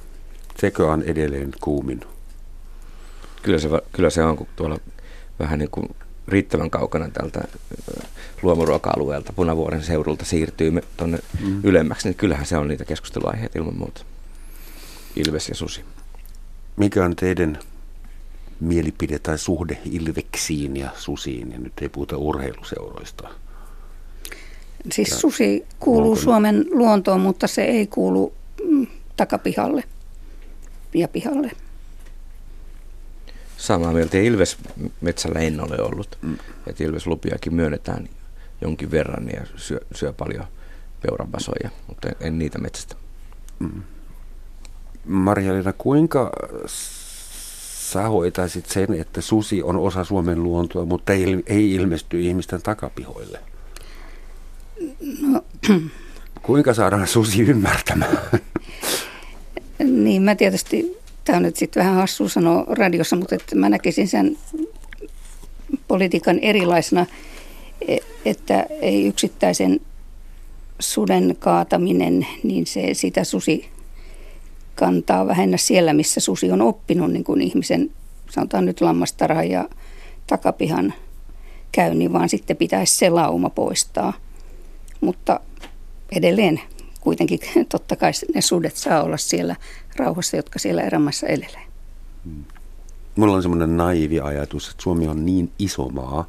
Sekö 0.59 0.87
on 0.87 1.03
edelleen 1.03 1.51
kuumin 1.61 2.01
Kyllä 3.41 3.59
se, 3.59 3.69
kyllä 3.91 4.09
se 4.09 4.23
on, 4.23 4.37
kun 4.37 4.47
tuolla 4.55 4.77
vähän 5.39 5.59
niin 5.59 5.71
kuin 5.71 5.89
riittävän 6.27 6.69
kaukana 6.69 7.09
tältä 7.09 7.41
luomuruoka-alueelta 8.41 9.33
Punavuoren 9.33 9.83
seudulta 9.83 10.25
siirtyy 10.25 10.71
tuonne 10.97 11.19
mm. 11.41 11.59
ylemmäksi, 11.63 12.07
niin 12.07 12.17
kyllähän 12.17 12.45
se 12.45 12.57
on 12.57 12.67
niitä 12.67 12.85
keskusteluaiheita 12.85 13.59
ilman 13.59 13.77
muuta. 13.77 14.03
Ilves 15.15 15.49
ja 15.49 15.55
susi. 15.55 15.81
Mikä 16.75 17.05
on 17.05 17.15
teidän 17.15 17.59
mielipide 18.59 19.19
tai 19.19 19.37
suhde 19.37 19.77
Ilveksiin 19.91 20.77
ja 20.77 20.89
susiin, 20.95 21.51
ja 21.51 21.59
nyt 21.59 21.73
ei 21.81 21.89
puhuta 21.89 22.17
urheiluseuroista? 22.17 23.29
Siis 24.91 25.09
ja 25.09 25.15
susi 25.15 25.65
kuuluu 25.79 26.11
onko... 26.11 26.21
Suomen 26.21 26.65
luontoon, 26.69 27.21
mutta 27.21 27.47
se 27.47 27.63
ei 27.63 27.87
kuulu 27.87 28.33
mm, 28.63 28.87
takapihalle 29.17 29.83
ja 30.93 31.07
pihalle 31.07 31.51
samaa 33.61 33.93
mieltä. 33.93 34.17
Ja 34.17 34.23
Ilves 34.23 34.57
metsällä 35.01 35.39
en 35.39 35.61
ole 35.61 35.81
ollut. 35.81 36.17
Mm. 36.21 36.37
Että 36.67 36.83
Ilves 36.83 37.07
lupiakin 37.07 37.55
myönnetään 37.55 38.09
jonkin 38.61 38.91
verran 38.91 39.29
ja 39.33 39.41
syö, 39.55 39.79
syö 39.95 40.13
paljon 40.13 40.45
peurapasoja, 41.01 41.69
mutta 41.87 42.09
en, 42.09 42.15
en 42.19 42.39
niitä 42.39 42.59
metsästä. 42.59 42.95
Mm. 43.59 43.81
Marjalina, 45.05 45.73
kuinka 45.73 46.31
sä 47.91 48.01
hoitaisit 48.01 48.65
sen, 48.65 48.93
että 48.93 49.21
susi 49.21 49.63
on 49.63 49.77
osa 49.77 50.03
Suomen 50.03 50.43
luontoa, 50.43 50.85
mutta 50.85 51.13
ei, 51.13 51.43
ei 51.45 51.71
ilmesty 51.71 52.21
ihmisten 52.21 52.61
takapihoille? 52.61 53.39
No. 55.21 55.41
Kuinka 56.41 56.73
saadaan 56.73 57.07
susi 57.07 57.41
ymmärtämään? 57.41 58.17
Niin, 59.79 60.21
mä 60.21 60.35
tietysti 60.35 61.00
Tämä 61.31 61.37
on 61.37 61.43
nyt 61.43 61.55
sitten 61.55 61.83
vähän 61.83 61.95
hassu 61.95 62.29
sanoa 62.29 62.65
radiossa, 62.67 63.15
mutta 63.15 63.35
että 63.35 63.55
mä 63.55 63.69
näkisin 63.69 64.07
sen 64.07 64.37
politiikan 65.87 66.39
erilaisena, 66.39 67.05
e, 67.87 67.97
että 68.25 68.65
ei 68.81 69.07
yksittäisen 69.07 69.79
suden 70.79 71.35
kaataminen, 71.39 72.27
niin 72.43 72.67
se 72.67 72.93
sitä 72.93 73.23
susi 73.23 73.69
kantaa 74.75 75.27
vähennä 75.27 75.57
siellä, 75.57 75.93
missä 75.93 76.19
susi 76.19 76.51
on 76.51 76.61
oppinut 76.61 77.11
niin 77.11 77.23
kuin 77.23 77.41
ihmisen, 77.41 77.91
sanotaan 78.29 78.65
nyt 78.65 78.81
lammastarha 78.81 79.43
ja 79.43 79.69
takapihan 80.27 80.93
käynnin, 81.71 82.13
vaan 82.13 82.29
sitten 82.29 82.57
pitäisi 82.57 82.97
se 82.97 83.09
lauma 83.09 83.49
poistaa. 83.49 84.13
Mutta 85.01 85.39
edelleen 86.11 86.61
kuitenkin 87.01 87.39
totta 87.69 87.95
kai 87.95 88.11
ne 88.35 88.41
sudet 88.41 88.75
saa 88.75 89.03
olla 89.03 89.17
siellä 89.17 89.55
rauhassa, 89.95 90.37
jotka 90.37 90.59
siellä 90.59 90.81
erämässä 90.81 91.27
elelee. 91.27 91.65
Hmm. 92.25 92.45
Mulla 93.15 93.33
on 93.33 93.41
semmoinen 93.41 93.77
naivi 93.77 94.19
ajatus, 94.19 94.69
että 94.69 94.83
Suomi 94.83 95.07
on 95.07 95.25
niin 95.25 95.51
iso 95.59 95.89
maa, 95.89 96.27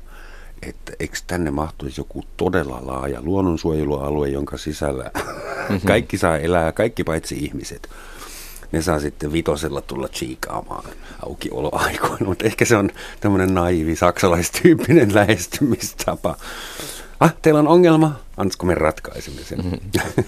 että 0.62 0.93
eikö 1.01 1.18
tänne 1.27 1.51
mahtuisi 1.51 2.01
joku 2.01 2.25
todella 2.37 2.81
laaja 2.83 3.23
luonnonsuojelualue, 3.23 4.29
jonka 4.29 4.59
sisällä 4.59 5.11
mm-hmm. 5.14 5.81
kaikki 5.89 6.18
saa 6.18 6.39
elää, 6.39 6.73
kaikki 6.73 7.05
paitsi 7.05 7.35
ihmiset. 7.35 7.89
Ne 8.73 8.83
saa 8.83 9.01
sitten 9.01 9.33
vitosella 9.33 9.81
tulla 9.81 10.09
chiikaamaan 10.09 10.85
aukioloaikoina, 11.27 12.27
mutta 12.27 12.45
ehkä 12.45 12.64
se 12.64 12.77
on 12.77 12.91
tämmöinen 13.20 13.55
naivi 13.55 13.97
saksalaistyyppinen 13.97 15.14
lähestymistapa. 15.18 16.37
Ah, 17.20 17.35
teillä 17.43 17.61
on 17.61 17.68
ongelma, 17.68 18.20
antaisiko 18.37 18.66
me 18.66 18.75
ratkaisemme 18.75 19.43
sen? 19.43 19.59
Mm-hmm. 19.59 20.25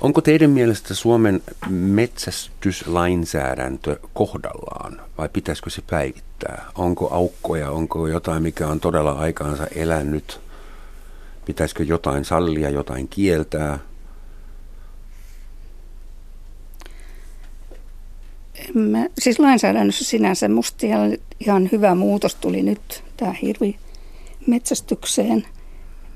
Onko 0.00 0.20
teidän 0.20 0.50
mielestä 0.50 0.94
Suomen 0.94 1.42
metsästyslainsäädäntö 1.70 3.96
kohdallaan 4.14 5.00
vai 5.18 5.28
pitäisikö 5.28 5.70
se 5.70 5.82
päivittää? 5.90 6.64
Onko 6.74 7.14
aukkoja, 7.14 7.70
onko 7.70 8.06
jotain, 8.06 8.42
mikä 8.42 8.68
on 8.68 8.80
todella 8.80 9.12
aikaansa 9.12 9.66
elänyt? 9.66 10.40
Pitäisikö 11.44 11.84
jotain 11.84 12.24
sallia, 12.24 12.70
jotain 12.70 13.08
kieltää? 13.08 13.78
Mä, 18.74 19.06
siis 19.18 19.38
lainsäädännössä 19.38 20.04
sinänsä 20.04 20.48
musta 20.48 20.86
ihan 21.40 21.68
hyvä 21.72 21.94
muutos 21.94 22.34
tuli 22.34 22.62
nyt 22.62 23.04
tämä 23.16 23.34
hirvi 23.42 23.76
metsästykseen. 24.46 25.46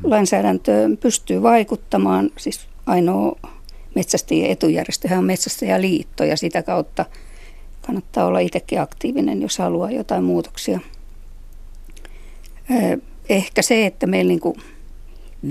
Lainsäädäntöön 0.05 0.97
pystyy 0.97 1.43
vaikuttamaan, 1.43 2.31
siis 2.39 2.69
ainoa 2.87 3.39
metsästäjien 3.95 4.51
etujärjestö 4.51 5.09
on 5.19 5.25
metsästäjäliitto 5.25 6.25
ja 6.25 6.37
sitä 6.37 6.63
kautta 6.63 7.05
kannattaa 7.87 8.27
olla 8.27 8.39
itsekin 8.39 8.81
aktiivinen, 8.81 9.43
jos 9.43 9.59
haluaa 9.59 9.91
jotain 9.91 10.25
muutoksia. 10.25 10.81
Ehkä 13.29 13.63
se, 13.63 13.87
että 13.87 14.07
meillä 14.07 14.29
niin 14.29 14.63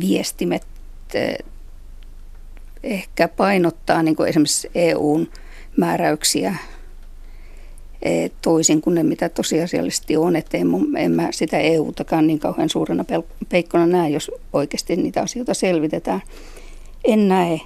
viestimet 0.01 0.65
ehkä 2.83 3.27
painottaa 3.27 4.03
niin 4.03 4.15
kuin 4.15 4.29
esimerkiksi 4.29 4.69
EUn 4.75 5.29
määräyksiä 5.77 6.55
toisin 8.41 8.81
kuin 8.81 8.95
ne, 8.95 9.03
mitä 9.03 9.29
tosiasiallisesti 9.29 10.17
on. 10.17 10.35
Että 10.35 10.57
en, 10.57 10.67
en 10.97 11.11
mä 11.11 11.27
sitä 11.31 11.57
EU-takaan 11.57 12.27
niin 12.27 12.39
kauhean 12.39 12.69
suurena 12.69 13.05
peikkona 13.49 13.87
näe, 13.87 14.09
jos 14.09 14.31
oikeasti 14.53 14.95
niitä 14.95 15.21
asioita 15.21 15.53
selvitetään. 15.53 16.21
En 17.03 17.27
näe, 17.27 17.59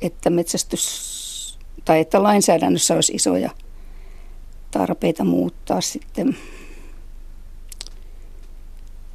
että 0.00 0.30
metsästys 0.30 1.58
tai 1.84 2.00
että 2.00 2.22
lainsäädännössä 2.22 2.94
olisi 2.94 3.12
isoja 3.12 3.50
tarpeita 4.70 5.24
muuttaa 5.24 5.80
sitten. 5.80 6.36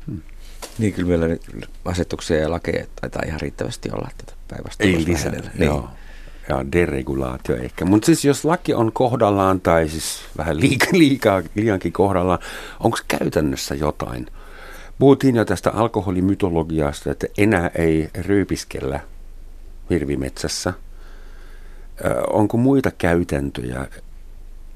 Hmm. 0.05 0.21
Niin 0.77 0.93
kyllä 0.93 1.07
meillä 1.07 1.37
asetuksia 1.85 2.37
ja 2.37 2.51
lakeja 2.51 2.85
taitaa 3.01 3.21
ihan 3.27 3.41
riittävästi 3.41 3.89
olla 3.91 4.09
tätä 4.17 4.33
päivästä. 4.47 4.83
Ei 4.83 5.05
lisää, 5.05 5.31
niin. 5.31 5.51
joo 5.59 5.89
ja 6.49 6.65
deregulaatio 6.71 7.55
ehkä. 7.55 7.85
Mutta 7.85 8.05
siis 8.05 8.25
jos 8.25 8.45
laki 8.45 8.73
on 8.73 8.91
kohdallaan 8.91 9.61
tai 9.61 9.89
siis 9.89 10.19
vähän 10.37 10.59
liika, 10.59 10.85
liikaa, 11.03 11.41
liiankin 11.55 11.93
kohdallaan, 11.93 12.39
onko 12.79 12.97
käytännössä 13.07 13.75
jotain? 13.75 14.27
Puhuttiin 14.99 15.35
jo 15.35 15.45
tästä 15.45 15.71
alkoholimytologiasta, 15.71 17.11
että 17.11 17.27
enää 17.37 17.71
ei 17.75 18.09
ryypiskellä 18.21 18.99
hirvimetsässä. 19.89 20.73
Ö, 22.05 22.21
onko 22.29 22.57
muita 22.57 22.91
käytäntöjä, 22.91 23.87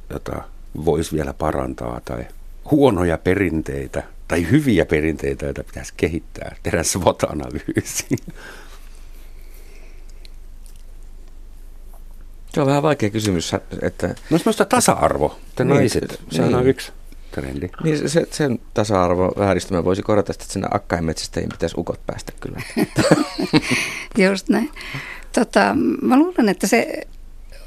joita 0.10 0.42
voisi 0.86 1.16
vielä 1.16 1.34
parantaa 1.34 2.02
tai 2.06 2.26
huonoja 2.72 3.18
perinteitä 3.18 4.04
tai 4.28 4.52
hyviä 4.52 4.86
perinteitä, 4.86 5.46
joita 5.46 5.64
pitäisi 5.64 5.94
kehittää? 5.98 6.56
Tehdään 6.64 6.86
SWOT-analyysi. 6.86 8.08
Se 12.54 12.62
on 12.62 12.68
vähän 12.68 12.84
vaikea 12.84 13.10
kysymys. 13.10 13.54
Että, 13.82 14.08
no 14.30 14.38
semmoista 14.38 14.66
tasa-arvo, 14.66 15.40
te 15.56 15.64
niin, 15.64 15.76
naiset, 15.76 16.22
sehän 16.32 16.48
niin. 16.48 16.60
on 16.60 16.68
yksi 16.68 16.92
trendi. 17.32 17.70
Niin 17.84 18.10
se, 18.10 18.28
sen 18.32 18.60
tasa-arvo 18.74 19.34
vääristymä 19.38 19.86
voisi 19.86 20.02
korjata, 20.02 20.32
että 20.32 20.46
sinne 20.48 20.68
akkainmetsästä 20.72 21.40
ei 21.40 21.48
pitäisi 21.48 21.76
ukot 21.78 22.06
päästä 22.06 22.34
kyllä. 22.40 22.62
Just 24.30 24.50
näin. 24.50 24.72
Tota, 25.34 25.76
mä 26.02 26.18
luulen, 26.18 26.50
että 26.50 26.68
se 26.68 27.08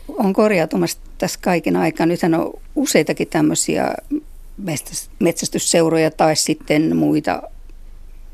on 0.09 0.33
korjautumassa 0.33 0.99
tässä 1.18 1.39
kaiken 1.43 1.76
aikaa. 1.76 2.07
Nythän 2.07 2.35
on 2.35 2.53
useitakin 2.74 3.28
tämmöisiä 3.28 3.95
metsästysseuroja 5.18 6.11
tai 6.11 6.37
sitten 6.37 6.97
muita 6.97 7.43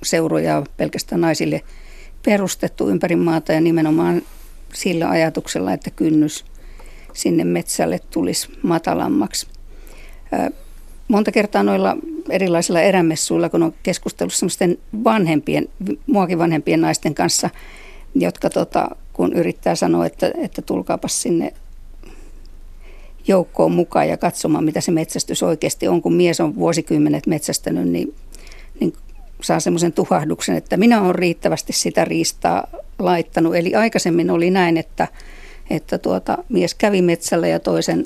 seuroja 0.03 0.63
pelkästään 0.77 1.21
naisille 1.21 1.61
perustettu 2.25 2.89
ympäri 2.89 3.17
maata 3.17 3.53
ja 3.53 3.61
nimenomaan 3.61 4.23
sillä 4.75 5.11
ajatuksella, 5.11 5.73
että 5.73 5.91
kynnys 5.91 6.45
sinne 7.13 7.45
metsälle 7.45 8.01
tulisi 8.11 8.49
matalammaksi. 8.63 9.47
Monta 11.09 11.33
kertaa 11.33 11.63
noilla 11.63 11.97
erilaisilla 12.31 12.81
erämessuilla, 12.81 13.49
kun 13.49 13.63
on 13.63 13.75
keskustellut 13.83 14.35
semmoisten 14.35 14.79
vanhempien, 15.05 15.69
muakin 16.07 16.39
vanhempien 16.39 16.81
naisten 16.81 17.15
kanssa, 17.15 17.51
jotka 18.15 18.51
tota, 18.51 18.89
kun 19.13 19.33
yrittää 19.33 19.75
sanoa, 19.75 20.07
että, 20.07 20.33
että 20.39 20.63
tulkaapas 20.63 21.23
sinne 21.23 21.53
joukkoon 23.29 23.73
mukaan 23.73 24.09
ja 24.09 24.17
katsomaan, 24.17 24.65
mitä 24.65 24.81
se 24.81 24.91
metsästys 24.91 25.43
oikeasti 25.43 25.89
on. 25.89 26.03
Kun 26.03 26.15
mies 26.15 26.41
on 26.41 26.57
vuosikymmenet 26.57 27.27
metsästänyt, 27.27 27.89
niin, 27.89 28.15
niin 28.81 28.93
saa 29.43 29.61
semmoisen 29.61 29.93
tuhahduksen, 29.93 30.57
että 30.57 30.77
minä 30.77 31.03
olen 31.03 31.15
riittävästi 31.15 31.73
sitä 31.73 32.05
riistaa 32.05 32.69
laittanut. 32.99 33.57
Eli 33.57 33.75
aikaisemmin 33.75 34.31
oli 34.31 34.51
näin, 34.51 34.77
että, 34.77 35.09
että 35.71 35.99
tuota, 35.99 36.39
mies 36.49 36.75
kävi 36.75 37.03
metsällä 37.03 37.49
ja 37.49 37.61
toisen 37.61 38.05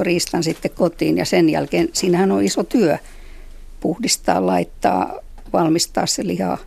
riistan 0.00 0.42
sitten 0.42 0.70
kotiin 0.70 1.18
ja 1.18 1.24
sen 1.24 1.48
jälkeen 1.48 1.88
siinähän 1.92 2.32
on 2.32 2.44
iso 2.44 2.64
työ 2.64 2.98
puhdistaa, 3.80 4.46
laittaa, 4.46 5.14
valmistaa 5.52 6.06
se 6.06 6.26
liha 6.26 6.58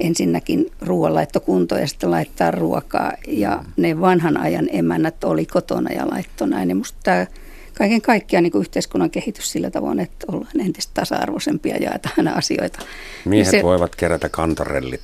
ensinnäkin 0.00 0.70
ruoanlaittokunto 0.80 1.78
ja 1.78 1.86
sitten 1.86 2.10
laittaa 2.10 2.50
ruokaa. 2.50 3.12
Ja 3.26 3.64
ne 3.76 4.00
vanhan 4.00 4.36
ajan 4.36 4.68
emännät 4.72 5.24
oli 5.24 5.46
kotona 5.46 5.92
ja 5.92 6.10
laittoi 6.10 6.48
näin. 6.48 6.68
Ja 6.68 6.74
musta 6.74 6.98
tämä 7.02 7.26
kaiken 7.74 8.02
kaikkiaan 8.02 8.42
niin 8.42 8.60
yhteiskunnan 8.60 9.10
kehitys 9.10 9.52
sillä 9.52 9.70
tavoin, 9.70 10.00
että 10.00 10.26
ollaan 10.32 10.60
entistä 10.60 10.90
tasa-arvoisempia 10.94 11.76
ja 11.76 11.82
jaetaan 11.82 12.28
asioita. 12.28 12.78
Miehet 13.24 13.50
se, 13.50 13.62
voivat 13.62 13.96
kerätä 13.96 14.28
kantarellit 14.28 15.00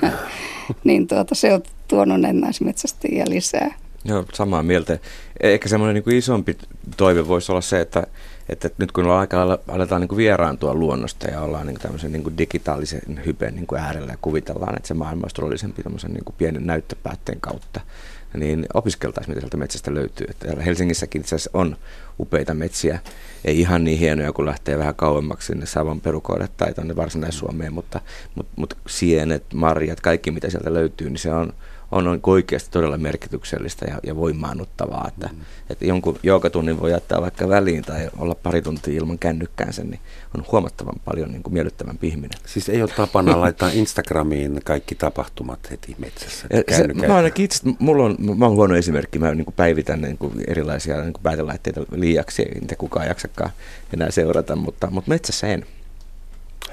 niin 0.84 1.06
tuota, 1.06 1.34
se 1.34 1.54
on 1.54 1.62
tuonut 1.88 2.18
naismetsästäjiä 2.32 3.24
lisää. 3.28 3.74
Joo, 4.04 4.24
samaa 4.32 4.62
mieltä. 4.62 4.98
Ehkä 5.40 5.68
semmoinen 5.68 6.02
niin 6.06 6.18
isompi 6.18 6.58
toive 6.96 7.28
voisi 7.28 7.52
olla 7.52 7.60
se, 7.60 7.80
että, 7.80 8.06
että 8.48 8.70
nyt 8.78 8.92
kun 8.92 9.10
aika 9.10 9.58
aletaan 9.68 10.00
niin 10.00 10.16
vieraantua 10.16 10.74
luonnosta 10.74 11.30
ja 11.30 11.40
ollaan 11.40 11.66
niin 11.66 11.78
tämmöisen 11.78 12.12
niin 12.12 12.38
digitaalisen 12.38 13.22
hypen 13.26 13.54
niin 13.54 13.66
äärellä 13.78 14.12
ja 14.12 14.18
kuvitellaan, 14.22 14.76
että 14.76 14.88
se 14.88 14.94
maailma 14.94 15.24
olisi 15.24 15.34
todellisempi 15.34 15.82
niin 16.08 16.24
pienen 16.38 16.66
näyttöpäätteen 16.66 17.40
kautta, 17.40 17.80
niin 18.34 18.66
opiskeltaisiin, 18.74 19.30
mitä 19.30 19.40
sieltä 19.40 19.56
metsästä 19.56 19.94
löytyy. 19.94 20.26
Että 20.30 20.62
Helsingissäkin 20.62 21.20
itse 21.20 21.36
on 21.54 21.76
upeita 22.20 22.54
metsiä, 22.54 22.98
ei 23.44 23.60
ihan 23.60 23.84
niin 23.84 23.98
hienoja, 23.98 24.32
kun 24.32 24.46
lähtee 24.46 24.78
vähän 24.78 24.94
kauemmaksi 24.94 25.46
sinne 25.46 25.66
Savon 25.66 26.00
perukoille 26.00 26.48
tai 26.56 26.74
tuonne 26.74 26.96
Varsinais-Suomeen, 26.96 27.72
mutta, 27.72 28.00
mutta, 28.34 28.52
mutta 28.56 28.76
sienet, 28.88 29.44
marjat, 29.54 30.00
kaikki 30.00 30.30
mitä 30.30 30.50
sieltä 30.50 30.74
löytyy, 30.74 31.10
niin 31.10 31.18
se 31.18 31.34
on, 31.34 31.52
on 31.92 32.20
oikeasti 32.26 32.70
todella 32.70 32.98
merkityksellistä 32.98 33.86
ja, 33.90 33.98
ja 34.02 34.16
voimaannuttavaa, 34.16 35.08
että, 35.08 35.28
mm. 35.32 35.40
että 35.70 35.84
jonkun 35.84 36.18
joogatunnin 36.22 36.80
voi 36.80 36.90
jättää 36.90 37.20
vaikka 37.20 37.48
väliin 37.48 37.82
tai 37.82 38.10
olla 38.18 38.34
pari 38.34 38.62
tuntia 38.62 38.94
ilman 38.94 39.18
kännykkäänsä, 39.18 39.84
niin 39.84 40.00
on 40.36 40.44
huomattavan 40.52 40.94
paljon 41.04 41.32
niin 41.32 41.42
kuin 41.42 41.54
miellyttävämpi 41.54 42.08
ihminen. 42.08 42.38
Siis 42.46 42.68
ei 42.68 42.82
ole 42.82 42.90
tapana 42.96 43.40
laittaa 43.40 43.70
Instagramiin 43.72 44.60
kaikki 44.64 44.94
tapahtumat 44.94 45.70
heti 45.70 45.96
metsässä. 45.98 46.46
Se, 46.76 46.94
mä 47.06 47.16
ainakin 47.16 47.44
itse, 47.44 47.60
mulla 47.78 48.04
on, 48.04 48.16
mä 48.38 48.46
olen 48.46 48.56
huono 48.56 48.76
esimerkki, 48.76 49.18
mä 49.18 49.34
niin 49.34 49.44
kuin 49.44 49.54
päivitän 49.54 50.00
niin 50.00 50.18
kuin 50.18 50.32
erilaisia 50.48 51.02
niin 51.02 51.12
kuin 51.12 51.22
päätelaitteita 51.22 51.80
liiaksi, 51.92 52.42
ei 52.42 52.60
niitä 52.60 52.76
kukaan 52.76 53.06
jaksakaan 53.06 53.50
enää 53.94 54.10
seurata, 54.10 54.56
mutta, 54.56 54.90
mutta 54.90 55.08
metsässä 55.08 55.46
en. 55.46 55.66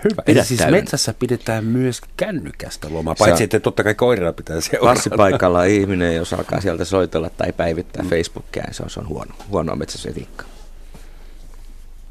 Hyvä. 0.04 0.24
Eli 0.28 0.46
siis 0.46 0.62
metsässä 0.72 1.14
pidetään 1.14 1.66
myös 1.66 2.02
kännykästä 2.18 2.88
lomaa, 2.92 3.16
paitsi 3.16 3.44
että 3.44 3.60
totta 3.60 3.84
kai 3.84 3.96
koirilla 3.96 4.34
pitää 4.34 4.62
seurata. 4.62 4.94
Passipaikalla 4.94 5.64
ihminen, 5.64 6.16
jos 6.16 6.34
alkaa 6.34 6.62
sieltä 6.62 6.86
soitella 6.86 7.30
tai 7.30 7.54
päivittää 7.54 8.04
mm. 8.04 8.10
Facebookia, 8.10 8.64
niin 8.64 8.74
se 8.74 8.84
on, 8.84 8.90
se 8.90 9.00
on 9.00 9.08
huono, 9.08 9.36
huonoa 9.50 9.76
metsäsetiikkaa. 9.76 10.48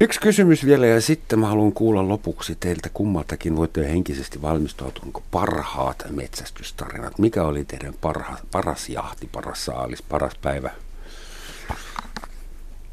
Yksi 0.01 0.19
kysymys 0.19 0.65
vielä 0.65 0.85
ja 0.85 1.01
sitten 1.01 1.39
mä 1.39 1.47
haluan 1.47 1.73
kuulla 1.73 2.07
lopuksi 2.07 2.57
teiltä 2.59 2.89
kummaltakin. 2.93 3.55
Voitte 3.55 3.89
henkisesti 3.89 4.41
valmistautua 4.41 5.21
parhaat 5.31 6.03
metsästystarinat. 6.09 7.19
Mikä 7.19 7.43
oli 7.43 7.65
teidän 7.65 7.93
parha, 8.01 8.37
paras 8.51 8.89
jahti, 8.89 9.29
paras 9.31 9.65
saalis, 9.65 10.01
paras 10.01 10.33
päivä 10.41 10.71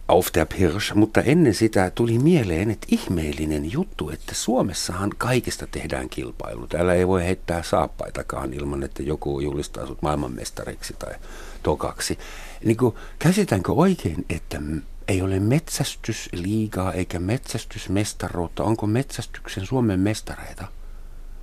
auf 0.09 0.29
der 0.35 0.47
Pirsch, 0.47 0.95
mutta 0.95 1.21
ennen 1.21 1.55
sitä 1.55 1.91
tuli 1.91 2.19
mieleen, 2.19 2.71
että 2.71 2.87
ihmeellinen 2.91 3.73
juttu, 3.73 4.11
että 4.11 4.35
Suomessahan 4.35 5.11
kaikesta 5.19 5.67
tehdään 5.67 6.09
kilpailu. 6.09 6.67
Täällä 6.67 6.95
ei 6.95 7.09
voi 7.09 7.25
heittää 7.25 7.63
saappaitakaan 7.63 8.53
ilman, 8.53 8.83
että 8.83 9.03
joku 9.03 9.41
julistaa 9.41 9.87
sut 9.87 10.03
maailmanmestariksi 10.03 10.95
tai 10.99 11.15
tokaksi. 11.63 12.19
Niin 12.65 12.77
kuin, 12.77 12.95
käsitänkö 13.19 13.73
oikein, 13.73 14.25
että 14.31 14.61
ei 15.09 15.23
ole 15.23 15.41
metsästysliigaa 15.41 16.93
eikä 16.93 17.19
metsästysmestaruutta? 17.19 18.65
Onko 18.65 18.87
metsästyksen 18.87 19.67
Suomen 19.67 20.01
mestareita? 20.01 20.69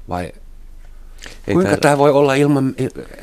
Vai 0.09 0.31
Ei 1.47 1.53
Kuinka 1.53 1.77
tämä 1.77 1.97
voi 1.97 2.11
olla 2.11 2.33
ilman, 2.33 2.75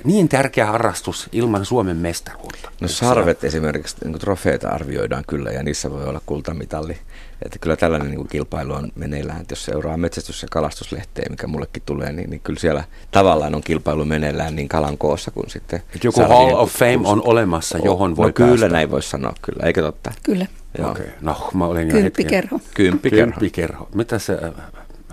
niin 0.05 0.29
tärkeä 0.29 0.67
harrastus 0.67 1.29
ilman 1.33 1.65
Suomen 1.65 1.97
mestaruutta? 1.97 2.71
No 2.81 2.89
sarvet 2.89 3.45
esimerkiksi, 3.45 3.97
niin 4.05 4.19
trofeita 4.19 4.69
arvioidaan 4.69 5.25
kyllä 5.27 5.51
ja 5.51 5.63
niissä 5.63 5.91
voi 5.91 6.05
olla 6.05 6.21
kultamitalli. 6.27 6.99
Että 7.45 7.59
kyllä 7.59 7.77
tällainen 7.77 8.11
niin 8.11 8.29
kilpailu 8.29 8.73
on 8.73 8.93
meneillään. 8.95 9.41
Että 9.41 9.53
jos 9.53 9.65
seuraa 9.65 9.97
metsästys- 9.97 10.43
ja 10.43 10.49
kalastuslehteä, 10.51 11.27
mikä 11.31 11.47
mullekin 11.47 11.83
tulee, 11.87 12.13
niin, 12.13 12.31
niin 12.31 12.41
kyllä 12.41 12.61
siellä 12.61 12.85
tavallaan 13.11 13.55
on 13.55 13.61
kilpailu 13.63 14.05
meneillään 14.05 14.57
niin 14.57 14.69
kalan 14.69 14.99
koossa 14.99 15.31
kuin 15.31 15.51
sitten... 15.51 15.83
Et 15.97 16.05
joku 16.05 16.21
Hall 16.21 16.55
of 16.55 16.73
Fame 16.73 17.01
on 17.05 17.23
olemassa, 17.25 17.79
johon 17.79 18.17
voi 18.17 18.27
no, 18.27 18.33
kyllä 18.33 18.51
päästä. 18.51 18.69
näin 18.69 18.91
voisi 18.91 19.11
sanoa, 19.11 19.33
kyllä. 19.43 19.67
Eikö 19.67 19.83
totta? 19.83 20.13
Kyllä. 20.23 20.47
Okei, 20.79 20.91
okay. 20.91 21.07
no 21.21 21.51
mä 21.55 21.67
olin 21.67 21.89
jo 21.89 21.93
Kymppikerho. 21.93 22.61
Kymppikerho. 22.75 23.27
Kymppikerho. 23.27 23.89
Mitä 23.95 24.19
se... 24.19 24.39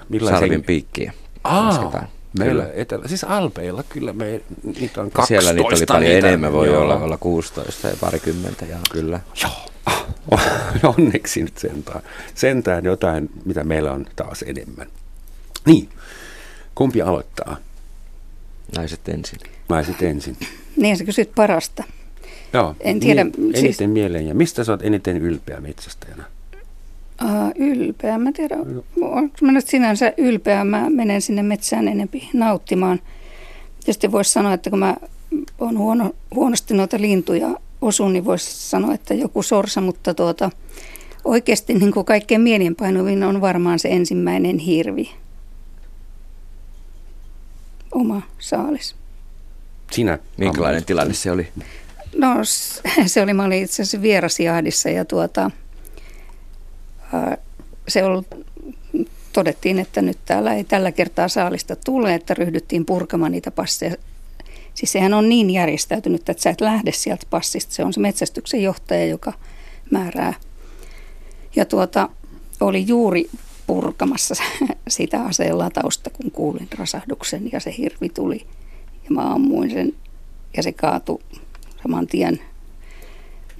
Millaisia... 0.10 0.40
Sarvin 0.40 0.64
piikkiä. 0.64 1.14
Aa, 1.44 2.08
Meillä 2.38 2.64
kyllä. 2.64 2.76
etelä, 2.76 3.08
siis 3.08 3.24
Alpeilla 3.24 3.84
kyllä 3.90 4.14
me, 4.14 4.42
niitä 4.64 5.02
on 5.02 5.12
12. 5.12 5.26
Siellä 5.26 5.54
niitä 5.54 5.68
oli 5.68 5.86
paljon 5.88 6.12
niitä, 6.12 6.28
enemmän, 6.28 6.54
voi 6.54 6.68
joo. 6.68 6.82
olla, 6.82 6.96
olla 6.96 7.18
16 7.18 7.88
ja 7.88 7.96
parikymmentä, 8.02 8.66
ja 8.66 8.78
kyllä. 8.92 9.20
Joo, 9.44 9.52
ah, 9.86 10.06
onneksi 10.98 11.44
nyt 11.44 11.58
sentään, 11.58 12.02
sentään 12.36 12.86
jotain, 12.86 13.30
mitä 13.46 13.64
meillä 13.64 13.92
on 13.92 14.06
taas 14.16 14.44
enemmän. 14.48 14.88
Niin, 15.66 15.90
kumpi 16.76 17.02
aloittaa? 17.02 17.58
Naiset 18.76 19.10
ensin. 19.10 19.40
Naiset 19.70 20.02
ensin. 20.02 20.38
Niin, 20.76 20.98
sä 20.98 21.04
kysyt 21.04 21.32
parasta. 21.36 21.84
Joo, 22.54 22.76
en 22.80 23.00
tiedä. 23.00 23.24
Niin, 23.24 23.34
siis... 23.54 23.64
Eniten 23.64 23.90
mieleen, 23.90 24.28
ja 24.28 24.36
mistä 24.36 24.64
sä 24.64 24.72
oot 24.72 24.82
eniten 24.86 25.18
ylpeä 25.18 25.60
metsästäjänä? 25.60 26.24
Uh, 27.24 27.52
ylpeä. 27.68 28.18
Mä 28.18 28.32
tiedän, 28.32 28.60
onko 29.02 29.38
mä 29.42 29.52
nyt 29.52 29.68
sinänsä 29.68 30.14
ylpeä. 30.18 30.64
Mä 30.64 30.90
menen 30.90 31.22
sinne 31.22 31.44
metsään 31.44 31.88
enempi 31.88 32.30
nauttimaan. 32.34 33.00
Tietysti 33.80 34.12
voisi 34.12 34.32
sanoa, 34.32 34.54
että 34.54 34.70
kun 34.70 34.80
mä 34.80 34.96
oon 35.60 35.78
huono, 35.78 36.16
huonosti 36.36 36.74
noita 36.74 37.02
lintuja 37.02 37.48
osun, 37.82 38.14
niin 38.14 38.26
voisi 38.26 38.70
sanoa, 38.70 38.94
että 38.94 39.14
joku 39.14 39.44
sorsa, 39.44 39.82
mutta 39.82 40.14
tuota, 40.14 40.50
oikeasti 41.26 41.74
niin 41.74 41.92
kuin 41.92 42.06
kaikkein 42.06 42.42
mielenpainuvin 42.42 43.24
on 43.24 43.42
varmaan 43.42 43.80
se 43.80 43.90
ensimmäinen 43.90 44.58
hirvi. 44.58 45.12
Oma 47.92 48.22
saalis. 48.40 48.96
Sinä? 49.92 50.20
Minkälainen 50.38 50.86
tilanne 50.86 51.14
se 51.14 51.32
oli? 51.32 51.48
No 52.18 52.28
se 53.06 53.22
oli, 53.22 53.34
mä 53.34 53.44
olin 53.44 53.64
itse 53.64 53.74
asiassa 53.74 54.02
vierasjahdissa 54.02 54.90
ja 54.90 55.06
tuota, 55.06 55.52
se 57.88 58.04
ollut, 58.04 58.28
todettiin, 59.34 59.80
että 59.80 60.02
nyt 60.02 60.18
täällä 60.26 60.54
ei 60.54 60.64
tällä 60.64 60.92
kertaa 60.92 61.28
saalista 61.28 61.76
tule, 61.76 62.14
että 62.14 62.34
ryhdyttiin 62.34 62.86
purkamaan 62.86 63.32
niitä 63.32 63.52
passeja. 63.52 63.96
Siis 64.74 64.92
sehän 64.92 65.14
on 65.14 65.30
niin 65.30 65.50
järjestäytynyt, 65.50 66.30
että 66.30 66.44
sä 66.44 66.50
et 66.50 66.62
lähde 66.62 66.92
sieltä 66.92 67.26
passista. 67.30 67.74
Se 67.74 67.84
on 67.84 67.94
se 67.94 68.00
metsästyksen 68.00 68.64
johtaja, 68.64 69.06
joka 69.06 69.34
määrää. 69.92 70.34
Ja 71.56 71.66
tuota, 71.66 72.10
oli 72.60 72.88
juuri 72.88 73.30
purkamassa 73.68 74.36
sitä 74.88 75.22
aseen 75.22 75.58
latausta, 75.58 76.10
kun 76.10 76.32
kuulin 76.32 76.68
rasahduksen 76.78 77.50
ja 77.52 77.60
se 77.60 77.76
hirvi 77.78 78.10
tuli. 78.10 78.46
Ja 79.04 79.10
mä 79.10 79.34
ammuin 79.34 79.72
sen 79.72 79.94
ja 80.58 80.64
se 80.64 80.72
kaatui 80.72 81.20
saman 81.84 82.08
tien. 82.08 82.40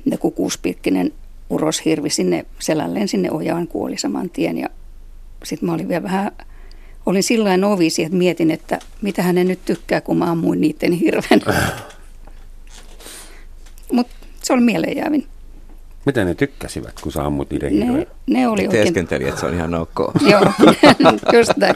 Joku 0.06 0.32
kuuspilkkinen 0.32 1.14
uroshirvi 1.50 2.10
sinne 2.10 2.46
selälleen 2.60 3.08
sinne 3.08 3.32
ojaan 3.32 3.68
kuoli 3.68 3.98
saman 3.98 4.30
tien. 4.30 4.58
Ja 4.58 4.70
sitten 5.44 5.70
mä 5.70 5.74
olin 5.74 5.88
vielä 5.88 6.04
vähän, 6.04 6.32
olin 7.06 7.24
sillä 7.24 7.58
novisi, 7.58 8.04
että 8.04 8.18
mietin, 8.18 8.52
että 8.52 8.80
mitä 9.02 9.22
hänen 9.22 9.48
nyt 9.48 9.66
tykkää, 9.66 10.02
kun 10.02 10.18
mä 10.18 10.32
ammuin 10.32 10.62
niiden 10.62 10.92
hirven. 10.92 11.42
Mutta 13.92 14.14
se 14.44 14.54
oli 14.54 14.62
mieleenjäävin. 14.62 15.28
Mitä 16.06 16.26
ne 16.26 16.36
tykkäsivät, 16.36 17.02
kun 17.02 17.12
sä 17.12 17.26
ammut 17.26 17.50
niiden 17.50 17.80
ne, 17.80 17.86
hirven? 17.86 18.08
Ne 18.28 18.48
oli 18.48 18.62
oikein... 18.62 18.72
Teeskenteli, 18.84 19.28
että 19.28 19.40
se 19.40 19.46
on 19.46 19.54
ihan 19.54 19.76
ok. 19.76 20.00
Joo, 20.30 20.42
just 21.38 21.58
näin. 21.58 21.76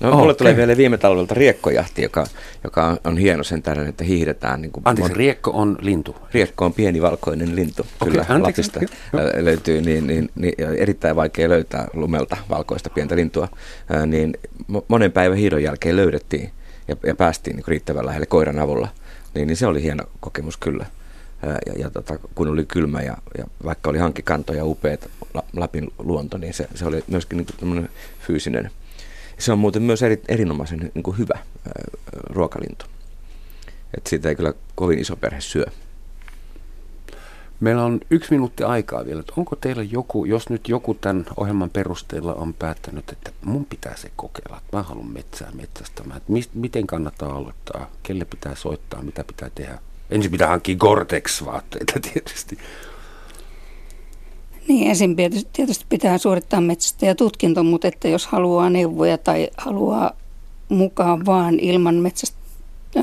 No, 0.00 0.08
okay. 0.08 0.20
mulle 0.20 0.34
tulee 0.34 0.56
vielä 0.56 0.76
viime 0.76 0.98
talvelta 0.98 1.34
riekkojahti, 1.34 2.02
joka, 2.02 2.26
joka 2.64 2.86
on, 2.86 2.98
on 3.04 3.16
hieno 3.16 3.42
sen 3.42 3.62
tähden, 3.62 3.86
että 3.86 4.04
hiihdetään. 4.04 4.62
Niin 4.62 4.72
kuin 4.72 4.82
Anteeksi, 4.84 5.10
mon... 5.10 5.16
riekko 5.16 5.50
on 5.50 5.78
lintu? 5.80 6.16
Riekko 6.32 6.64
on 6.64 6.72
pieni 6.72 7.02
valkoinen 7.02 7.56
lintu, 7.56 7.82
okay, 7.82 8.10
kyllä 8.10 8.26
anteeksi, 8.28 8.62
Lapista 8.62 8.80
okay. 9.14 9.44
löytyy, 9.44 9.80
niin, 9.80 10.06
niin, 10.06 10.30
niin, 10.34 10.54
erittäin 10.76 11.16
vaikea 11.16 11.48
löytää 11.48 11.88
lumelta 11.94 12.36
valkoista 12.50 12.90
pientä 12.90 13.16
lintua. 13.16 13.48
Ää, 13.90 14.06
niin 14.06 14.34
monen 14.88 15.12
päivän 15.12 15.38
hiidon 15.38 15.62
jälkeen 15.62 15.96
löydettiin 15.96 16.50
ja, 16.88 16.96
ja 17.06 17.14
päästiin 17.14 17.56
niin 17.56 17.64
riittävän 17.68 18.06
lähelle 18.06 18.26
koiran 18.26 18.58
avulla. 18.58 18.88
Niin, 19.34 19.46
niin 19.46 19.56
se 19.56 19.66
oli 19.66 19.82
hieno 19.82 20.04
kokemus 20.20 20.56
kyllä. 20.56 20.86
Ää, 21.46 21.58
ja, 21.66 21.72
ja 21.76 21.90
tota, 21.90 22.18
kun 22.34 22.48
oli 22.48 22.64
kylmä 22.64 23.02
ja, 23.02 23.16
ja 23.38 23.44
vaikka 23.64 23.90
oli 23.90 23.98
hankkikanto 23.98 24.52
ja 24.52 24.64
upeat 24.64 25.10
Lapin 25.56 25.92
luonto, 25.98 26.38
niin 26.38 26.54
se, 26.54 26.68
se 26.74 26.86
oli 26.86 27.04
myöskin 27.08 27.46
niin 27.62 27.88
fyysinen 28.26 28.70
se 29.38 29.52
on 29.52 29.58
muuten 29.58 29.82
myös 29.82 30.02
eri, 30.02 30.22
erinomaisen 30.28 30.90
niin 30.94 31.02
kuin 31.02 31.18
hyvä 31.18 31.34
ää, 31.38 31.72
ruokalintu. 32.30 32.84
Et 33.96 34.06
siitä 34.06 34.28
ei 34.28 34.36
kyllä 34.36 34.54
kovin 34.74 34.98
iso 34.98 35.16
perhe 35.16 35.40
syö. 35.40 35.64
Meillä 37.60 37.84
on 37.84 38.00
yksi 38.10 38.30
minuutti 38.30 38.64
aikaa 38.64 39.06
vielä. 39.06 39.22
Onko 39.36 39.56
teillä 39.56 39.82
joku, 39.82 40.24
jos 40.24 40.48
nyt 40.48 40.68
joku 40.68 40.94
tämän 40.94 41.26
ohjelman 41.36 41.70
perusteella 41.70 42.34
on 42.34 42.54
päättänyt, 42.54 43.10
että 43.10 43.30
mun 43.44 43.64
pitää 43.64 43.96
se 43.96 44.10
kokeilla, 44.16 44.58
että 44.58 44.76
mä 44.76 44.82
haluan 44.82 45.12
metsää 45.12 45.50
metsästämään. 45.52 46.16
Että 46.16 46.32
miten 46.54 46.86
kannattaa 46.86 47.32
aloittaa, 47.32 47.90
kelle 48.02 48.24
pitää 48.24 48.54
soittaa, 48.54 49.02
mitä 49.02 49.24
pitää 49.24 49.50
tehdä? 49.54 49.78
Ensin 50.10 50.30
pitää 50.30 50.48
hankkia 50.48 50.76
Gore-Tex-vaatteita 50.76 52.00
tietysti. 52.12 52.58
Niin, 54.68 54.88
ensin 54.88 55.16
tietysti 55.52 55.84
pitää 55.88 56.18
suorittaa 56.18 56.60
ja 57.02 57.14
tutkinto, 57.14 57.62
mutta 57.62 57.88
että 57.88 58.08
jos 58.08 58.26
haluaa 58.26 58.70
neuvoja 58.70 59.18
tai 59.18 59.48
haluaa 59.56 60.12
mukaan 60.68 61.26
vaan 61.26 61.60
ilman 61.60 61.94
metsästä, 61.94 62.38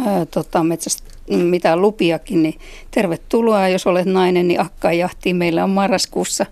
ää, 0.06 0.26
tota, 0.26 0.64
metsästä 0.64 1.12
mitään 1.30 1.82
lupiakin, 1.82 2.44
niin 2.44 2.60
tervetuloa. 2.92 3.68
Jos 3.68 3.88
olet 3.88 4.06
nainen, 4.06 4.48
niin 4.48 4.60
jahtiin. 4.98 5.36
Meillä 5.36 5.64
on 5.64 5.70
marraskuussa 5.70 6.46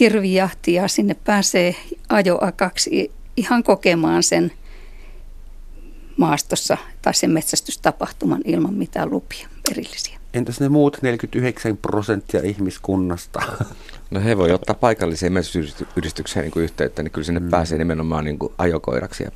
hirvijahti 0.00 0.72
ja 0.72 0.88
sinne 0.88 1.14
pääsee 1.24 1.74
ajoakaksi 2.08 3.12
ihan 3.36 3.62
kokemaan 3.62 4.22
sen 4.22 4.52
maastossa 6.16 6.76
tai 7.02 7.14
sen 7.14 7.30
metsästystapahtuman 7.30 8.40
ilman 8.44 8.74
mitään 8.74 9.10
lupia 9.10 9.48
erillisiä. 9.70 10.21
Entäs 10.34 10.60
ne 10.60 10.68
muut 10.68 10.98
49 11.02 11.76
prosenttia 11.76 12.40
ihmiskunnasta? 12.44 13.42
No 14.10 14.20
he 14.20 14.36
voi 14.36 14.52
ottaa 14.52 14.74
paikalliseen 14.74 15.32
metsästysyhdistykseen 15.32 16.44
niin 16.44 16.64
yhteyttä, 16.64 17.02
niin 17.02 17.10
kyllä 17.10 17.24
sinne 17.24 17.40
mm. 17.40 17.50
pääsee 17.50 17.78
nimenomaan 17.78 18.24
niin 18.24 18.38
kuin 18.38 18.52
ajokoiraksi 18.58 19.24
ja, 19.24 19.30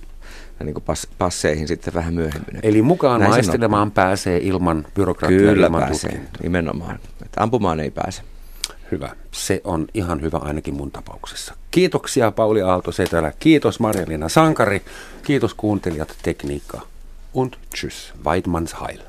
niin 0.65 0.75
kuin 0.75 0.85
pass, 0.85 1.09
passeihin 1.19 1.69
sitten 1.69 1.95
vähän 1.95 2.15
myöhemmin. 2.15 2.61
Eli 2.63 2.83
mukaan 2.83 3.21
Näin 3.21 3.33
maistelemaan 3.33 3.91
pääsee 3.91 4.39
ilman 4.39 4.87
byrokratiaa, 4.95 5.39
Kyllä 5.39 5.67
ilman 5.67 5.83
pääsee, 5.83 6.11
tutkintaa. 6.11 6.43
nimenomaan. 6.43 6.99
Että 7.25 7.43
ampumaan 7.43 7.81
ei 7.81 7.91
pääse. 7.91 8.23
Hyvä. 8.93 9.17
Se 9.33 9.61
on 9.65 9.87
ihan 9.95 10.23
hyvä 10.23 10.39
ainakin 10.39 10.75
mun 10.75 10.91
tapauksessa. 10.91 11.55
Kiitoksia 11.71 12.31
Pauli 12.31 12.63
Aalto-Setälä. 12.63 13.33
Kiitos 13.39 13.81
Marjalina 13.81 14.29
Sankari. 14.29 14.83
Kiitos 15.23 15.55
kuuntelijat 15.55 16.17
tekniikka. 16.23 16.81
Und 17.35 17.55
tschüss. 17.75 18.25
Weidmanns 18.25 18.77
Heil. 18.81 19.01